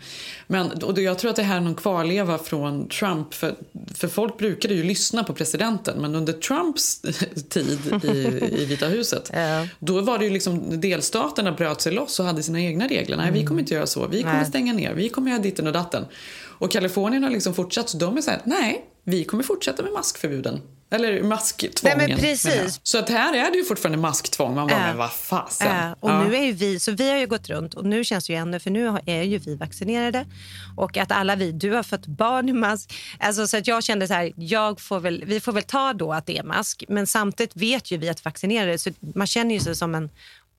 Men 0.47 0.71
och 0.71 0.99
jag 0.99 1.19
tror 1.19 1.29
att 1.29 1.35
det 1.35 1.43
här 1.43 1.55
är 1.57 1.61
någon 1.61 1.75
kvarleva 1.75 2.37
från 2.37 2.89
Trump 2.89 3.33
för, 3.33 3.55
för 3.95 4.07
folk 4.07 4.37
brukade 4.37 4.73
ju 4.73 4.83
lyssna 4.83 5.23
på 5.23 5.33
presidenten 5.33 6.01
men 6.01 6.15
under 6.15 6.33
Trumps 6.33 7.01
tid 7.49 7.79
i, 8.03 8.07
i 8.61 8.65
Vita 8.65 8.87
huset 8.87 9.31
Ja. 9.33 9.67
då 9.79 10.01
var 10.01 10.17
det 10.17 10.25
ju 10.25 10.31
liksom 10.31 10.81
delstaterna 10.81 11.51
bröt 11.51 11.81
sig 11.81 11.91
loss 11.91 12.19
och 12.19 12.25
hade 12.25 12.43
sina 12.43 12.61
egna 12.61 12.87
regler. 12.87 13.17
Nej, 13.17 13.31
vi 13.31 13.45
kommer 13.45 13.59
inte 13.59 13.73
göra 13.73 13.87
så. 13.87 14.07
Vi 14.07 14.23
kommer 14.31 14.45
stänga 14.45 14.73
ner. 14.73 14.93
Vi 14.93 15.09
kommer 15.09 15.31
göra 15.31 15.41
ditten 15.41 15.67
och 15.67 15.73
datten. 15.73 16.05
Och 16.59 16.71
Kalifornien 16.71 17.23
har 17.23 17.29
liksom 17.29 17.53
fortsatt. 17.53 17.89
Så 17.89 17.97
de 17.97 18.17
är 18.17 18.21
så 18.21 18.31
här, 18.31 18.41
nej, 18.43 18.85
vi 19.03 19.23
kommer 19.23 19.43
fortsätta 19.43 19.83
med 19.83 19.91
maskförbuden. 19.91 20.61
Eller 20.91 21.23
masktvången. 21.23 21.97
Nej, 21.97 22.07
men 22.07 22.17
precis. 22.17 22.79
Så 22.83 22.97
att 22.97 23.09
här 23.09 23.33
är 23.33 23.51
det 23.51 23.57
ju 23.57 23.63
fortfarande 23.65 23.97
masktvång. 23.97 24.55
Man 24.55 24.67
bara, 24.67 24.79
Ja. 24.79 24.87
men 24.87 24.97
vad 24.97 25.11
fasen. 25.11 25.67
Ja, 25.75 25.95
och 25.99 26.09
Ja. 26.09 26.23
nu 26.23 26.35
är 26.35 26.43
ju 26.43 26.51
vi, 26.51 26.79
så 26.79 26.91
vi 26.91 27.09
har 27.11 27.17
ju 27.17 27.27
gått 27.27 27.49
runt 27.49 27.73
och 27.73 27.85
nu 27.85 28.03
känns 28.03 28.27
det 28.27 28.33
ju 28.33 28.39
ännu, 28.39 28.59
för 28.59 28.69
nu 28.71 28.97
är 29.05 29.23
ju 29.23 29.37
vi 29.37 29.55
vaccinerade 29.55 30.25
och 30.77 30.97
att 30.97 31.11
alla 31.11 31.35
vi, 31.35 31.51
du 31.51 31.71
har 31.71 31.83
fått 31.83 32.07
barn 32.07 32.49
i 32.49 32.53
mask. 32.53 32.93
Alltså, 33.19 33.47
så 33.47 33.57
att 33.57 33.67
jag 33.67 33.83
kände 33.83 34.07
så 34.07 34.13
här, 34.13 34.33
jag 34.35 34.81
får 34.81 34.99
väl, 34.99 35.23
vi 35.25 35.39
får 35.39 35.51
väl 35.51 35.63
ta 35.63 35.93
då 35.93 36.13
att 36.13 36.25
det 36.25 36.37
är 36.37 36.43
mask, 36.43 36.83
men 36.87 37.07
samtidigt 37.07 37.55
vet 37.55 37.91
ju 37.91 37.97
vi 37.97 38.09
att 38.09 38.25
vaccinerade, 38.25 38.77
så 38.77 38.89
man 39.15 39.27
känner 39.27 39.53
ju 39.55 39.59
sig 39.61 39.75
som 39.75 39.95
en 39.95 40.09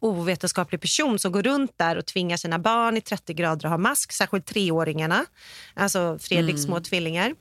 ovetenskaplig 0.00 0.80
person 0.80 1.18
som 1.18 1.32
går 1.32 1.42
runt 1.42 1.78
där 1.78 1.96
och 1.96 2.06
tvingar 2.06 2.36
sina 2.36 2.58
barn 2.58 2.96
i 2.96 3.00
30 3.00 3.34
grader 3.34 3.66
att 3.66 3.70
ha 3.70 3.78
mask, 3.78 4.12
särskilt 4.12 4.46
treåringarna, 4.46 5.26
alltså 5.74 6.18
Fredriks 6.20 6.62
små 6.62 6.80
tvillingar. 6.80 7.34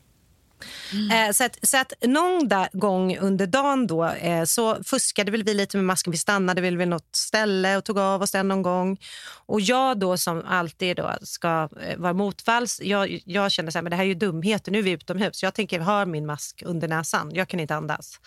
Eh, 1.12 1.32
så, 1.32 1.44
att, 1.44 1.58
så 1.64 1.78
att 1.78 1.94
någon 2.02 2.50
gång 2.72 3.18
under 3.18 3.48
dagen 3.48 3.88
då, 3.88 4.06
eh, 4.06 4.44
så 4.44 4.84
fuskade 4.84 5.32
väl 5.32 5.44
vi 5.44 5.54
lite 5.54 5.78
med 5.78 5.86
masken. 5.86 6.12
Vi 6.12 6.18
stannade 6.18 6.62
väl 6.62 6.78
vid 6.78 6.88
något 6.88 7.16
ställe 7.16 7.78
och 7.78 7.84
tog 7.84 8.00
av 8.00 8.22
oss 8.22 8.32
den 8.32 8.48
någon 8.48 8.62
gång. 8.62 8.98
Och 9.46 9.62
jag 9.62 10.00
då 10.00 10.18
som 10.18 10.44
alltid 10.48 10.98
då 10.98 11.14
ska 11.22 11.70
eh, 11.82 11.98
vara 11.98 12.14
motvalls, 12.14 12.82
jag, 12.84 13.20
jag 13.26 13.52
kände 13.52 13.72
så 13.72 13.78
här, 13.78 13.84
men 13.84 13.90
det 13.90 13.96
här 13.96 14.04
är 14.04 14.08
ju 14.08 14.14
dumheter. 14.14 14.72
Nu 14.72 14.80
är 14.80 14.84
vi 14.84 14.92
utomhus. 14.92 15.44
Jag 15.44 15.54
tänker 15.54 15.80
ha 15.80 16.06
min 16.06 16.26
mask 16.26 16.64
under 16.66 16.88
näsan. 16.88 17.32
Jag 17.34 17.48
kan 17.48 17.60
inte 17.60 17.76
andas. 17.76 18.20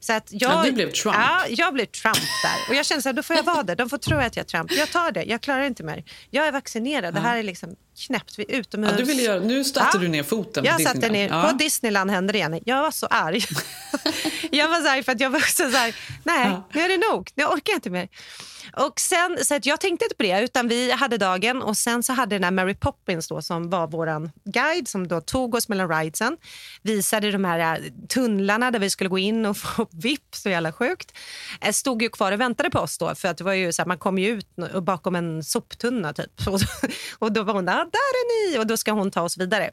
Så 0.00 0.12
att 0.12 0.28
jag, 0.30 0.52
Ja, 0.52 0.62
du 0.64 0.72
blev 0.72 0.92
Trump. 0.92 1.16
Ja, 1.16 1.44
jag 1.48 1.74
blev 1.74 1.86
Trump 1.86 2.16
där. 2.16 2.68
Och 2.68 2.74
jag 2.74 2.86
kände 2.86 3.02
så 3.02 3.08
här, 3.08 3.14
då 3.14 3.22
får 3.22 3.36
jag 3.36 3.42
vara 3.42 3.62
det. 3.62 3.74
De 3.74 3.90
får 3.90 3.98
tro 3.98 4.18
att 4.18 4.36
jag 4.36 4.44
är 4.44 4.48
Trump. 4.48 4.72
Jag 4.72 4.90
tar 4.90 5.12
det. 5.12 5.24
Jag 5.24 5.40
klarar 5.40 5.62
inte 5.62 5.82
mer. 5.82 6.04
Jag 6.30 6.46
är 6.46 6.52
vaccinerad. 6.52 7.14
Det 7.14 7.20
här 7.20 7.36
är 7.36 7.42
liksom 7.42 7.76
knäppt. 8.06 8.38
Vi 8.38 8.44
är 8.48 8.56
utomhus. 8.56 8.90
Ja, 8.92 8.96
du 8.98 9.04
ville 9.04 9.22
göra, 9.22 9.40
nu 9.40 9.64
satte 9.64 9.90
Ja. 9.94 9.98
du 10.00 10.08
ner 10.08 10.22
foten 10.22 10.64
på 10.64 10.68
Jag 10.70 10.82
satte 10.82 10.98
ner 10.98 11.08
Disneyland. 11.08 11.44
Ja. 11.46 11.50
på 11.50 11.56
Disneyland 11.56 12.10
hände 12.10 12.32
det 12.32 12.38
igen. 12.38 12.60
Jag 12.64 12.82
var 12.82 12.90
så 12.90 13.06
arg. 13.06 13.44
jag 14.50 14.68
var 14.68 14.80
så 14.82 14.88
arg 14.88 15.02
för 15.02 15.12
att 15.12 15.20
jag 15.20 15.30
var 15.30 15.40
så 15.40 15.76
här, 15.78 15.94
nej, 16.24 16.56
nu 16.72 16.80
är 16.80 16.88
det 16.88 16.96
nog. 17.12 17.30
Nu 17.34 17.44
orkar 17.44 17.72
jag 17.72 17.76
inte 17.76 17.90
mer. 17.90 18.08
Och 18.72 19.00
sen, 19.00 19.44
så 19.44 19.54
att 19.54 19.66
jag 19.66 19.80
tänkte 19.80 20.04
inte 20.04 20.16
på 20.16 20.22
det, 20.22 20.40
utan 20.40 20.68
vi 20.68 20.90
hade 20.90 21.18
dagen 21.18 21.62
och 21.62 21.76
sen 21.76 22.02
så 22.02 22.12
hade 22.12 22.34
den 22.34 22.42
där 22.42 22.50
Mary 22.50 22.74
Poppins 22.74 23.28
då, 23.28 23.42
som 23.42 23.70
var 23.70 23.86
vår 23.86 24.30
guide 24.44 24.88
som 24.88 25.08
då 25.08 25.20
tog 25.20 25.54
oss 25.54 25.68
mellan 25.68 25.88
ridesen, 25.88 26.36
visade 26.82 27.30
de 27.30 27.44
här 27.44 27.80
eh, 27.80 28.06
tunnlarna 28.08 28.70
där 28.70 28.78
vi 28.78 28.90
skulle 28.90 29.10
gå 29.10 29.18
in 29.18 29.46
och 29.46 29.56
få 29.56 29.86
VIP, 29.92 30.34
så 30.34 30.48
jävla 30.48 30.72
sjukt. 30.72 31.12
Eh, 31.60 31.72
stod 31.72 32.02
ju 32.02 32.08
kvar 32.08 32.32
och 32.32 32.40
väntade 32.40 32.70
på 32.70 32.78
oss 32.78 32.98
då, 32.98 33.14
för 33.14 33.28
att 33.28 33.38
det 33.38 33.44
var 33.44 33.52
ju 33.52 33.72
så 33.72 33.82
här, 33.82 33.86
man 33.86 33.98
kom 33.98 34.18
ju 34.18 34.28
ut 34.28 34.46
bakom 34.82 35.14
en 35.14 35.44
soptunna 35.44 36.12
typ. 36.12 36.30
Och, 36.48 36.60
och 37.18 37.32
då 37.32 37.42
var 37.42 37.54
hon 37.54 37.64
där, 37.64 37.72
ah, 37.72 37.84
där 37.84 37.88
är 37.88 38.52
ni! 38.52 38.58
Och 38.58 38.66
då 38.66 38.76
ska 38.76 38.92
hon 38.92 39.10
ta 39.10 39.22
oss 39.22 39.38
vidare. 39.38 39.70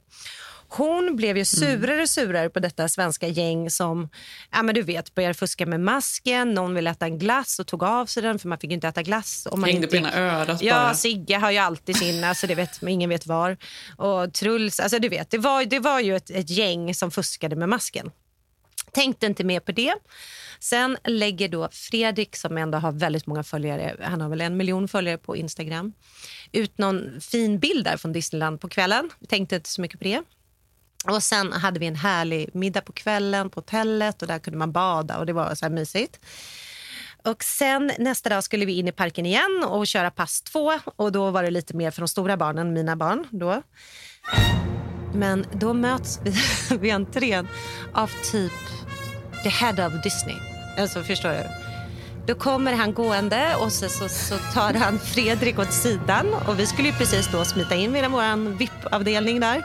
Hon 0.78 1.16
blev 1.16 1.38
ju 1.38 1.46
surare 1.46 2.02
och 2.02 2.10
surare 2.10 2.50
på 2.50 2.60
detta 2.60 2.90
svenska 2.90 3.28
gäng 3.28 3.70
som 3.70 4.10
ja, 4.52 4.64
men 4.64 4.76
du 4.76 4.82
vet, 4.82 5.16
började 5.16 5.34
fuska 5.34 5.66
med 5.66 5.80
masken. 5.80 6.54
Någon 6.54 6.76
ville 6.76 6.90
äta 6.90 7.06
en 7.06 7.20
glass 7.20 7.60
och 7.60 7.68
tog 7.68 7.84
av 7.84 8.06
sig 8.06 8.24
den 8.24 8.40
för 8.40 8.48
man 8.48 8.58
fick 8.58 8.72
inte 8.72 8.88
äta 8.88 9.04
glass. 9.04 9.48
Om 9.52 9.62
man 9.62 9.70
Hängde 9.70 9.86
inte 9.86 9.98
på 9.98 10.08
ena 10.08 10.16
örat 10.16 10.62
Ja, 10.62 10.74
bara. 10.74 10.94
Sigge 10.94 11.36
har 11.36 11.52
ju 11.52 11.58
alltid 11.58 11.98
sin, 11.98 12.24
alltså 12.24 12.48
det 12.48 12.56
vet, 12.56 12.82
ingen 12.82 13.10
vet 13.10 13.28
var. 13.28 13.58
Och 13.98 14.34
Truls, 14.34 14.80
alltså 14.80 15.00
du 15.00 15.10
vet, 15.10 15.30
det 15.32 15.38
var, 15.38 15.66
det 15.66 15.80
var 15.80 16.00
ju 16.00 16.16
ett, 16.16 16.30
ett 16.30 16.50
gäng 16.50 16.96
som 16.96 17.12
fuskade 17.12 17.56
med 17.56 17.70
masken. 17.70 18.12
Tänkte 18.92 19.26
inte 19.26 19.44
mer 19.44 19.60
på 19.60 19.72
det. 19.72 19.94
Sen 20.60 20.98
lägger 21.04 21.50
då 21.50 21.70
Fredrik, 21.72 22.36
som 22.36 22.58
ändå 22.58 22.78
har 22.78 22.92
väldigt 22.92 23.28
många 23.28 23.44
följare, 23.44 23.96
han 24.04 24.22
har 24.22 24.30
väl 24.30 24.42
en 24.42 24.58
miljon 24.58 24.88
följare 24.88 25.18
på 25.18 25.36
Instagram, 25.36 25.94
ut 26.52 26.78
någon 26.78 27.22
fin 27.22 27.60
bild 27.60 27.86
där 27.86 27.98
från 27.98 28.14
Disneyland 28.14 28.62
på 28.62 28.70
kvällen. 28.70 29.10
Tänkte 29.30 29.56
inte 29.56 29.70
så 29.70 29.82
mycket 29.82 30.00
på 30.00 30.04
det. 30.04 30.24
Och 31.08 31.24
Sen 31.24 31.54
hade 31.54 31.80
vi 31.80 31.86
en 31.86 31.96
härlig 31.96 32.50
middag 32.54 32.82
på 32.82 32.92
kvällen 32.92 33.50
på 33.50 33.60
hotellet 33.60 34.22
och 34.22 34.28
där 34.28 34.40
kunde 34.40 34.58
man 34.58 34.72
bada 34.72 35.18
och 35.18 35.26
det 35.26 35.34
var 35.34 35.56
så 35.56 35.66
här 35.66 35.70
mysigt. 35.70 36.20
Och 37.24 37.44
sen 37.44 37.92
nästa 38.00 38.30
dag 38.30 38.44
skulle 38.44 38.66
vi 38.66 38.74
in 38.74 38.88
i 38.88 38.92
parken 38.92 39.26
igen 39.26 39.64
och 39.68 39.88
köra 39.88 40.12
pass 40.12 40.42
två. 40.42 40.74
Och 40.96 41.12
då 41.12 41.32
var 41.32 41.44
det 41.44 41.52
lite 41.52 41.76
mer 41.76 41.92
för 41.92 42.02
de 42.02 42.08
stora 42.08 42.38
barnen, 42.38 42.74
mina 42.74 42.96
barn. 42.96 43.28
Då. 43.32 43.62
Men 45.14 45.46
då 45.54 45.74
möts 45.74 46.20
vi 46.24 46.34
vid 46.78 46.94
entrén 46.94 47.48
av 47.94 48.12
typ 48.32 48.52
the 49.44 49.50
head 49.50 49.88
of 49.88 50.04
Disney. 50.04 50.36
Alltså, 50.78 51.04
förstår 51.04 51.30
du? 51.30 51.44
Då 52.28 52.36
kommer 52.36 52.74
han 52.74 52.94
gående 52.94 53.56
och 53.56 53.72
så, 53.72 53.90
så, 53.90 54.10
så 54.10 54.38
tar 54.54 54.74
han 54.74 55.00
Fredrik 55.00 55.60
åt 55.60 55.74
sidan. 55.74 56.34
Och 56.48 56.60
Vi 56.60 56.66
skulle 56.66 56.88
ju 56.88 56.94
precis 56.94 57.32
då 57.32 57.46
smita 57.46 57.76
in 57.76 57.94
vid 57.94 58.12
vår 58.12 58.58
VIP-avdelning 58.58 59.40
där. 59.40 59.64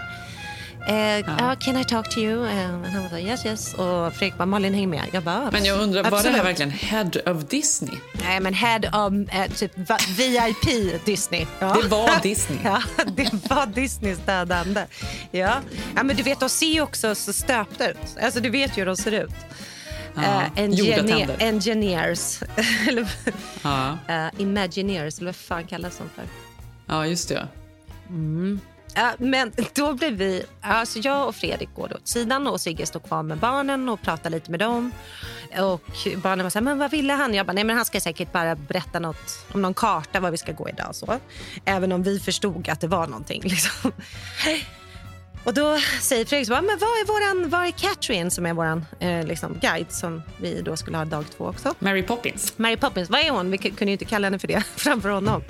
Eh, 0.88 1.24
"Ah, 1.38 1.54
can 1.60 1.76
I 1.76 1.84
talk 1.84 2.10
to 2.10 2.18
you? 2.20 2.46
Eh, 2.46 2.68
and 2.74 2.86
han 2.86 3.08
var 3.10 3.18
yes, 3.18 3.46
yes. 3.46 3.74
Och 3.74 4.12
Fredrik 4.14 4.36
bara, 4.36 4.46
Malin 4.46 4.74
häng 4.74 4.90
med. 4.90 5.02
Jag 5.12 5.22
bara, 5.22 5.50
Men 5.50 5.64
jag 5.64 5.80
undrar, 5.80 6.02
var 6.02 6.10
det 6.10 6.16
Absolut. 6.16 6.36
här 6.36 6.44
verkligen 6.44 6.70
head 6.70 7.10
of 7.26 7.44
Disney? 7.48 7.94
Nej, 8.24 8.40
men 8.40 8.54
head 8.54 8.78
of 8.78 9.34
eh, 9.34 9.50
typ 9.52 9.72
VIP 10.18 11.04
Disney. 11.04 11.46
Ja. 11.58 11.76
Det 11.82 11.88
var 11.88 12.22
Disney. 12.22 12.58
Ja, 12.64 12.82
det 13.06 13.30
var 13.50 13.66
Disneys 13.66 14.18
dödande. 14.26 14.86
Ja. 15.30 15.54
ja, 15.96 16.02
men 16.02 16.16
du 16.16 16.22
vet, 16.22 16.40
de 16.40 16.48
ser 16.48 16.66
ju 16.66 16.80
också 16.80 17.14
så 17.14 17.32
stöpta 17.32 17.88
ut. 17.90 17.96
Alltså, 18.22 18.40
du 18.40 18.50
vet 18.50 18.70
ju 18.76 18.80
hur 18.80 18.86
de 18.86 18.96
ser 18.96 19.12
ut. 19.12 19.30
Ja, 20.14 20.42
Eh, 20.56 20.64
gjorda 20.64 20.92
engine- 21.02 21.08
tänder. 21.18 21.36
engineers. 21.40 22.40
eller, 22.88 23.06
Ja, 23.62 23.98
eh, 24.08 24.26
imagineers, 24.38 25.18
eller 25.18 25.26
vad 25.28 25.36
fan 25.36 25.66
kallas 25.66 25.98
de 25.98 26.08
för? 26.14 26.24
ja 26.86 27.06
just 27.06 27.28
det. 27.28 27.48
Ja, 28.94 29.12
men 29.18 29.52
då 29.74 29.92
blev 29.92 30.12
vi... 30.12 30.44
Alltså 30.60 30.98
jag 30.98 31.28
och 31.28 31.34
Fredrik 31.34 31.68
går 31.74 31.88
då 31.88 31.94
åt 31.94 32.08
sidan 32.08 32.46
och 32.46 32.60
Sigge 32.60 32.86
står 32.86 33.00
kvar 33.00 33.22
med 33.22 33.38
barnen 33.38 33.88
och 33.88 34.02
pratar 34.02 34.30
lite 34.30 34.50
med 34.50 34.60
dem. 34.60 34.92
Och 35.58 35.90
Barnen 36.22 36.44
var 36.44 36.50
så 36.50 36.58
här, 36.58 36.64
men 36.64 36.78
vad 36.78 36.90
ville 36.90 37.12
han? 37.12 37.34
Jag 37.34 37.46
bara, 37.46 37.52
nej 37.52 37.64
men 37.64 37.76
han 37.76 37.84
ska 37.84 38.00
säkert 38.00 38.32
bara 38.32 38.54
berätta 38.54 38.98
något 38.98 39.46
om 39.52 39.62
någon 39.62 39.74
karta 39.74 40.20
var 40.20 40.30
vi 40.30 40.36
ska 40.36 40.52
gå 40.52 40.68
idag. 40.68 40.94
Så. 40.94 41.18
Även 41.64 41.92
om 41.92 42.02
vi 42.02 42.20
förstod 42.20 42.68
att 42.68 42.80
det 42.80 42.86
var 42.86 43.06
någonting. 43.06 43.42
Liksom. 43.44 43.92
Och 45.44 45.54
då 45.54 45.78
säger 46.00 46.24
Fredrik 46.24 46.46
så 46.46 46.52
bara, 46.52 46.62
men 46.62 46.78
var 46.78 46.86
är, 46.86 47.06
våran, 47.06 47.50
var 47.50 47.66
är 47.66 47.70
Catherine 47.70 48.30
som 48.30 48.46
är 48.46 48.54
vår 48.54 48.82
eh, 49.00 49.26
liksom, 49.26 49.58
guide 49.60 49.92
som 49.92 50.22
vi 50.40 50.62
då 50.62 50.76
skulle 50.76 50.96
ha 50.96 51.04
dag 51.04 51.24
två 51.36 51.46
också? 51.46 51.74
Mary 51.78 52.02
Poppins. 52.02 52.52
Mary 52.56 52.76
Poppins, 52.76 53.10
vad 53.10 53.20
är 53.20 53.30
hon? 53.30 53.50
Vi 53.50 53.58
kunde 53.58 53.84
ju 53.84 53.92
inte 53.92 54.04
kalla 54.04 54.26
henne 54.26 54.38
för 54.38 54.48
det 54.48 54.62
framför 54.76 55.08
honom. 55.08 55.42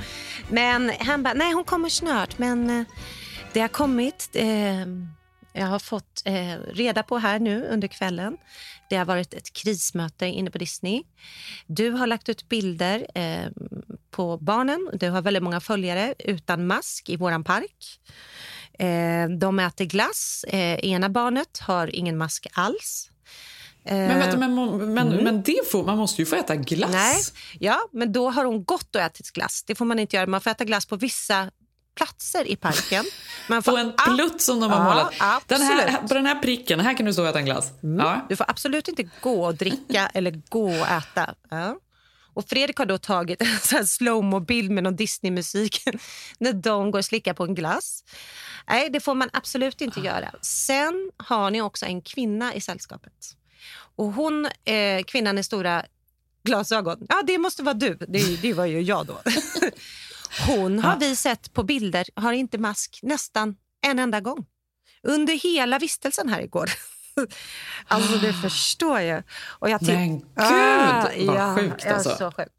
Men 0.48 0.92
han 1.00 1.22
bara, 1.22 1.34
nej 1.34 1.52
hon 1.52 1.64
kommer 1.64 1.88
snart 1.88 2.38
men 2.38 2.70
eh, 2.70 2.86
det 3.52 3.60
har 3.60 3.68
kommit, 3.68 4.30
eh, 4.32 4.86
jag 5.52 5.66
har 5.66 5.78
fått 5.78 6.22
eh, 6.24 6.54
reda 6.72 7.02
på 7.02 7.18
här 7.18 7.38
nu 7.38 7.66
under 7.66 7.88
kvällen. 7.88 8.36
Det 8.90 8.96
har 8.96 9.04
varit 9.04 9.34
ett 9.34 9.52
krismöte 9.52 10.26
inne 10.26 10.50
på 10.50 10.58
Disney. 10.58 11.02
Du 11.66 11.90
har 11.90 12.06
lagt 12.06 12.28
ut 12.28 12.48
bilder 12.48 13.06
eh, 13.14 13.50
på 14.10 14.36
barnen. 14.36 14.90
Du 14.92 15.10
har 15.10 15.22
väldigt 15.22 15.42
många 15.42 15.60
följare 15.60 16.14
utan 16.18 16.66
mask 16.66 17.08
i 17.08 17.16
våran 17.16 17.44
park. 17.44 18.00
Eh, 18.78 19.28
de 19.28 19.58
äter 19.58 19.84
glass. 19.84 20.44
Eh, 20.48 20.84
ena 20.84 21.08
barnet 21.08 21.58
har 21.58 21.96
ingen 21.96 22.18
mask 22.18 22.46
alls. 22.52 23.10
Men, 23.82 24.18
vänta, 24.18 24.36
men, 24.36 24.54
men, 24.94 25.12
mm. 25.12 25.24
men 25.24 25.42
det 25.42 25.70
får, 25.70 25.84
man 25.84 25.98
måste 25.98 26.22
ju 26.22 26.26
få 26.26 26.36
äta 26.36 26.56
glass. 26.56 26.90
Nej, 26.92 27.22
ja, 27.58 27.80
men 27.92 28.12
då 28.12 28.30
har 28.30 28.44
hon 28.44 28.64
gått 28.64 28.96
och 28.96 29.02
ätit 29.02 29.30
glass. 29.30 29.64
Det 29.66 29.74
får 29.74 29.84
man 29.84 29.98
inte 29.98 30.16
göra. 30.16 30.26
Man 30.26 30.40
får 30.40 30.50
äta 30.50 30.64
glass 30.64 30.86
på 30.86 30.96
vissa 30.96 31.50
platser 32.00 32.50
i 32.50 32.56
parken. 32.56 33.04
Man 33.48 33.62
får, 33.62 33.72
på 33.72 33.78
en 33.78 33.92
plutt 34.16 34.40
som 34.40 34.60
de 34.60 34.70
har 34.70 34.84
målat. 34.84 35.14
den 35.46 35.62
här, 35.62 36.08
på 36.08 36.14
den 36.14 36.26
här 36.26 36.34
pricken, 36.34 36.80
här 36.80 36.96
kan 36.96 37.06
du 37.06 37.12
stå 37.12 37.22
och 37.22 37.28
äta 37.28 37.38
en 37.38 37.44
glass. 37.44 37.70
Mm. 37.82 38.06
Ja. 38.06 38.26
Du 38.28 38.36
får 38.36 38.50
absolut 38.50 38.88
inte 38.88 39.08
gå 39.20 39.44
och 39.44 39.54
dricka 39.54 40.06
eller 40.14 40.42
gå 40.48 40.68
och 40.68 40.88
äta. 40.88 41.34
Ja. 41.50 41.76
Och 42.34 42.48
Fredrik 42.48 42.76
har 42.76 42.86
då 42.86 42.98
tagit 42.98 43.42
en 43.72 43.86
slowmo-bild 43.86 44.70
med 44.70 44.84
någon 44.84 44.96
Disney-musik 44.96 45.82
när 46.38 46.52
de 46.52 46.90
går 46.90 46.98
och 46.98 47.04
slickar 47.04 47.34
på 47.34 47.44
en 47.44 47.54
glass. 47.54 48.04
Nej, 48.68 48.90
det 48.90 49.00
får 49.00 49.14
man 49.14 49.30
absolut 49.32 49.80
inte 49.80 50.00
göra. 50.00 50.30
Sen 50.42 51.10
har 51.16 51.50
ni 51.50 51.62
också 51.62 51.86
en 51.86 52.02
kvinna 52.02 52.54
i 52.54 52.60
sällskapet. 52.60 53.36
Och 53.96 54.12
hon, 54.12 54.48
eh, 54.64 55.02
kvinnan 55.06 55.38
i 55.38 55.44
stora 55.44 55.84
glasögon, 56.42 57.06
ja 57.08 57.22
det 57.26 57.38
måste 57.38 57.62
vara 57.62 57.74
du. 57.74 57.94
Det, 58.08 58.42
det 58.42 58.52
var 58.52 58.64
ju 58.64 58.80
jag 58.80 59.06
då. 59.06 59.20
Hon 60.46 60.78
har 60.78 60.96
vi 60.96 61.16
sett 61.16 61.52
på 61.52 61.62
bilder, 61.62 62.06
har 62.14 62.32
inte 62.32 62.58
mask 62.58 63.00
nästan 63.02 63.56
en 63.86 63.98
enda 63.98 64.20
gång. 64.20 64.46
Under 65.02 65.34
hela 65.34 65.78
vistelsen 65.78 66.28
här 66.28 66.40
igår. 66.40 66.70
alltså 67.86 68.18
det 68.18 68.32
förstår 68.32 69.00
jag. 69.00 69.22
Och 69.46 69.70
jag 69.70 69.82
Men 69.82 70.18
gud, 70.18 70.28
ah, 70.34 71.08
vad 71.26 71.36
ja, 71.36 71.56
sjukt 71.56 71.86
alltså. 71.86 72.16
Så 72.16 72.32
sjukt. 72.32 72.54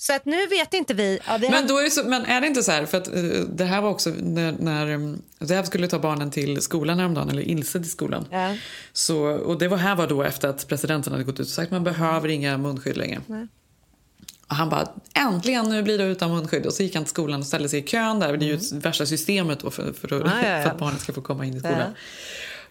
Så 0.00 0.14
att 0.14 0.24
nu 0.24 0.46
vet 0.46 0.74
inte 0.74 0.94
vi. 0.94 1.18
Ja, 1.26 1.38
men, 1.38 1.66
då 1.66 1.78
är 1.78 1.84
det 1.84 1.90
så, 1.90 2.04
men 2.04 2.24
är 2.24 2.40
det 2.40 2.46
inte 2.46 2.62
så 2.62 2.72
här, 2.72 2.86
för 2.86 2.98
att 2.98 3.08
uh, 3.08 3.44
det 3.48 3.64
här 3.64 3.80
var 3.80 3.90
också 3.90 4.10
när, 4.10 4.52
när 4.52 4.90
um, 4.90 5.22
skulle 5.64 5.88
ta 5.88 5.98
barnen 5.98 6.30
till 6.30 6.62
skolan 6.62 6.98
häromdagen, 6.98 7.30
eller 7.30 7.42
Ilse 7.42 7.80
till 7.80 7.90
skolan. 7.90 8.26
Ja. 8.30 8.56
Så, 8.92 9.18
och 9.24 9.58
det 9.58 9.68
var 9.68 9.76
här 9.76 9.96
var 9.96 10.06
då 10.06 10.22
efter 10.22 10.48
att 10.48 10.68
presidenten 10.68 11.12
hade 11.12 11.24
gått 11.24 11.40
ut 11.40 11.46
och 11.46 11.52
sagt 11.52 11.66
att 11.66 11.72
man 11.72 11.84
behöver 11.84 12.28
inga 12.28 12.58
munskydd 12.58 12.96
längre. 12.96 13.20
Nej. 13.26 13.46
Och 14.48 14.56
han 14.56 14.68
bara, 14.68 14.88
äntligen 15.14 15.68
nu 15.68 15.82
blir 15.82 15.98
det 15.98 16.04
utan 16.04 16.30
munskydd. 16.30 16.66
Och 16.66 16.72
så 16.72 16.82
gick 16.82 16.94
han 16.94 17.04
till 17.04 17.10
skolan 17.10 17.40
och 17.40 17.46
ställde 17.46 17.68
sig 17.68 17.78
i 17.78 17.82
kön 17.82 18.18
där. 18.18 18.36
Det 18.36 18.44
är 18.44 18.46
ju 18.46 18.54
mm. 18.54 18.80
värsta 18.80 19.06
systemet 19.06 19.62
för, 19.62 19.70
för, 19.70 19.92
för, 19.92 20.26
ah, 20.26 20.42
ja, 20.42 20.48
ja. 20.48 20.62
för, 20.62 20.70
att 20.70 20.78
barnen 20.78 20.98
ska 20.98 21.12
få 21.12 21.20
komma 21.20 21.44
in 21.44 21.56
i 21.56 21.58
skolan. 21.58 21.78
Ja. 21.78 21.86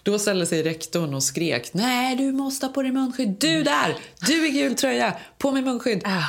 Då 0.03 0.19
ställde 0.19 0.45
sig 0.45 0.63
rektorn 0.63 1.13
och 1.13 1.23
skrek, 1.23 1.69
nej 1.73 2.15
du 2.15 2.31
måste 2.31 2.65
ha 2.65 2.73
på 2.73 2.81
dig 2.81 2.91
munskydd. 2.91 3.35
Du 3.39 3.51
mm. 3.51 3.63
där, 3.63 3.95
du 4.19 4.47
i 4.47 4.51
gul 4.51 4.75
tröja, 4.75 5.13
på 5.37 5.51
med 5.51 5.63
munskydd. 5.63 6.01
Ah. 6.05 6.23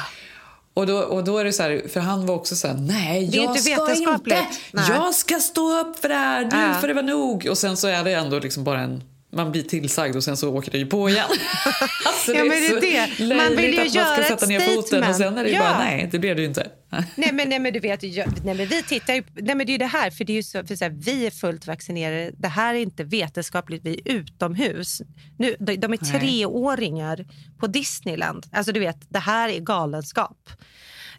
Och 0.74 0.86
då, 0.86 0.98
och 0.98 1.24
då 1.24 1.38
är 1.38 1.44
det 1.44 1.52
så 1.52 1.62
här, 1.62 1.88
för 1.88 2.00
han 2.00 2.26
var 2.26 2.34
också 2.34 2.56
så 2.56 2.68
här, 2.68 2.74
nej 2.74 3.36
jag 3.36 3.44
inte 3.44 3.62
ska 3.62 3.94
inte, 3.94 4.46
nej. 4.72 4.84
jag 4.88 5.14
ska 5.14 5.38
stå 5.38 5.80
upp 5.80 5.98
för 5.98 6.08
det 6.08 6.14
här, 6.14 6.44
nu 6.44 6.74
ah. 6.76 6.80
får 6.80 6.88
det 6.88 6.94
vara 6.94 7.06
nog. 7.06 7.46
Och 7.50 7.58
sen 7.58 7.76
så 7.76 7.88
är 7.88 8.04
det 8.04 8.12
ändå 8.12 8.38
liksom 8.38 8.64
bara 8.64 8.80
en 8.80 9.02
man 9.30 9.52
blir 9.52 9.62
tillsagd 9.62 10.16
och 10.16 10.24
sen 10.24 10.36
så 10.36 10.54
åker 10.54 10.70
det 10.70 10.78
ju 10.78 10.86
på 10.86 11.10
igen. 11.10 11.28
alltså, 12.06 12.32
ja, 12.32 12.44
det 12.44 12.66
är, 12.66 12.80
det 12.80 12.96
är 12.96 13.28
det. 13.28 13.34
Man 13.34 13.56
vill 13.56 13.74
ju 13.74 13.80
att 13.80 13.94
man 13.94 14.24
ska 14.24 14.24
sätta 14.24 14.46
ner 14.46 14.60
foten 14.60 15.04
och 15.04 15.16
sen 15.16 15.38
är 15.38 15.44
det 15.44 15.50
ja. 15.50 15.60
bara 15.60 15.78
nej, 15.78 16.08
det 16.12 16.18
blev 16.18 16.36
det 16.36 16.42
ju 16.42 16.48
inte. 16.48 16.70
nej, 17.16 17.32
men, 17.32 17.48
nej 17.48 17.58
men 17.58 17.72
du 17.72 17.80
vet, 17.80 18.02
nej, 18.02 18.54
men 18.54 18.66
vi 18.66 18.82
tittar 18.82 19.14
ju, 19.14 19.22
nej 19.34 19.54
men 19.54 19.66
det 19.66 19.70
är 19.70 19.72
ju 19.72 19.78
det 19.78 19.86
här, 19.86 20.10
för 20.10 20.24
det 20.24 20.32
är 20.32 20.34
ju 20.34 20.42
så, 20.42 20.66
för 20.66 20.76
så 20.76 20.84
här, 20.84 20.90
vi 20.90 21.26
är 21.26 21.30
fullt 21.30 21.66
vaccinerade. 21.66 22.30
Det 22.36 22.48
här 22.48 22.74
är 22.74 22.78
inte 22.78 23.04
vetenskapligt, 23.04 23.84
vi 23.84 24.02
är 24.04 24.12
utomhus. 24.12 25.02
Nu, 25.38 25.56
de, 25.58 25.76
de 25.76 25.92
är 25.92 25.96
treåringar 25.96 27.26
på 27.60 27.66
Disneyland. 27.66 28.46
Alltså 28.52 28.72
du 28.72 28.80
vet, 28.80 28.98
det 29.08 29.18
här 29.18 29.48
är 29.48 29.60
galenskap. 29.60 30.50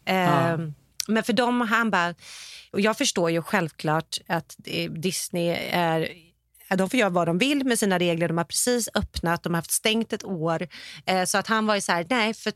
Ja. 0.06 0.54
Eh, 0.54 0.58
men 1.08 1.24
för 1.24 1.34
dem, 1.34 1.62
han 1.62 1.91
bara, 1.91 2.15
och 2.72 2.82
jag 2.82 2.98
förstår 2.98 3.32
ju 3.32 3.41
självklart 3.41 4.17
att 4.28 4.56
Disney 4.89 5.58
är 5.72 6.29
de 6.78 6.90
får 6.90 7.00
göra 7.00 7.10
vad 7.10 7.28
de 7.28 7.38
vill 7.38 7.66
med 7.66 7.80
sina 7.80 8.00
regler. 8.00 8.28
De 8.28 8.38
har 8.38 8.46
precis 8.46 8.90
öppnat, 8.94 9.44
de 9.44 9.54
har 9.54 9.58
haft 9.58 9.72
stängt 9.72 10.14
ett 10.14 10.24
år. 10.24 10.68
Eh, 11.06 11.26
så 11.26 11.38
att 11.38 11.48
han 11.48 11.66
var 11.66 11.76
ju 11.76 11.82
så 11.82 11.92
här, 11.92 12.06
nej, 12.10 12.34
för 12.34 12.54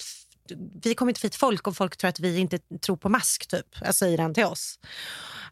vi 0.84 0.95
kommer 0.95 1.10
inte 1.10 1.28
hit 1.28 1.36
folk 1.36 1.67
och 1.67 1.78
folk 1.78 1.97
tror 1.97 2.10
att 2.10 2.19
vi 2.19 2.38
inte 2.38 2.60
tror 2.86 2.97
på 2.97 3.10
mask, 3.10 3.47
typ, 3.47 3.65
säger 3.93 4.17
han 4.17 4.34
till 4.34 4.45
oss. 4.45 4.80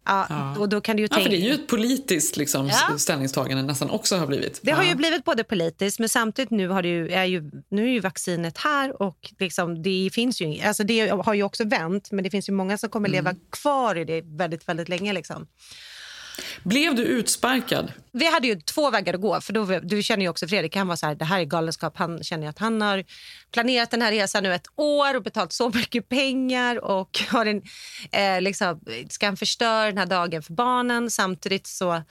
Ja, 0.06 0.26
ja. 0.30 0.56
Och 0.60 0.69
då 0.69 0.82
kan 0.82 0.95
du 0.95 1.02
ju 1.02 1.08
tänka... 1.08 1.21
ja, 1.21 1.24
för 1.24 1.32
det 1.32 1.38
är 1.38 1.47
ju 1.47 1.54
ett 1.54 1.67
politiskt 1.67 2.38
liksom, 2.38 2.67
ja. 2.67 2.97
ställningstagande 2.97 3.63
nästan 3.63 3.89
också 3.89 4.15
har 4.15 4.28
blivit. 4.28 4.60
Det 4.63 4.71
har 4.71 4.84
ju 4.84 4.95
blivit 4.95 5.26
både 5.26 5.43
politiskt, 5.43 6.00
men 6.00 6.10
samtidigt 6.10 6.52
nu, 6.52 6.67
har 6.67 6.82
det 6.82 6.89
ju, 6.89 7.12
är, 7.12 7.26
ju, 7.26 7.52
nu 7.69 7.84
är 7.84 7.91
ju 7.91 8.00
vaccinet 8.00 8.58
här 8.58 9.02
och 9.02 9.34
liksom, 9.39 9.84
det 9.84 10.10
finns 10.13 10.41
ju 10.41 10.62
alltså 10.62 10.84
det 10.84 11.10
har 11.10 11.34
ju 11.34 11.43
också 11.43 11.63
vänt, 11.63 12.12
men 12.12 12.24
det 12.24 12.30
finns 12.30 12.50
ju 12.50 12.54
många 12.54 12.78
som 12.78 12.89
kommer 12.89 13.10
leva 13.10 13.30
mm. 13.30 13.41
kvar 13.50 13.95
i 13.95 14.06
det 14.06 14.21
väldigt, 14.21 14.69
väldigt 14.69 14.89
länge. 14.89 15.13
Liksom. 15.13 15.47
Blev 16.63 16.95
du 16.95 17.04
utsparkad? 17.04 17.91
Vi 18.13 18.26
hade 18.26 18.47
ju 18.47 18.62
två 18.62 18.89
vägar 18.89 19.13
att 19.13 19.21
gå. 19.21 19.41
För 19.41 19.54
då, 19.54 19.80
Du 19.80 20.04
känner 20.04 20.24
ju 20.24 20.30
också 20.30 20.47
Fredrik, 20.47 20.76
han 20.76 20.88
var 20.88 20.95
så 20.95 21.06
här, 21.06 21.15
det 21.15 21.26
här 21.26 21.39
är 21.39 21.45
galenskap. 21.45 21.97
Han 21.97 22.24
känner 22.24 22.47
att 22.47 22.60
han 22.60 22.82
har 22.82 23.04
planerat 23.52 23.91
den 23.91 24.02
här 24.02 24.12
resan 24.12 24.43
nu 24.43 24.54
ett 24.54 24.67
år 24.76 25.15
och 25.15 25.24
betalt 25.24 25.54
så 25.54 25.69
mycket 25.69 26.10
pengar 26.10 26.84
och 26.84 27.19
har 27.30 27.45
en, 27.45 27.62
eh, 28.12 28.41
liksom, 28.41 28.80
ska 29.10 29.26
han 29.26 29.38
förstöra 29.38 29.86
den 29.86 29.97
här 29.97 30.06
dagen 30.06 30.43
för 30.43 30.54
barnen 30.54 31.12
samtidigt 31.12 31.67
så 31.67 32.02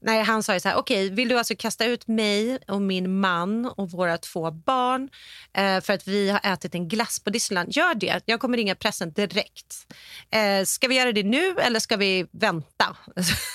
Nej, 0.00 0.22
han 0.22 0.42
sa 0.42 0.54
ju 0.54 0.60
så 0.60 0.68
här, 0.68 0.76
okej, 0.76 1.04
okay, 1.04 1.14
vill 1.14 1.28
du 1.28 1.38
alltså 1.38 1.54
kasta 1.58 1.84
ut 1.84 2.08
mig 2.08 2.58
och 2.68 2.82
min 2.82 3.20
man 3.20 3.66
och 3.66 3.90
våra 3.90 4.18
två 4.18 4.50
barn 4.50 5.08
eh, 5.52 5.80
för 5.80 5.92
att 5.92 6.08
vi 6.08 6.30
har 6.30 6.40
ätit 6.52 6.74
en 6.74 6.88
glass 6.88 7.20
på 7.20 7.30
Disneyland? 7.30 7.72
Gör 7.72 7.94
det. 7.94 8.20
Jag 8.24 8.40
kommer 8.40 8.56
ringa 8.56 8.74
pressen 8.74 9.12
direkt. 9.12 9.94
Eh, 10.30 10.64
ska 10.64 10.88
vi 10.88 10.94
göra 10.94 11.12
det 11.12 11.22
nu 11.22 11.56
eller 11.58 11.80
ska 11.80 11.96
vi 11.96 12.26
vänta? 12.30 12.96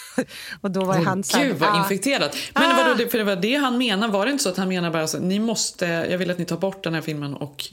och 0.62 0.72
då 0.72 0.86
var 0.86 1.00
oh, 1.00 1.04
han 1.04 1.24
så 1.24 1.38
här, 1.38 1.56
ah, 1.62 1.83
infekterat. 1.84 2.38
Men 2.54 2.72
ah, 2.72 2.76
vadå, 2.78 3.10
för 3.10 3.18
det 3.18 3.24
var 3.24 3.36
det 3.36 3.56
han 3.56 3.78
menade. 3.78 4.14
Var 4.14 4.26
det 4.26 4.32
inte 4.32 4.44
så 4.44 4.50
att 4.50 4.58
han 4.58 4.68
menade 4.68 4.94
bara 4.94 5.08
så, 5.08 5.20
ni 5.20 5.40
måste, 5.40 5.86
jag 5.86 6.18
vill 6.18 6.32
att 6.32 6.38
ni 6.38 6.46
tar 6.46 6.58
bort 6.58 6.84
den 6.84 6.94
här 6.94 7.02
filmen 7.02 7.34
och 7.34 7.64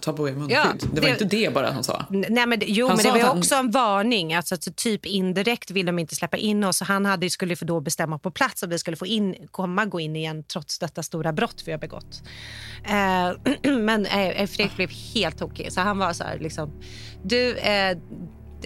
tar 0.00 0.12
på 0.12 0.28
er 0.28 0.32
munskydd? 0.32 0.58
Ja, 0.58 0.72
det 0.92 1.00
var 1.00 1.08
det, 1.08 1.12
inte 1.12 1.24
det 1.24 1.54
bara 1.54 1.70
han 1.70 1.84
sa? 1.84 2.04
Nej, 2.10 2.46
men, 2.46 2.60
jo, 2.66 2.86
han 2.86 2.96
men 2.96 3.04
det 3.04 3.10
var 3.12 3.20
han... 3.20 3.38
också 3.38 3.54
en 3.54 3.70
varning. 3.70 4.34
Alltså, 4.34 4.54
alltså, 4.54 4.72
typ 4.76 5.06
indirekt 5.06 5.70
vill 5.70 5.86
de 5.86 5.98
inte 5.98 6.14
släppa 6.14 6.36
in 6.36 6.64
oss. 6.64 6.80
Han 6.80 7.06
hade, 7.06 7.30
skulle 7.30 7.56
för 7.56 7.66
då 7.66 7.80
bestämma 7.80 8.18
på 8.18 8.30
plats 8.30 8.62
om 8.62 8.70
vi 8.70 8.78
skulle 8.78 8.96
få 8.96 9.06
in, 9.06 9.34
komma 9.50 9.84
gå 9.84 10.00
in 10.00 10.16
igen 10.16 10.44
trots 10.44 10.78
detta 10.78 11.02
stora 11.02 11.32
brott 11.32 11.62
vi 11.66 11.72
har 11.72 11.78
begått. 11.78 12.22
Eh, 12.84 13.72
men 13.78 14.06
eh, 14.06 14.46
Fredrik 14.46 14.76
blev 14.76 14.90
helt 15.14 15.38
tokig. 15.38 15.72
Så 15.72 15.80
han 15.80 15.98
var 15.98 16.12
så 16.12 16.24
här, 16.24 16.38
liksom, 16.38 16.80
du, 17.22 17.56
eh, 17.56 17.98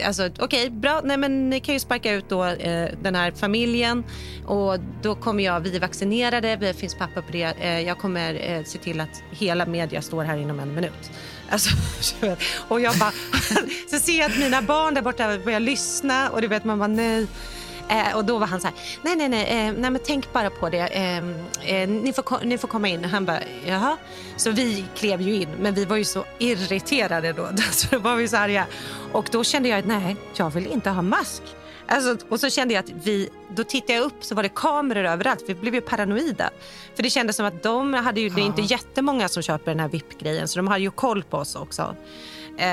alltså, 0.04 0.26
okej, 0.26 0.44
okay, 0.44 0.70
bra. 0.70 1.00
Nej, 1.04 1.16
men 1.16 1.50
ni 1.50 1.60
kan 1.60 1.74
ju 1.74 1.80
sparka 1.80 2.12
ut 2.12 2.28
då, 2.28 2.44
eh, 2.44 2.88
den 3.02 3.14
här 3.14 3.30
familjen 3.30 4.04
och 4.46 4.76
då 5.02 5.14
kommer 5.14 5.44
jag, 5.44 5.60
vi 5.60 5.76
är 5.76 5.80
vaccinerade, 5.80 6.56
det 6.56 6.74
finns 6.74 6.94
papper 6.94 7.20
på 7.22 7.32
det. 7.32 7.54
Eh, 7.60 7.80
jag 7.80 7.98
kommer 7.98 8.50
eh, 8.50 8.64
se 8.64 8.78
till 8.78 9.00
att 9.00 9.22
hela 9.30 9.66
media 9.66 10.02
står 10.02 10.24
här 10.24 10.36
inom 10.36 10.60
en 10.60 10.74
minut. 10.74 11.10
Alltså, 11.50 11.70
och 12.68 12.80
jag 12.80 12.98
bara, 12.98 13.12
så 13.90 13.98
ser 13.98 14.18
jag 14.18 14.30
att 14.30 14.38
mina 14.38 14.62
barn 14.62 14.94
där 14.94 15.02
borta 15.02 15.38
börjar 15.44 15.60
lyssna 15.60 16.30
och 16.30 16.42
du 16.42 16.48
vet 16.48 16.64
man 16.64 16.78
bara 16.78 16.88
nej. 16.88 17.26
Eh, 17.88 18.16
och 18.16 18.24
då 18.24 18.38
var 18.38 18.46
han 18.46 18.60
så 18.60 18.66
här, 18.66 18.76
nej, 19.02 19.16
nej, 19.16 19.28
nej, 19.28 19.42
eh, 19.42 19.72
nej 19.72 19.90
men 19.90 20.00
tänk 20.04 20.32
bara 20.32 20.50
på 20.50 20.68
det. 20.68 20.86
Eh, 20.86 21.16
eh 21.16 21.88
ni, 21.88 22.12
får, 22.12 22.44
ni 22.44 22.58
får 22.58 22.68
komma 22.68 22.88
in. 22.88 23.04
Han 23.04 23.24
bara, 23.24 23.40
jaha. 23.66 23.96
Så 24.36 24.50
vi 24.50 24.84
klev 24.96 25.20
ju 25.20 25.34
in, 25.34 25.48
men 25.60 25.74
vi 25.74 25.84
var 25.84 25.96
ju 25.96 26.04
så 26.04 26.24
irriterade 26.38 27.32
då. 27.32 27.48
så 27.72 27.86
då 27.90 27.98
var 27.98 28.16
vi 28.16 28.28
så 28.28 28.36
arga. 28.36 28.66
Och 29.12 29.28
då 29.30 29.44
kände 29.44 29.68
jag 29.68 29.78
att 29.78 29.86
nej, 29.86 30.16
jag 30.36 30.50
vill 30.50 30.66
inte 30.66 30.90
ha 30.90 31.02
mask. 31.02 31.42
Alltså, 31.86 32.26
och 32.28 32.40
så 32.40 32.50
kände 32.50 32.74
jag 32.74 32.84
att 32.84 32.90
vi, 33.04 33.28
då 33.48 33.64
tittade 33.64 33.92
jag 33.92 34.04
upp 34.04 34.24
så 34.24 34.34
var 34.34 34.42
det 34.42 34.48
kameror 34.48 35.04
överallt. 35.04 35.44
Vi 35.46 35.54
blev 35.54 35.74
ju 35.74 35.80
paranoida. 35.80 36.50
För 36.94 37.02
det 37.02 37.10
kändes 37.10 37.36
som 37.36 37.46
att 37.46 37.62
de 37.62 37.94
hade 37.94 38.20
ju, 38.20 38.28
det 38.28 38.40
är 38.40 38.46
inte 38.46 38.62
jättemånga 38.62 39.28
som 39.28 39.42
köper 39.42 39.70
den 39.70 39.80
här 39.80 39.88
VIP-grejen 39.88 40.48
så 40.48 40.58
de 40.58 40.68
hade 40.68 40.80
ju 40.80 40.90
koll 40.90 41.22
på 41.22 41.36
oss 41.36 41.54
också. 41.54 41.96
Eh, 42.58 42.68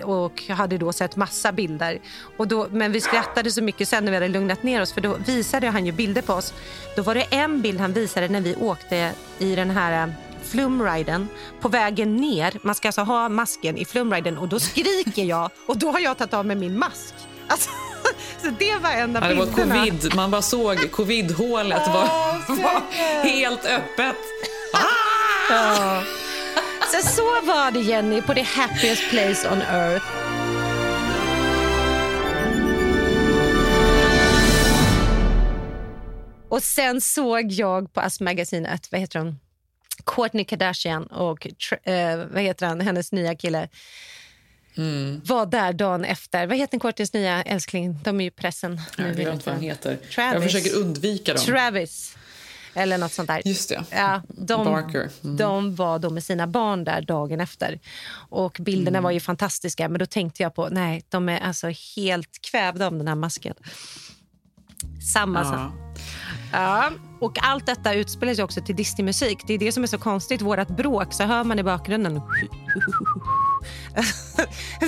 ja. 0.00 0.04
Och 0.04 0.42
hade 0.48 0.78
då 0.78 0.92
sett 0.92 1.16
massa 1.16 1.52
bilder. 1.52 1.98
Och 2.36 2.48
då, 2.48 2.66
men 2.70 2.92
vi 2.92 3.00
skrattade 3.00 3.50
så 3.50 3.62
mycket 3.62 3.88
sen 3.88 4.04
när 4.04 4.10
vi 4.12 4.16
hade 4.16 4.28
lugnat 4.28 4.62
ner 4.62 4.82
oss 4.82 4.92
för 4.92 5.00
då 5.00 5.16
visade 5.26 5.66
han 5.70 5.86
ju 5.86 5.92
bilder 5.92 6.22
på 6.22 6.32
oss. 6.32 6.54
Då 6.96 7.02
var 7.02 7.14
det 7.14 7.22
en 7.30 7.60
bild 7.62 7.80
han 7.80 7.92
visade 7.92 8.28
när 8.28 8.40
vi 8.40 8.56
åkte 8.56 9.12
i 9.38 9.54
den 9.54 9.70
här 9.70 10.06
eh, 10.06 10.12
flumriden 10.42 11.28
på 11.60 11.68
vägen 11.68 12.16
ner. 12.16 12.54
Man 12.62 12.74
ska 12.74 12.88
alltså 12.88 13.00
ha 13.02 13.28
masken 13.28 13.76
i 13.76 13.84
flumriden 13.84 14.38
och 14.38 14.48
då 14.48 14.60
skriker 14.60 15.24
jag 15.24 15.50
och 15.66 15.76
då 15.78 15.90
har 15.90 16.00
jag 16.00 16.18
tagit 16.18 16.34
av 16.34 16.46
mig 16.46 16.56
min 16.56 16.78
mask. 16.78 17.14
Alltså, 17.48 17.70
Så 18.42 18.50
det 18.58 18.76
var 18.82 18.90
en 18.90 19.16
av 19.16 19.22
Ja, 19.22 19.28
det 19.28 19.34
var 19.34 19.46
bilderna. 19.46 19.74
covid. 19.78 20.14
Man 20.16 20.30
bara 20.30 20.42
såg 20.42 20.90
covid-hålet 20.90 21.86
var, 21.88 22.06
var 22.62 22.82
helt 23.22 23.64
öppet. 23.66 24.16
Ja. 25.50 26.02
Så, 26.92 27.08
så 27.08 27.22
var 27.22 27.70
det 27.70 27.80
Jenny 27.80 28.22
på 28.22 28.34
the 28.34 28.42
happiest 28.42 29.10
place 29.10 29.50
on 29.52 29.62
earth. 29.62 30.06
Och 36.48 36.62
sen 36.62 37.00
såg 37.00 37.52
jag 37.52 37.92
på 37.92 38.00
Us 38.00 38.20
Magazine 38.20 38.68
att, 38.68 38.92
vad 38.92 39.00
heter 39.00 39.18
hon? 39.18 39.38
Kourtney 40.04 40.44
Kardashian 40.44 41.06
och 41.06 41.46
eh, 41.82 42.18
vad 42.32 42.42
heter 42.42 42.66
han, 42.66 42.80
hennes 42.80 43.12
nya 43.12 43.34
kille 43.34 43.68
var 45.24 45.46
där 45.46 45.72
dagen 45.72 46.04
efter. 46.04 46.46
Vad 46.46 46.56
heter 46.56 46.78
Kourtneys 46.78 47.12
nya 47.12 47.42
älskling? 47.42 47.98
De 48.04 48.20
är 48.20 48.24
ju 48.24 48.30
pressen. 48.30 48.80
Jag 48.98 49.16
glömt 49.16 49.46
vad 49.46 49.54
han 49.54 49.64
heter. 49.64 49.98
Travis. 50.14 50.34
Jag 50.34 50.42
försöker 50.42 50.76
undvika 50.78 51.34
dem. 51.34 51.42
Travis. 51.44 52.16
Eller 52.76 52.98
något 52.98 53.12
sånt 53.12 53.28
där. 53.28 53.42
Just 53.44 53.68
det. 53.68 53.84
Ja, 53.90 54.22
de, 54.28 54.64
Barker. 54.64 55.10
Mm. 55.24 55.36
de 55.36 55.74
var 55.74 55.98
då 55.98 56.10
med 56.10 56.24
sina 56.24 56.46
barn 56.46 56.84
där 56.84 57.02
dagen 57.02 57.40
efter. 57.40 57.80
Och 58.30 58.56
Bilderna 58.60 58.98
Mm. 58.98 59.02
var 59.02 59.10
ju 59.10 59.20
fantastiska, 59.20 59.88
men 59.88 59.98
då 59.98 60.06
tänkte 60.06 60.42
jag 60.42 60.54
på 60.54 60.68
nej, 60.70 61.02
de 61.08 61.28
är 61.28 61.40
alltså 61.40 61.68
helt 61.96 62.38
kvävda 62.50 62.86
av 62.86 62.92
den 62.92 63.08
här 63.08 63.14
masken. 63.14 63.54
Samma 65.12 65.44
sak. 65.44 65.52
Ja. 65.54 65.72
Ja, 66.52 66.90
och 67.20 67.38
allt 67.42 67.66
detta 67.66 67.94
utspelar 67.94 68.34
sig 68.34 68.44
också 68.44 68.60
till 68.60 68.76
Disney-musik. 68.76 69.38
Det 69.46 69.54
är 69.54 69.58
det 69.58 69.72
som 69.72 69.82
är 69.82 69.86
så 69.86 69.98
konstigt. 69.98 70.42
Vårat 70.42 70.68
bråk 70.68 71.12
så 71.12 71.24
hör 71.24 71.44
man 71.44 71.58
i 71.58 71.62
bakgrunden. 71.62 72.20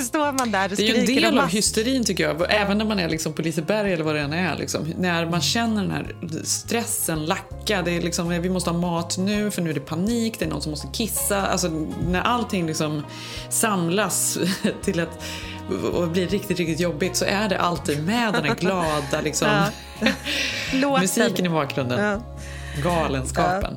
Står 0.04 0.32
man 0.32 0.50
där 0.50 0.70
och 0.70 0.76
Det 0.76 0.88
är 0.88 0.94
en 0.94 1.06
skriker 1.06 1.20
del 1.20 1.38
av 1.38 1.48
hysterin 1.48 2.04
tycker 2.04 2.24
jag. 2.24 2.46
Även 2.48 2.78
när 2.78 2.84
man 2.84 2.98
är 2.98 3.08
liksom 3.08 3.32
på 3.32 3.42
Liseberg 3.42 3.92
eller 3.92 4.04
vad 4.04 4.14
det 4.14 4.20
än 4.20 4.32
är. 4.32 4.56
Liksom. 4.56 4.94
När 4.98 5.26
man 5.26 5.40
känner 5.40 5.82
den 5.82 5.90
här 5.90 6.14
stressen 6.44 7.24
lacka. 7.24 7.82
Det 7.82 7.96
är 7.96 8.00
liksom, 8.00 8.28
vi 8.28 8.50
måste 8.50 8.70
ha 8.70 8.78
mat 8.78 9.18
nu 9.18 9.50
för 9.50 9.62
nu 9.62 9.70
är 9.70 9.74
det 9.74 9.80
panik. 9.80 10.38
Det 10.38 10.44
är 10.44 10.48
någon 10.48 10.62
som 10.62 10.70
måste 10.70 10.88
kissa. 10.92 11.46
Alltså, 11.46 11.68
när 12.10 12.20
allting 12.20 12.66
liksom 12.66 13.02
samlas 13.50 14.38
till 14.82 14.98
ett 14.98 15.20
och 15.92 16.08
blir 16.08 16.28
riktigt, 16.28 16.58
riktigt 16.58 16.80
jobbigt 16.80 17.16
så 17.16 17.24
är 17.24 17.48
det 17.48 17.58
alltid 17.58 18.04
med 18.04 18.32
den 18.32 18.44
här 18.44 18.54
glada 18.54 19.20
liksom, 19.22 19.48
musiken 21.00 21.46
i 21.46 21.48
bakgrunden. 21.48 22.04
Ja. 22.04 22.20
Galenskapen. 22.82 23.76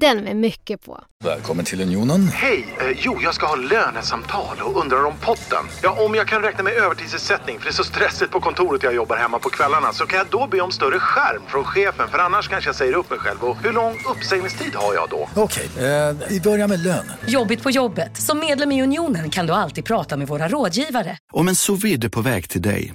Den 0.00 0.24
med 0.24 0.36
mycket 0.36 0.84
på. 0.84 1.00
Välkommen 1.24 1.64
till 1.64 1.80
Unionen. 1.80 2.28
Hej! 2.28 2.74
Eh, 2.80 2.96
jo, 2.96 3.18
jag 3.22 3.34
ska 3.34 3.46
ha 3.46 3.56
lönesamtal 3.56 4.56
och 4.62 4.80
undrar 4.80 5.04
om 5.04 5.14
potten. 5.20 5.64
Ja, 5.82 6.04
om 6.04 6.14
jag 6.14 6.28
kan 6.28 6.42
räkna 6.42 6.64
med 6.64 6.72
övertidsersättning 6.72 7.58
för 7.58 7.64
det 7.64 7.70
är 7.70 7.72
så 7.72 7.84
stressigt 7.84 8.30
på 8.30 8.40
kontoret 8.40 8.82
jag 8.82 8.94
jobbar 8.94 9.16
hemma 9.16 9.38
på 9.38 9.50
kvällarna 9.50 9.92
så 9.92 10.06
kan 10.06 10.18
jag 10.18 10.26
då 10.30 10.46
be 10.46 10.60
om 10.60 10.70
större 10.70 10.98
skärm 10.98 11.42
från 11.48 11.64
chefen 11.64 12.08
för 12.08 12.18
annars 12.18 12.48
kanske 12.48 12.68
jag 12.68 12.76
säger 12.76 12.92
upp 12.92 13.10
mig 13.10 13.18
själv. 13.18 13.44
Och 13.44 13.56
hur 13.62 13.72
lång 13.72 13.98
uppsägningstid 14.10 14.74
har 14.74 14.94
jag 14.94 15.08
då? 15.10 15.28
Okej, 15.34 15.68
eh, 15.76 16.16
vi 16.28 16.40
börjar 16.40 16.68
med 16.68 16.80
lön. 16.80 17.12
Jobbigt 17.26 17.62
på 17.62 17.70
jobbet. 17.70 18.16
Som 18.16 18.38
medlem 18.38 18.72
i 18.72 18.82
Unionen 18.82 19.30
kan 19.30 19.46
du 19.46 19.52
alltid 19.52 19.84
prata 19.84 20.16
med 20.16 20.28
våra 20.28 20.48
rådgivare. 20.48 21.18
Om 21.32 21.48
en 21.48 21.56
sous 21.56 22.10
på 22.12 22.20
väg 22.20 22.48
till 22.48 22.62
dig 22.62 22.94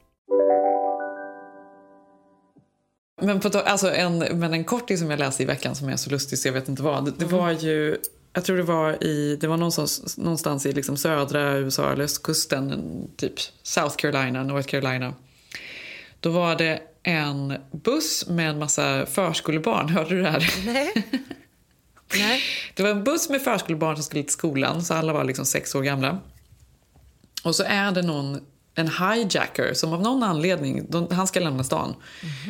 Men, 3.21 3.39
på, 3.39 3.59
alltså 3.59 3.91
en, 3.91 4.17
men 4.17 4.53
en 4.53 4.63
kortis 4.63 4.99
som 4.99 5.09
jag 5.09 5.19
läste 5.19 5.43
i 5.43 5.45
veckan 5.45 5.75
som 5.75 5.89
är 5.89 5.97
så 5.97 6.09
lustig 6.09 6.39
så 6.39 6.47
jag 6.47 6.53
vet 6.53 6.69
inte 6.69 6.83
vad. 6.83 7.05
Det, 7.05 7.11
det 7.17 7.25
var 7.25 7.51
ju, 7.51 7.97
jag 8.33 8.45
tror 8.45 8.57
det 8.57 8.63
var 8.63 9.03
i, 9.03 9.37
det 9.41 9.47
var 9.47 9.57
någonstans, 9.57 10.17
någonstans 10.17 10.65
i 10.65 10.71
liksom 10.71 10.97
södra 10.97 11.57
USA 11.57 11.91
eller 11.91 12.03
östkusten, 12.03 12.91
typ 13.17 13.33
South 13.63 13.95
Carolina, 13.95 14.43
North 14.43 14.67
Carolina. 14.67 15.13
Då 16.19 16.29
var 16.29 16.55
det 16.55 16.81
en 17.03 17.53
buss 17.71 18.27
med 18.27 18.49
en 18.49 18.59
massa 18.59 19.05
förskolebarn, 19.05 19.89
hörde 19.95 20.09
du 20.09 20.21
det 20.21 20.29
här? 20.29 20.53
Nej. 20.65 20.93
Nej. 22.13 22.41
Det 22.75 22.83
var 22.83 22.89
en 22.89 23.03
buss 23.03 23.29
med 23.29 23.41
förskolebarn 23.41 23.95
som 23.95 24.03
skulle 24.03 24.23
till 24.23 24.33
skolan, 24.33 24.83
så 24.83 24.93
alla 24.93 25.13
var 25.13 25.23
liksom 25.23 25.45
sex 25.45 25.75
år 25.75 25.81
gamla. 25.81 26.19
Och 27.43 27.55
så 27.55 27.63
är 27.63 27.91
det 27.91 28.01
någon, 28.01 28.39
en 28.75 28.87
hijacker 28.87 29.73
som 29.73 29.93
av 29.93 30.01
någon 30.01 30.23
anledning, 30.23 30.85
de, 30.89 31.07
han 31.11 31.27
ska 31.27 31.39
lämna 31.39 31.63
stan, 31.63 31.95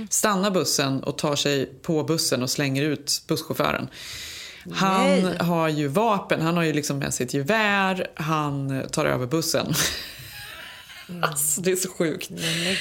stannar 0.10 0.52
bussen 0.52 1.04
och 1.04 1.18
tar 1.18 1.36
sig 1.36 1.66
på 1.66 2.04
bussen 2.04 2.44
och 2.44 2.50
slänger 2.50 2.84
ut 2.84 3.24
busschauffören. 3.28 3.88
Han 4.72 5.24
Nej. 5.24 5.38
har 5.40 5.70
ju 5.70 5.88
vapen, 5.88 6.42
han 6.42 6.58
har 6.58 6.64
ju 6.64 6.74
liksom 6.74 7.00
med 7.00 7.14
sig 7.14 7.26
ett 7.26 7.34
gevär, 7.34 8.08
han 8.16 8.84
tar 8.92 9.06
över 9.06 9.28
bussen. 9.28 9.74
alltså 11.22 11.62
det 11.62 11.72
är 11.72 11.76
så 11.76 11.90
sjukt. 11.90 12.30
Men. 12.30 12.76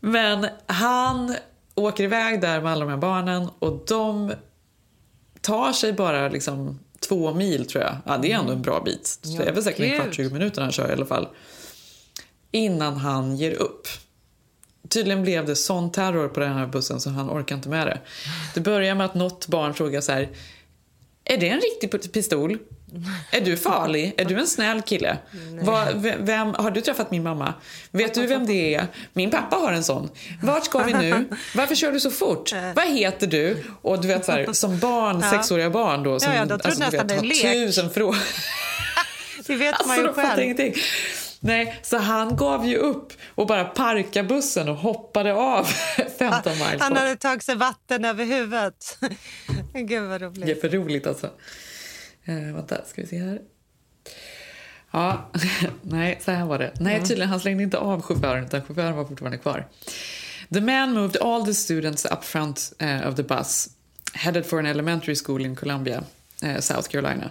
Men 0.00 0.48
han 0.66 1.36
åker 1.74 2.04
iväg 2.04 2.40
där 2.40 2.60
med 2.60 2.72
alla 2.72 2.84
de 2.84 2.90
här 2.90 2.96
barnen 2.98 3.48
och 3.58 3.84
de 3.88 4.32
tar 5.40 5.72
sig 5.72 5.92
bara 5.92 6.28
liksom 6.28 6.78
två 7.00 7.34
mil 7.34 7.66
tror 7.66 7.84
jag. 7.84 7.96
Ja, 8.06 8.18
det 8.18 8.32
är 8.32 8.38
ändå 8.38 8.52
en 8.52 8.62
bra 8.62 8.82
bit. 8.84 9.18
Så 9.22 9.38
det 9.38 9.44
är 9.44 9.52
väl 9.52 9.62
säkert 9.62 9.80
en 9.80 10.00
kvart, 10.00 10.14
20 10.14 10.30
minuter 10.30 10.62
han 10.62 10.72
kör 10.72 10.88
i 10.88 10.92
alla 10.92 11.06
fall. 11.06 11.28
Innan 12.52 12.96
han 12.96 13.36
ger 13.36 13.52
upp. 13.52 13.88
Tydligen 14.88 15.22
blev 15.22 15.46
det 15.46 15.56
sån 15.56 15.92
terror 15.92 16.28
på 16.28 16.40
den 16.40 16.52
här 16.52 16.66
bussen 16.66 17.00
så 17.00 17.10
han 17.10 17.30
orkar 17.30 17.54
inte 17.56 17.68
med 17.68 17.86
det. 17.86 18.00
Det 18.54 18.60
börjar 18.60 18.94
med 18.94 19.06
att 19.06 19.14
något 19.14 19.46
barn 19.46 19.74
frågar 19.74 20.00
så 20.00 20.12
här. 20.12 20.28
Är 21.24 21.36
det 21.36 21.48
en 21.48 21.60
riktig 21.60 22.12
pistol? 22.12 22.58
Är 23.30 23.40
du 23.40 23.56
farlig? 23.56 24.14
Är 24.16 24.24
du 24.24 24.38
en 24.40 24.46
snäll 24.46 24.82
kille? 24.82 25.18
Ve- 25.94 26.16
vem, 26.18 26.54
har 26.54 26.70
du 26.70 26.80
träffat 26.80 27.10
min 27.10 27.22
mamma? 27.22 27.54
Vet 27.90 28.14
du 28.14 28.26
vem 28.26 28.46
det 28.46 28.74
är? 28.74 28.86
Min 29.12 29.30
pappa 29.30 29.56
har 29.56 29.72
en 29.72 29.84
sån. 29.84 30.10
Vart 30.42 30.64
ska 30.64 30.78
vi 30.78 30.92
nu? 30.92 31.24
Varför 31.54 31.74
kör 31.74 31.92
du 31.92 32.00
så 32.00 32.10
fort? 32.10 32.52
Vad 32.74 32.88
heter 32.88 33.26
du? 33.26 33.64
Och 33.82 34.00
du 34.02 34.08
vet 34.08 34.24
så 34.24 34.32
här, 34.32 34.52
som 34.52 34.78
barn, 34.78 35.20
Ja. 35.22 35.30
sexåriga 35.30 35.70
barn 35.70 36.02
då. 36.02 36.20
Som, 36.20 36.32
Ja, 36.32 36.38
ja, 36.38 36.44
de 36.44 36.58
tror 36.58 36.90
du 36.90 36.96
en 36.98 37.10
har 37.18 37.22
lek. 37.24 37.42
tusen 37.42 37.90
frågor. 37.90 38.16
Det 39.46 39.54
vet 39.56 39.74
man 39.86 39.90
Alltså, 39.90 40.06
ju 40.08 40.14
fattar 40.14 40.28
själv. 40.30 40.42
ingenting. 40.42 40.74
Nej, 41.44 41.80
så 41.82 41.98
han 41.98 42.36
gav 42.36 42.66
ju 42.66 42.76
upp 42.76 43.12
och 43.34 43.46
bara 43.46 43.64
parkade 43.64 44.28
bussen 44.28 44.68
och 44.68 44.76
hoppade 44.76 45.34
av 45.34 45.64
15 46.18 46.52
miles 46.52 46.80
Han 46.82 46.96
hade 46.96 47.16
tagit 47.16 47.42
sig 47.42 47.56
vatten 47.56 48.04
över 48.04 48.24
huvudet. 48.24 48.98
Gud 49.74 50.02
vad 50.02 50.20
Det 50.20 50.26
är 50.26 50.30
roligt. 50.30 50.60
för 50.60 50.68
roligt 50.68 51.06
alltså. 51.06 51.30
Eh, 52.24 52.34
vänta, 52.34 52.84
ska 52.84 53.02
vi 53.02 53.08
se 53.08 53.18
här. 53.18 53.40
Ja, 54.90 55.30
nej, 55.82 56.20
så 56.24 56.30
här 56.30 56.44
var 56.44 56.58
det. 56.58 56.72
Nej, 56.80 57.00
tydligen, 57.00 57.28
han 57.28 57.40
slängde 57.40 57.62
inte 57.62 57.78
av 57.78 58.02
chauffören 58.02 58.44
utan 58.44 58.62
chauffören 58.62 58.96
var 58.96 59.04
fortfarande 59.04 59.38
kvar. 59.38 59.68
The 60.54 60.60
man 60.60 60.92
moved 60.92 61.16
all 61.22 61.46
the 61.46 61.54
students 61.54 62.04
up 62.04 62.24
front 62.24 62.72
eh, 62.78 63.08
of 63.08 63.14
the 63.16 63.22
bus 63.22 63.68
headed 64.14 64.46
for 64.46 64.58
an 64.58 64.66
elementary 64.66 65.16
school 65.16 65.44
in 65.46 65.56
Columbia, 65.56 66.04
eh, 66.42 66.58
South 66.60 66.88
Carolina. 66.88 67.30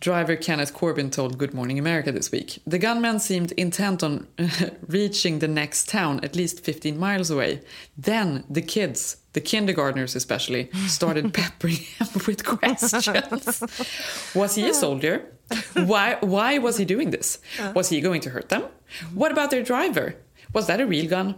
Driver 0.00 0.34
Kenneth 0.34 0.72
Corbin 0.72 1.10
told 1.10 1.36
Good 1.36 1.52
Morning 1.52 1.78
America 1.78 2.10
this 2.10 2.32
week. 2.32 2.62
The 2.66 2.78
gunman 2.78 3.18
seemed 3.20 3.52
intent 3.52 4.02
on 4.02 4.26
reaching 4.88 5.40
the 5.40 5.48
next 5.48 5.90
town 5.90 6.20
at 6.22 6.34
least 6.34 6.64
15 6.64 6.98
miles 6.98 7.30
away. 7.30 7.60
Then 7.98 8.44
the 8.48 8.62
kids, 8.62 9.18
the 9.34 9.42
kindergartners 9.42 10.16
especially, 10.16 10.70
started 10.86 11.34
peppering 11.34 11.76
him 11.76 12.08
with 12.26 12.46
questions. 12.46 13.62
Was 14.34 14.54
he 14.54 14.68
a 14.70 14.72
soldier? 14.74 15.26
Why, 15.74 16.16
why 16.20 16.56
was 16.56 16.78
he 16.78 16.86
doing 16.86 17.10
this? 17.10 17.38
Was 17.74 17.90
he 17.90 18.00
going 18.00 18.22
to 18.22 18.30
hurt 18.30 18.48
them? 18.48 18.64
What 19.12 19.32
about 19.32 19.50
their 19.50 19.62
driver? 19.62 20.14
Was 20.54 20.66
that 20.68 20.80
a 20.80 20.86
real 20.86 21.08
gun? 21.10 21.34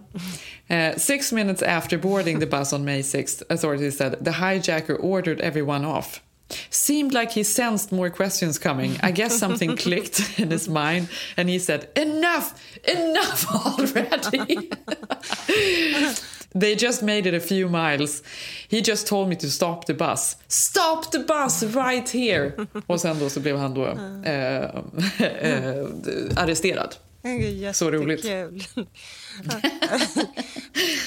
Uh, 0.71 0.97
six 0.97 1.33
minutes 1.33 1.63
after 1.63 1.99
boarding 1.99 2.39
the 2.39 2.47
bus 2.47 2.73
on 2.73 2.85
May 2.85 3.01
6th, 3.01 3.43
authorities 3.51 3.99
said 3.99 4.25
the 4.25 4.31
hijacker 4.33 4.97
ordered 5.03 5.41
everyone 5.41 5.85
off. 5.85 6.23
Seemed 6.71 7.13
like 7.13 7.33
he 7.33 7.43
sensed 7.43 7.93
more 7.93 8.11
questions 8.11 8.59
coming. 8.59 8.97
I 9.03 9.11
guess 9.11 9.39
something 9.39 9.77
clicked 9.85 10.39
in 10.39 10.51
his 10.51 10.69
mind, 10.69 11.09
and 11.37 11.49
he 11.49 11.59
said, 11.59 11.89
Enough! 11.97 12.55
Enough 12.85 13.47
already! 13.67 14.71
they 16.55 16.75
just 16.75 17.03
made 17.03 17.27
it 17.27 17.35
a 17.35 17.41
few 17.41 17.69
miles. 17.69 18.23
He 18.69 18.81
just 18.83 19.07
told 19.07 19.29
me 19.29 19.37
to 19.37 19.51
stop 19.51 19.85
the 19.85 19.95
bus. 19.95 20.37
Stop 20.49 21.11
the 21.11 21.19
bus 21.19 21.63
right 21.63 22.09
here! 22.09 22.53
Och 22.87 23.01
sen 23.01 23.19
då 23.19 23.29
så 23.29 23.41
blev 23.41 23.57
han 23.57 23.75
då 23.75 23.87
eh, 24.25 24.65
eh, 25.19 25.87
arresterad. 26.37 26.97
Så 27.73 27.91
roligt. 27.91 28.25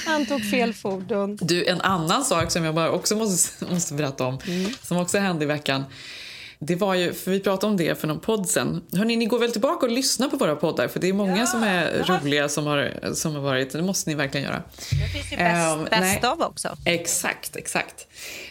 Han 0.06 0.26
tog 0.26 0.50
fel 0.50 0.74
fordon. 0.74 1.38
Du, 1.40 1.66
en 1.66 1.80
annan 1.80 2.24
sak 2.24 2.50
som 2.50 2.64
jag 2.64 2.74
bara 2.74 2.90
också 2.90 3.16
måste, 3.16 3.64
måste 3.70 3.94
berätta 3.94 4.24
om, 4.26 4.38
som 4.82 4.96
också 4.96 5.18
hände 5.18 5.44
i 5.44 5.46
veckan. 5.46 5.84
Det 6.58 6.74
var 6.76 6.94
ju, 6.94 7.12
för 7.12 7.30
vi 7.30 7.40
pratade 7.40 7.70
om 7.70 7.76
det 7.76 8.00
för 8.00 8.08
någon 8.08 8.20
podd 8.20 8.48
sen. 8.48 8.82
Hörrni, 8.92 9.16
ni 9.16 9.26
går 9.26 9.38
väl 9.38 9.52
tillbaka 9.52 9.86
och 9.86 9.92
lyssnar 9.92 10.28
på 10.28 10.36
våra 10.36 10.56
poddar? 10.56 10.88
För 10.88 11.00
det 11.00 11.08
är 11.08 11.12
många 11.12 11.38
Ja, 11.38 11.46
som 11.46 11.62
är 11.62 12.04
roliga 12.08 12.48
som 12.48 12.66
har, 12.66 13.10
som 13.14 13.34
har 13.34 13.42
varit. 13.42 13.70
Det 13.72 13.82
måste 13.82 14.10
ni 14.10 14.16
verkligen 14.16 14.44
göra. 14.46 14.62
Det 14.90 15.08
finns 15.12 15.32
ju 15.32 15.36
bäst, 15.36 15.76
Ehm, 15.76 15.84
bäst 15.84 16.24
av 16.24 16.42
också. 16.42 16.76
Exakt, 16.84 17.56
exakt. 17.56 18.06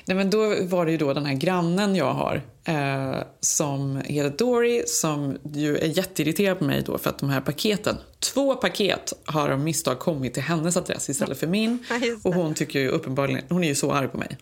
Nej, 0.06 0.18
men 0.18 0.30
då 0.30 0.56
var 0.66 0.86
det 0.86 0.91
ju 0.91 0.97
då 0.97 1.14
den 1.14 1.26
här 1.26 1.34
grannen 1.34 1.95
jag 1.95 2.14
har 2.14 2.41
eh, 2.66 3.24
som 3.39 4.01
heter 4.06 4.38
Dory 4.38 4.84
som 4.88 5.38
ju 5.53 5.78
är 5.78 5.88
jätteirriterad 5.88 6.60
på 6.60 6.66
mig 6.66 6.84
då 6.86 6.97
för 6.97 7.10
att 7.10 7.20
de 7.20 7.30
här 7.30 7.41
paketen, 7.41 7.97
två 8.20 8.56
paket 8.56 9.14
har 9.26 9.49
av 9.49 9.60
misstag 9.60 9.99
kommit 9.99 10.34
till 10.34 10.43
hennes 10.43 10.78
adress 10.78 11.10
istället 11.10 11.39
för 11.39 11.47
min. 11.47 11.86
Och 12.24 12.34
hon 12.34 12.53
tycker 12.53 12.80
ju 12.80 12.89
uppenbarligen, 12.89 13.41
hon 13.49 13.64
är 13.64 13.68
ju 13.68 13.76
så 13.76 13.91
arg 13.91 14.08
på 14.08 14.18
mig. 14.18 14.38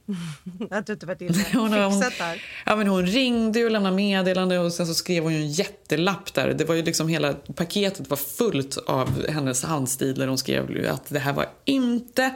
Att 0.70 0.86
du 0.86 0.92
inte 0.92 1.06
varit 1.06 1.20
inne 1.20 1.44
Hon, 1.52 1.72
hon, 1.72 2.00
där. 2.00 2.42
ja, 2.66 2.76
men 2.76 2.86
hon 2.86 3.06
ringde 3.06 3.64
och 3.64 3.70
lämnade 3.70 3.96
meddelande 3.96 4.58
och 4.58 4.72
sen 4.72 4.86
så 4.86 4.94
skrev 4.94 5.22
hon 5.22 5.32
ju 5.34 5.40
en 5.40 5.50
jättelapp 5.50 6.34
där. 6.34 6.54
Det 6.54 6.64
var 6.64 6.74
ju 6.74 6.82
liksom 6.82 7.08
hela 7.08 7.32
paketet 7.32 8.10
var 8.10 8.16
fullt 8.16 8.76
av 8.76 9.28
hennes 9.28 9.64
handstilar. 9.64 10.26
Hon 10.26 10.38
skrev 10.38 10.70
ju 10.70 10.86
att 10.86 11.08
det 11.08 11.18
här 11.18 11.32
var 11.32 11.46
inte 11.64 12.34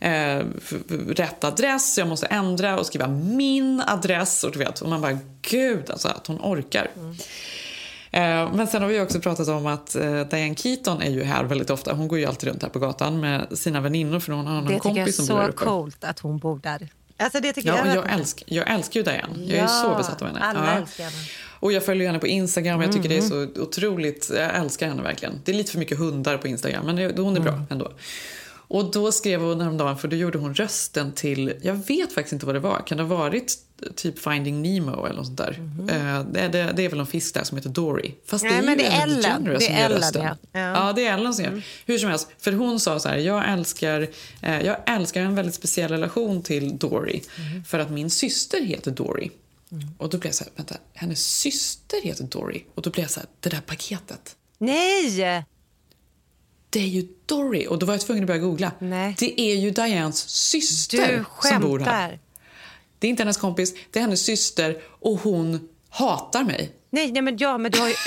eh, 0.00 0.44
rätt 1.08 1.44
adress, 1.44 1.98
jag 1.98 2.08
måste 2.08 2.26
ändra 2.26 2.78
och 2.78 2.86
skriva 2.86 3.08
min 3.08 3.82
adress. 3.86 4.44
Och, 4.44 4.52
du 4.52 4.58
vet, 4.58 4.80
och 4.80 4.88
man 4.88 5.00
bara, 5.00 5.18
gud 5.42 5.90
alltså 5.90 6.08
att 6.08 6.26
hon 6.26 6.38
orkar. 6.42 6.90
Eh, 8.10 8.52
Men 8.54 8.66
sen 8.66 8.82
har 8.82 8.88
vi 8.88 9.00
också 9.00 9.20
pratat 9.20 9.48
om 9.48 9.66
att 9.66 9.94
eh, 9.96 10.20
Diane 10.20 10.54
Keaton 10.54 11.02
är 11.02 11.10
ju 11.10 11.22
här 11.24 11.44
väldigt 11.44 11.70
ofta. 11.70 11.92
Hon 11.92 12.08
går 12.08 12.18
ju 12.18 12.26
alltid 12.26 12.48
runt 12.48 12.62
här 12.62 12.70
på 12.70 12.78
gatan 12.78 13.20
med 13.20 13.46
sina 13.58 13.80
väninnor 13.80 14.20
för 14.20 14.32
hon 14.32 14.46
har 14.46 14.54
någon 14.54 14.64
Det 14.64 14.74
tycker 14.74 14.88
jag 14.88 14.96
är 14.98 15.00
kompis 15.00 15.16
som 15.16 15.26
bor 15.26 15.36
där 15.36 15.44
så 15.44 15.50
uppe. 15.52 15.64
coolt 15.64 16.04
att 16.04 16.18
hon 16.18 16.38
bor 16.38 16.60
där. 16.62 16.88
Alltså 17.18 17.40
det 17.40 17.52
tycker 17.52 17.68
Ja, 17.68 17.80
och 17.82 17.86
jag, 17.88 17.96
jag, 17.96 18.12
älsk, 18.12 18.42
jag 18.46 18.70
älskar 18.70 19.00
ju 19.00 19.04
Diane. 19.04 19.44
Jag 19.44 19.58
är 19.58 19.66
så 19.66 19.94
besatt 19.96 20.22
av 20.22 20.28
henne. 20.28 20.40
alla 20.40 20.66
Ja. 20.66 20.72
älskar 20.80 21.04
henne. 21.04 21.16
Och 21.60 21.72
jag 21.72 21.84
följer 21.84 22.06
henne 22.06 22.18
på 22.18 22.26
Instagram. 22.26 22.80
Jag 22.82 22.92
tycker 22.92 23.10
Mm. 23.10 23.18
det 23.28 23.36
är 23.36 23.54
så 23.54 23.60
otroligt... 23.62 24.30
Jag 24.34 24.54
älskar 24.56 24.88
henne 24.88 25.02
verkligen. 25.02 25.40
Det 25.44 25.52
är 25.52 25.56
lite 25.56 25.70
för 25.72 25.78
mycket 25.78 25.98
hundar 25.98 26.36
på 26.38 26.48
Instagram, 26.48 26.86
men 26.86 26.96
det- 26.96 27.18
hon 27.22 27.36
är 27.36 27.40
bra 27.40 27.52
Mm. 27.52 27.64
ändå. 27.70 27.92
Och 28.68 28.90
då 28.92 29.12
skrev 29.12 29.40
hon 29.40 29.60
häromdagen, 29.60 29.98
för 29.98 30.08
då 30.08 30.16
gjorde 30.16 30.38
hon 30.38 30.54
rösten 30.54 31.12
till... 31.12 31.54
Jag 31.62 31.74
vet 31.74 32.12
faktiskt 32.12 32.32
inte 32.32 32.46
vad 32.46 32.54
det 32.54 32.60
var. 32.60 32.82
Kan 32.86 32.98
det 32.98 33.04
ha 33.04 33.16
varit 33.16 33.54
typ 33.96 34.18
Finding 34.18 34.62
Nemo 34.62 35.06
eller 35.06 35.16
något 35.16 35.26
sånt 35.26 35.38
där? 35.38 35.58
Eh, 35.90 36.24
det, 36.32 36.48
det, 36.48 36.72
det 36.76 36.84
är 36.84 36.88
väl 36.88 36.98
någon 36.98 37.06
fisk 37.06 37.34
där 37.34 37.44
som 37.44 37.56
heter 37.56 37.70
Dory. 37.70 38.12
Fast. 38.26 38.44
Nej, 38.44 38.52
det 38.52 38.58
är 38.58 38.62
men 38.62 38.70
ju 38.78 38.84
det 38.84 38.86
är 38.86 39.02
Ellen 39.02 39.44
Det 39.44 39.60
som 39.60 39.74
är 39.74 39.78
gör 39.78 39.86
Ellen, 39.86 39.98
rösten. 39.98 40.24
ja. 40.52 40.60
Ja. 40.60 40.92
det 40.92 41.06
är 41.06 41.14
Ellen 41.14 41.34
som 41.34 41.44
gör. 41.44 41.62
Hur 41.86 41.98
som 41.98 42.10
helst, 42.10 42.28
för 42.38 42.52
hon 42.52 42.80
sa 42.80 42.98
så 42.98 43.08
här, 43.08 43.16
jag 43.16 43.52
älskar, 43.52 44.08
eh, 44.42 44.60
jag 44.60 44.76
älskar 44.86 45.22
en 45.22 45.34
väldigt 45.34 45.54
speciell 45.54 45.90
relation 45.90 46.42
till 46.42 46.78
Dory. 46.78 47.20
För 47.66 47.78
att 47.78 47.90
min 47.90 48.10
syster 48.10 48.60
heter 48.60 48.90
Dory. 48.90 49.30
Och 49.98 50.08
då 50.10 50.18
blev 50.18 50.28
jag 50.28 50.34
så 50.34 50.44
här, 50.44 50.52
vänta, 50.56 50.74
hennes 50.94 51.26
syster 51.38 52.02
heter 52.02 52.24
Dory. 52.24 52.62
Och 52.74 52.82
då 52.82 52.90
blev 52.90 53.04
jag 53.04 53.10
så 53.10 53.20
här, 53.20 53.28
det 53.40 53.48
där 53.48 53.60
paketet. 53.60 54.36
Nej! 54.58 55.44
Det 56.70 56.80
är 56.80 56.86
ju 56.86 57.08
Dory. 57.26 57.66
Och 57.66 57.78
då 57.78 57.86
var 57.86 57.94
jag 57.94 58.00
tvungen 58.00 58.24
att 58.24 58.26
börja 58.28 58.40
googla. 58.40 58.72
Det 59.18 59.40
är 59.40 59.56
ju 59.56 59.70
Dianes 59.70 60.28
syster 60.28 61.24
som 61.42 61.62
bor 61.62 61.78
här. 61.78 62.18
Det 62.98 63.06
är 63.06 63.08
inte 63.10 63.22
hennes 63.22 63.36
kompis, 63.36 63.74
det 63.90 63.98
är 63.98 64.00
hennes 64.00 64.24
syster 64.24 64.82
och 64.86 65.20
hon 65.20 65.68
hatar 65.88 66.44
mig. 66.44 66.72
Nej, 66.90 67.12
nej 67.12 67.22
men 67.22 67.36
ja, 67.38 67.58
men 67.58 67.72
du 67.72 67.78
har 67.78 67.88
ju... 67.88 67.94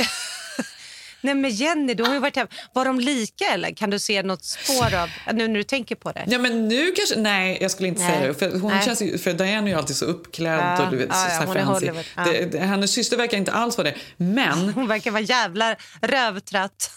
nej 1.22 1.36
men 1.36 1.52
Jenny, 1.52 1.94
du 1.94 2.04
har 2.04 2.14
ju 2.14 2.20
varit 2.20 2.36
hem. 2.36 2.48
Var 2.74 2.86
de 2.86 3.00
lika 3.00 3.46
eller? 3.46 3.72
Kan 3.72 3.90
du 3.90 4.00
se 4.00 4.24
något 4.24 4.44
spår 4.46 4.96
av, 4.96 5.10
nu 5.34 5.48
när 5.48 5.56
du 5.56 5.64
tänker 5.64 5.96
på 5.96 6.12
det? 6.12 6.24
Ja, 6.28 6.40
men 6.40 6.68
nu 6.68 6.92
kanske... 6.92 7.20
Nej, 7.20 7.58
jag 7.62 7.72
skulle 7.72 7.88
inte 7.88 8.02
Nej. 8.02 8.12
säga 8.12 8.28
det. 8.28 8.34
För, 8.34 8.60
hon 8.60 8.72
Nej. 8.72 8.86
känns 8.86 9.02
ju, 9.02 9.18
för 9.18 9.34
Diane 9.34 9.68
är 9.68 9.72
ju 9.72 9.78
alltid 9.78 9.96
så 9.96 10.06
uppklädd 10.06 10.60
Ja, 10.60 10.86
och 10.86 10.92
du 10.92 10.98
vet, 10.98 11.10
ja, 11.10 11.46
så, 11.46 11.58
ja, 11.58 11.66
fancy. 11.66 11.92
Ja. 12.16 12.24
Det, 12.24 12.46
det, 12.46 12.60
hennes 12.60 12.92
syster 12.92 13.18
verkar 13.18 13.38
inte 13.38 13.52
alls 13.52 13.78
vara 13.78 13.88
det. 13.90 13.96
Men... 14.18 14.70
Hon 14.76 14.88
verkar 14.88 15.12
vara 15.12 15.22
jävla 15.22 15.76
rövtrött. 16.02 16.92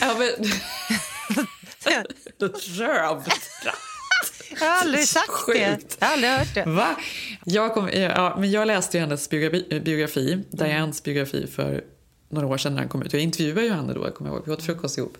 ja, 0.00 0.16
men... 0.18 0.28
Rövtratt. 2.78 3.76
Jag 4.60 4.66
har 4.66 4.80
aldrig 4.80 5.08
sagt 5.08 5.30
det. 5.46 5.76
Sjukt. 5.76 5.96
Jag 6.00 6.06
har 6.06 6.12
aldrig 6.12 6.32
hört 6.32 6.54
det. 6.54 6.64
Va? 6.64 6.96
Jag, 7.44 7.74
kom, 7.74 7.88
ja, 7.92 8.36
men 8.38 8.50
jag 8.50 8.66
läste 8.66 8.96
ju 8.96 9.00
hennes 9.00 9.30
biografi, 9.30 9.80
biografi 9.84 10.44
Dianes 10.50 11.02
biografi 11.02 11.46
för 11.46 11.84
några 12.30 12.46
år 12.46 12.58
sedan 12.58 12.74
när 12.74 12.80
den 12.80 12.88
kom 12.88 13.02
ut. 13.02 13.12
Jag 13.12 13.22
intervjuade 13.22 13.62
ju 13.62 13.72
henne 13.72 13.92
då, 13.92 14.10
kommer 14.10 14.30
jag 14.30 14.36
ihåg. 14.36 14.46
Vi 14.46 14.52
åt 14.52 14.62
frukost 14.62 14.98
ihop. 14.98 15.18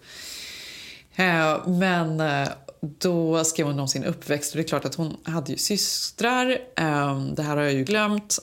Eh, 1.17 1.69
Men 1.69 2.21
eh, 2.21 2.49
då 2.81 3.45
skrev 3.45 3.67
hon 3.67 3.79
om 3.81 3.89
sin 3.89 4.05
uppväxt 4.05 4.53
och 4.53 4.57
det 4.57 4.63
är 4.63 4.69
klart 4.69 4.85
att 4.85 4.95
hon 4.95 5.17
hade 5.25 5.53
ju 5.53 5.59
systrar. 5.59 6.51
Eh, 6.77 7.23
Det 7.33 7.43
här 7.43 7.57
har 7.57 7.63
jag 7.63 7.73
ju 7.73 7.85
glömt. 7.85 8.39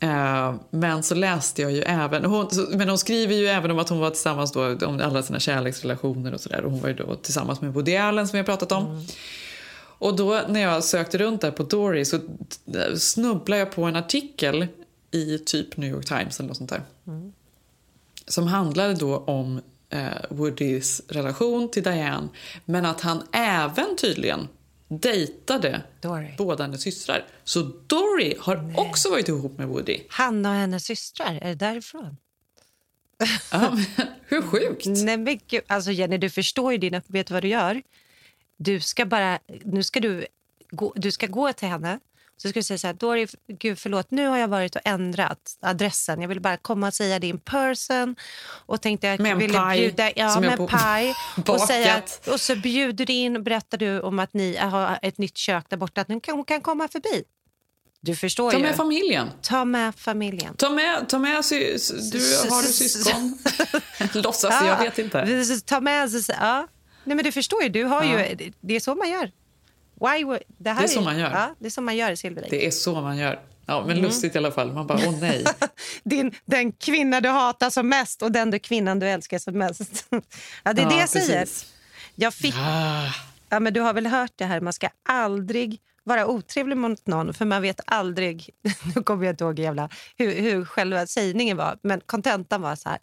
Eh, 0.00 0.54
Men 0.70 1.02
så 1.02 1.14
läste 1.14 1.62
jag 1.62 1.72
ju 1.72 1.82
även, 1.82 2.24
hon, 2.24 2.48
men 2.70 2.88
hon 2.88 2.98
skriver 2.98 3.34
ju 3.34 3.46
även 3.46 3.70
om 3.70 3.78
att 3.78 3.88
hon 3.88 3.98
var 3.98 4.10
tillsammans 4.10 4.52
då, 4.52 4.86
om 4.86 5.00
alla 5.00 5.22
sina 5.22 5.40
kärleksrelationer 5.40 6.34
och 6.34 6.40
sådär. 6.40 6.64
Och 6.64 6.70
hon 6.70 6.80
var 6.80 6.88
ju 6.88 6.94
då 6.94 7.14
tillsammans 7.14 7.60
med 7.60 7.72
Woody 7.74 7.96
Allen 7.96 8.28
som 8.28 8.36
har 8.36 8.44
pratat 8.44 8.72
om. 8.72 9.06
Och 9.98 10.16
då 10.16 10.40
när 10.48 10.60
jag 10.60 10.84
sökte 10.84 11.18
runt 11.18 11.40
där 11.40 11.50
på 11.50 11.62
Dory 11.62 12.04
så 12.04 12.18
t- 12.18 12.96
snubblade 12.98 13.58
jag 13.58 13.72
på 13.72 13.82
en 13.84 13.96
artikel 13.96 14.66
i 15.10 15.38
typ 15.38 15.76
New 15.76 15.90
York 15.90 16.06
Times 16.06 16.40
eller 16.40 16.48
något 16.48 16.56
sånt 16.56 16.70
där. 16.70 16.82
Som 18.26 18.46
handlade 18.46 18.94
då 18.94 19.16
om 19.16 19.60
eh, 19.90 20.08
Woodys 20.30 21.02
relation 21.08 21.70
till 21.70 21.82
Diane. 21.82 22.28
Men 22.64 22.86
att 22.86 23.00
han 23.00 23.22
även 23.32 23.96
tydligen 23.96 24.48
dejtade 24.88 25.82
båda 26.38 26.64
hennes 26.64 26.82
systrar. 26.82 27.24
Så 27.44 27.62
Dory 27.86 28.34
har 28.38 28.72
också 28.76 29.10
varit 29.10 29.28
ihop 29.28 29.58
med 29.58 29.68
Woody. 29.68 30.00
Han 30.08 30.46
och 30.46 30.52
hennes 30.52 30.84
systrar, 30.84 31.38
är 31.42 31.48
det 31.48 31.54
därifrån? 31.54 32.16
hur 34.26 34.42
sjukt? 34.42 34.86
Nej, 35.04 35.16
men 35.16 35.40
gud, 35.48 35.62
alltså 35.66 35.90
Jenny, 35.90 36.18
du 36.18 36.30
förstår 36.30 36.72
ju 36.72 36.78
din... 36.78 37.02
Vet 37.06 37.26
du 37.26 37.34
vad 37.34 37.42
du 37.42 37.48
gör? 37.48 37.82
Du 38.56 38.80
ska 38.80 39.06
bara... 39.06 39.38
Nu 39.64 39.82
ska 39.82 40.00
du 40.00 40.26
gå, 40.70 40.92
du 40.96 41.10
ska 41.10 41.26
gå 41.26 41.52
till 41.52 41.68
henne 41.68 42.00
så 42.36 42.48
ska 42.48 42.58
du 42.58 42.62
säga 42.64 42.78
så 42.78 42.86
här, 42.86 42.94
Dory, 42.94 43.26
gud 43.48 43.78
förlåt, 43.78 44.10
nu 44.10 44.26
har 44.26 44.38
jag 44.38 44.48
varit 44.48 44.74
och 44.76 44.82
ändrat 44.84 45.56
adressen. 45.60 46.20
Jag 46.20 46.28
vill 46.28 46.40
bara 46.40 46.56
komma 46.56 46.86
och 46.86 46.94
säga 46.94 47.18
det 47.18 47.26
in 47.26 47.38
person. 47.38 48.16
Och 48.66 48.82
tänkte 48.82 49.06
jag 49.06 49.20
Med 49.20 49.32
en 49.32 49.38
ville 49.38 49.58
paj 49.58 49.80
bjuda, 49.80 50.10
ja, 50.16 50.40
med 50.40 50.56
på- 50.56 50.66
paj. 50.68 51.14
Och, 51.48 51.60
säga, 51.60 52.02
och 52.26 52.40
så 52.40 52.56
bjuder 52.56 53.06
du 53.06 53.12
in 53.12 53.36
och 53.36 53.42
berättar 53.42 53.78
du 53.78 54.00
om 54.00 54.18
att 54.18 54.34
ni 54.34 54.56
har 54.56 54.98
ett 55.02 55.18
nytt 55.18 55.36
kök 55.36 55.64
där 55.68 55.76
borta. 55.76 56.00
Att 56.00 56.08
hon 56.08 56.20
kan, 56.20 56.44
kan 56.44 56.60
komma 56.60 56.88
förbi. 56.88 57.24
Du 58.00 58.16
förstår 58.16 58.50
Ta 58.50 58.56
ju. 58.56 58.62
med 58.62 58.76
familjen. 58.76 59.28
Ta 59.42 59.64
med 59.64 59.94
familjen. 59.94 60.54
Ta 60.56 60.70
med, 60.70 61.08
ta 61.08 61.18
med 61.18 61.44
sy, 61.44 61.58
du, 62.12 62.18
har 62.50 62.62
du 62.62 62.68
syskon? 62.72 63.38
Låtsas, 64.22 64.54
jag 64.64 64.78
vet 64.78 64.98
inte. 64.98 65.60
Ta 65.66 65.80
med 65.80 66.10
ja. 66.28 66.68
Nej, 67.04 67.16
men 67.16 67.24
du 67.24 67.32
förstår 67.32 67.62
ju, 67.62 67.68
du 67.68 67.84
har 67.84 68.04
Ja. 68.04 68.26
ju, 68.26 68.52
det 68.60 68.76
är 68.76 68.80
så 68.80 68.94
man 68.94 69.10
gör. 69.10 69.30
Why, 70.00 70.38
det, 70.58 70.70
här 70.70 70.78
Det 70.78 70.84
är 70.84 70.88
så 70.88 71.00
man 71.00 71.18
gör. 71.18 71.30
Ja, 71.30 71.54
det 71.58 71.66
är 71.66 71.70
så 71.70 71.80
man 71.80 71.96
gör 71.96 72.10
i 72.10 72.16
Silver 72.16 72.42
Lake. 72.42 72.56
Det 72.56 72.66
är 72.66 72.70
så 72.70 73.00
man 73.00 73.16
gör. 73.16 73.40
Ja, 73.66 73.80
men 73.80 73.90
Mm. 73.90 74.04
lustigt 74.04 74.34
i 74.34 74.38
alla 74.38 74.50
fall. 74.52 74.72
Man 74.72 74.86
bara, 74.86 74.98
åh 75.06 75.20
nej. 75.20 75.44
Din, 76.04 76.34
den 76.44 76.72
kvinna 76.72 77.20
du 77.20 77.28
hatar 77.28 77.70
som 77.70 77.88
mest 77.88 78.22
och 78.22 78.32
den 78.32 78.50
du 78.50 78.58
kvinnan 78.58 78.98
du 78.98 79.08
älskar 79.08 79.38
som 79.38 79.58
mest. 79.58 80.06
ja, 80.64 80.72
det 80.72 80.82
är 80.82 80.84
Ja, 80.84 80.88
det 80.90 80.96
jag 80.98 81.08
säger. 81.08 81.40
precis. 81.40 81.72
Jag 82.14 82.34
fick, 82.34 82.54
Ah. 82.58 83.06
ja, 83.48 83.60
men 83.60 83.72
du 83.72 83.80
har 83.80 83.92
väl 83.94 84.06
hört 84.06 84.32
det 84.36 84.44
här, 84.44 84.60
man 84.60 84.72
ska 84.72 84.88
aldrig 85.08 85.80
vara 86.04 86.26
otrevlig 86.26 86.76
mot 86.76 87.06
någon 87.06 87.34
för 87.34 87.44
man 87.44 87.62
vet 87.62 87.80
aldrig, 87.86 88.50
nu 88.94 89.02
kommer 89.02 89.24
jag 89.24 89.32
inte 89.32 89.44
ihåg 89.44 89.58
jävla, 89.58 89.88
hur, 90.18 90.40
hur 90.42 90.64
själva 90.64 91.06
sägningen 91.06 91.56
var, 91.56 91.78
men 91.82 92.00
kontentan 92.06 92.62
var 92.62 92.76
så 92.76 92.88
här. 92.88 92.98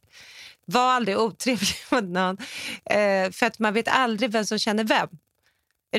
Var 0.65 0.81
aldrig 0.91 1.19
otrevlig 1.19 1.75
mot 1.91 2.03
någon, 2.03 2.37
eh, 2.85 3.31
för 3.31 3.45
att 3.45 3.59
man 3.59 3.73
vet 3.73 3.87
aldrig 3.87 4.31
vem 4.31 4.45
som 4.45 4.59
känner 4.59 4.83
vem. 4.83 5.07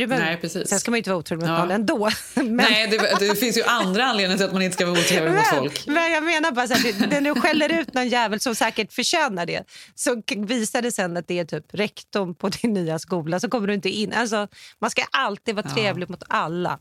Är? 0.02 0.06
Nej, 0.06 0.36
precis. 0.40 0.68
Sen 0.68 0.80
ska 0.80 0.90
man 0.90 0.96
ju 0.96 0.98
inte 0.98 1.10
vara 1.10 1.18
otrevlig 1.18 1.48
mot 1.48 1.58
Ja. 1.58 1.62
någon 1.64 1.70
ändå. 1.70 2.10
Men, 2.34 2.56
Nej, 2.56 2.86
det, 2.88 3.16
det 3.28 3.34
finns 3.36 3.58
ju 3.58 3.62
andra 3.62 4.04
anledningar 4.04 4.36
till 4.36 4.46
att 4.46 4.52
man 4.52 4.62
inte 4.62 4.74
ska 4.74 4.86
vara 4.86 4.98
otrevlig 5.00 5.32
mot 5.32 5.46
folk. 5.50 5.86
men 5.86 6.12
jag 6.12 6.22
menar 6.24 6.52
bara 6.52 6.66
så 6.68 6.74
här, 6.74 7.06
när 7.08 7.20
du 7.20 7.40
skäller 7.40 7.80
ut 7.80 7.94
någon 7.94 8.08
jävel 8.08 8.40
som 8.40 8.54
säkert 8.54 8.92
förtjänar 8.92 9.46
det 9.46 9.62
så 9.94 10.22
visar 10.36 10.82
det 10.82 10.92
sen 10.92 11.16
att 11.16 11.28
det 11.28 11.38
är 11.38 11.44
typ 11.44 11.64
rektorn 11.72 12.34
på 12.34 12.48
din 12.48 12.72
nya 12.72 12.98
skola 12.98 13.40
så 13.40 13.48
kommer 13.50 13.68
du 13.68 13.74
inte 13.74 13.88
in. 13.88 14.12
Alltså, 14.12 14.48
man 14.78 14.90
ska 14.90 15.02
alltid 15.10 15.54
vara 15.54 15.66
Ja. 15.68 15.74
trevlig 15.74 16.10
mot 16.10 16.22
alla. 16.28 16.78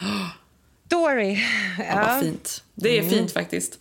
Dory. 0.88 1.38
Ja, 1.78 2.06
vad 2.08 2.20
fint. 2.22 2.62
Det 2.74 2.88
är 2.98 3.02
Mm. 3.02 3.10
fint 3.10 3.32
faktiskt. 3.32 3.78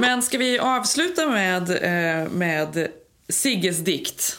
Men 0.00 0.22
ska 0.22 0.38
vi 0.38 0.58
avsluta 0.58 1.26
med, 1.26 1.70
eh, 1.70 2.28
med 2.30 2.88
Sigges 3.28 3.78
dikt? 3.78 4.38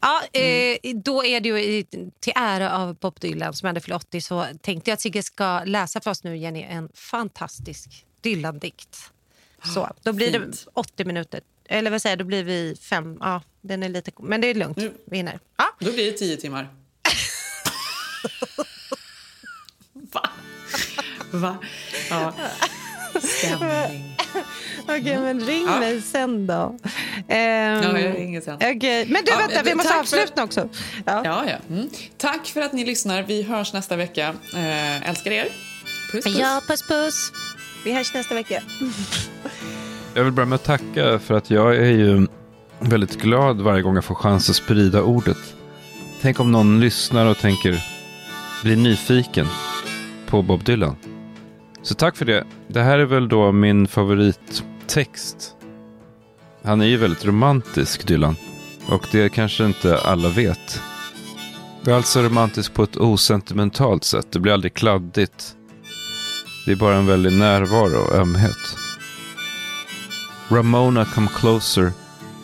Ja, 0.00 0.22
eh, 0.40 0.94
då 0.94 1.24
är 1.24 1.40
det 1.40 1.48
ju 1.48 1.58
i, 1.58 1.86
till 2.20 2.32
ära 2.36 2.76
av 2.76 2.94
Bob 2.94 3.20
Dylan 3.20 3.54
som 3.54 3.66
hade 3.66 3.80
fyllt 3.80 3.96
80 3.96 4.20
så 4.20 4.46
tänkte 4.62 4.90
jag 4.90 4.94
att 4.94 5.00
Sigge 5.00 5.22
ska 5.22 5.64
läsa 5.64 6.00
för 6.00 6.10
oss 6.10 6.24
nu 6.24 6.36
Jenny 6.36 6.62
en 6.62 6.88
fantastisk 6.94 8.04
Dylan-dikt. 8.20 9.12
Så, 9.74 9.90
då 10.02 10.12
blir 10.12 10.32
det 10.32 10.66
80 10.72 11.04
minuter. 11.04 11.40
Eller 11.68 11.90
vad 11.90 12.02
säger 12.02 12.16
då 12.16 12.24
blir 12.24 12.44
vi 12.44 12.76
fem. 12.80 13.18
Ja, 13.20 13.42
den 13.60 13.82
är 13.82 13.88
lite, 13.88 14.10
men 14.18 14.40
det 14.40 14.46
är 14.46 14.54
lugnt. 14.54 14.78
Vi 15.04 15.16
hinner. 15.16 15.38
Ja. 15.56 15.64
Då 15.78 15.92
blir 15.92 16.12
det 16.12 16.18
tio 16.18 16.36
timmar. 16.36 16.68
Va? 19.92 20.30
Va? 21.32 21.58
Ja. 22.10 22.34
Stämning. 23.20 24.17
Okej, 24.82 25.18
men 25.18 25.40
ring 25.40 25.66
Ja. 25.66 25.78
mig 25.80 26.02
sen 26.02 26.46
då. 26.46 26.76
Ehm, 27.28 27.82
Ja, 27.82 27.98
jag 27.98 28.14
ringer 28.18 28.40
sen. 28.40 28.54
Okej, 28.54 29.06
Men 29.08 29.24
du, 29.24 29.30
Ja, 29.30 29.38
vänta, 29.38 29.62
vi 29.62 29.74
måste 29.74 29.98
avsluta 30.00 30.44
också. 30.44 30.68
Ja. 31.04 31.20
Ja, 31.24 31.44
ja. 31.46 31.74
Mm. 31.74 31.88
Tack 32.18 32.46
för 32.46 32.60
att 32.60 32.72
ni 32.72 32.84
lyssnar. 32.84 33.22
Vi 33.22 33.42
hörs 33.42 33.72
nästa 33.72 33.96
vecka. 33.96 34.34
Eh, 34.54 35.08
älskar 35.08 35.30
er. 35.30 35.48
Puss, 36.12 36.24
puss. 36.24 36.38
Ja, 36.38 36.62
puss 36.68 36.82
puss. 36.88 37.32
Vi 37.84 37.92
hörs 37.94 38.14
nästa 38.14 38.34
vecka. 38.34 38.62
Jag 40.14 40.24
vill 40.24 40.32
börja 40.32 40.46
med 40.46 40.56
att 40.56 40.64
tacka 40.64 41.18
för 41.18 41.34
att 41.34 41.50
jag 41.50 41.76
är 41.76 41.90
ju 41.90 42.26
väldigt 42.78 43.20
glad 43.20 43.60
varje 43.60 43.82
gång 43.82 43.94
jag 43.94 44.04
får 44.04 44.14
chans 44.14 44.50
att 44.50 44.56
sprida 44.56 45.02
ordet. 45.02 45.36
Tänk 46.22 46.40
om 46.40 46.52
någon 46.52 46.80
lyssnar 46.80 47.26
och 47.26 47.38
tänker, 47.38 47.84
blir 48.62 48.76
nyfiken 48.76 49.46
på 50.26 50.42
Bob 50.42 50.64
Dylan. 50.64 50.96
Så 51.82 51.94
tack 51.94 52.16
för 52.16 52.24
det. 52.24 52.44
Det 52.68 52.82
här 52.82 52.98
är 52.98 53.04
väl 53.04 53.28
då 53.28 53.52
min 53.52 53.88
favorittext. 53.88 55.56
Han 56.64 56.80
är 56.80 56.86
ju 56.86 56.96
väldigt 56.96 57.24
romantisk, 57.24 58.06
Dylan. 58.06 58.36
Och 58.88 59.06
det 59.12 59.28
kanske 59.28 59.64
inte 59.64 59.98
alla 59.98 60.28
vet. 60.28 60.82
Det 61.82 61.90
är 61.90 61.94
alltså 61.94 62.22
romantiskt 62.22 62.74
på 62.74 62.82
ett 62.82 62.96
osentimentalt 62.96 64.04
sätt. 64.04 64.26
Det 64.32 64.38
blir 64.40 64.52
aldrig 64.52 64.74
kladdigt. 64.74 65.56
Det 66.66 66.72
är 66.72 66.76
bara 66.76 66.96
en 66.96 67.06
väldig 67.06 67.32
närvaro 67.32 67.98
och 67.98 68.14
ömhet. 68.14 68.76
Ramona, 70.48 71.04
come 71.04 71.28
closer. 71.28 71.92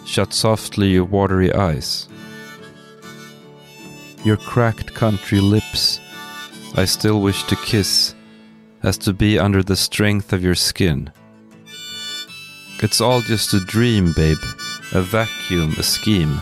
Shut 0.07 0.33
softly 0.33 0.87
your 0.87 1.09
watery 1.09 1.49
eyes. 1.49 2.09
Your 4.25 4.37
cracked 4.37 4.95
country 4.95 5.41
lips 5.41 6.01
I 6.77 6.87
still 6.87 7.20
wish 7.20 7.45
to 7.45 7.57
kiss, 7.57 8.14
as 8.85 8.99
to 8.99 9.12
be 9.12 9.39
under 9.39 9.62
the 9.62 9.76
strength 9.76 10.32
of 10.32 10.45
your 10.45 10.55
skin. 10.55 11.11
It's 12.82 13.01
all 13.01 13.22
just 13.22 13.55
a 13.55 13.61
dream, 13.61 14.12
babe, 14.14 14.37
a 14.93 15.01
vacuum, 15.01 15.74
a 15.78 15.82
scheme 15.82 16.41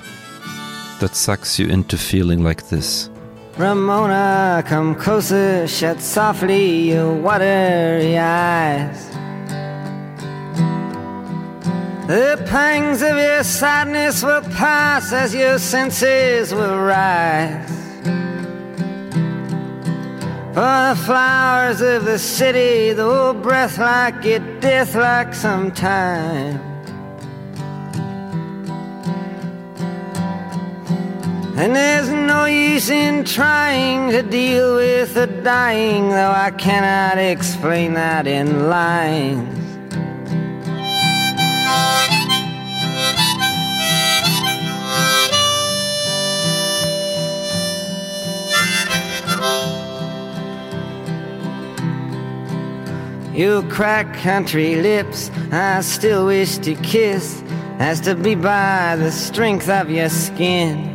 that 1.01 1.15
sucks 1.15 1.59
you 1.59 1.69
into 1.69 1.97
feeling 1.97 2.43
like 2.43 2.69
this. 2.69 3.09
Ramona, 3.57 4.65
come 4.67 4.95
closer, 4.95 5.69
shut 5.69 6.01
softly 6.01 6.91
your 6.91 7.15
watery 7.15 8.19
eyes. 8.19 9.09
The 12.09 12.45
pangs 12.49 13.03
of 13.03 13.17
your 13.17 13.45
sadness 13.45 14.23
will 14.23 14.43
pass 14.43 15.13
as 15.13 15.35
your 15.35 15.59
senses 15.59 16.53
will 16.53 16.79
rise. 16.79 17.71
For 20.55 20.61
the 20.61 21.03
flowers 21.07 21.81
of 21.81 22.05
the 22.05 22.19
city, 22.19 22.93
though 22.93 23.33
breath 23.33 23.79
like 23.79 24.27
it, 24.27 24.61
death 24.61 24.95
like 24.95 25.33
sometime. 25.33 26.61
And 31.57 31.75
there's 31.75 32.11
no 32.11 32.45
use 32.45 32.91
in 32.91 33.25
trying 33.25 34.11
to 34.11 34.23
deal 34.23 34.77
with 34.77 35.15
the 35.15 35.27
dying, 35.27 36.11
though 36.11 36.33
I 36.33 36.51
cannot 36.51 37.17
explain 37.17 37.95
that 37.95 38.27
in 38.27 38.69
lines. 38.69 39.62
Your 53.35 53.63
crack 53.63 54.13
country 54.19 54.77
lips. 54.77 55.31
I 55.51 55.81
still 55.81 56.27
wish 56.27 56.59
to 56.59 56.75
kiss. 56.75 57.43
As 57.79 57.99
to 58.03 58.15
be 58.15 58.35
by 58.35 58.97
the 58.97 59.11
strength 59.11 59.71
of 59.71 59.89
your 59.91 60.11
skin. 60.11 60.91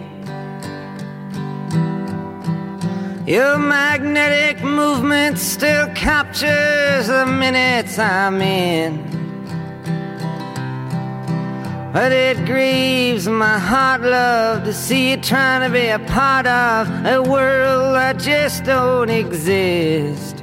Your 3.26 3.58
magnetic 3.58 4.64
movement 4.64 5.40
still 5.40 5.88
captures 5.96 7.08
the 7.08 7.26
minutes 7.26 7.98
I'm 7.98 8.40
in. 8.40 9.04
But 11.92 12.12
it 12.12 12.46
grieves 12.46 13.28
my 13.28 13.58
heart, 13.58 14.02
love, 14.02 14.64
to 14.66 14.74
see 14.74 15.12
you 15.12 15.18
trying 15.18 15.68
to 15.68 15.74
be 15.74 15.88
a 15.88 16.00
part 16.00 16.46
of 16.46 16.88
a 17.06 17.20
world 17.20 17.96
that 17.96 18.20
just 18.20 18.64
don't 18.64 19.10
exist 19.10 20.37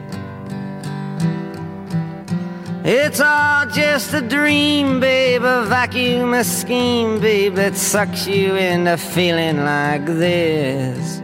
It's 2.87 3.18
all 3.18 3.64
just 3.64 4.12
a 4.12 4.20
dream, 4.20 5.01
babe, 5.01 5.43
a 5.43 5.64
vacuum, 5.64 6.35
a 6.35 6.45
scheme, 6.45 7.18
babe, 7.18 7.55
that 7.55 7.76
sucks 7.76 8.26
you 8.26 8.57
into 8.57 8.99
feeling 8.99 9.64
like 9.64 10.05
this. 10.05 11.22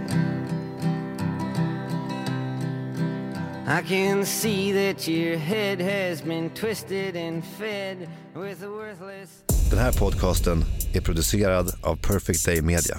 I 3.67 3.83
can 3.83 4.25
see 4.25 4.73
that 4.73 5.07
your 5.07 5.37
head 5.37 5.81
has 5.83 6.23
been 6.23 6.49
twisted 6.51 7.15
and 7.15 7.45
fed 7.45 8.09
with 8.35 8.63
a 8.63 8.71
worthless. 8.71 9.43
Den 9.71 9.79
här 9.79 9.93
podcasten 9.93 10.65
är 10.93 11.01
producerad 11.01 11.73
av 11.83 11.97
Perfect 11.97 12.47
Day 12.47 12.63
Media. 12.63 12.97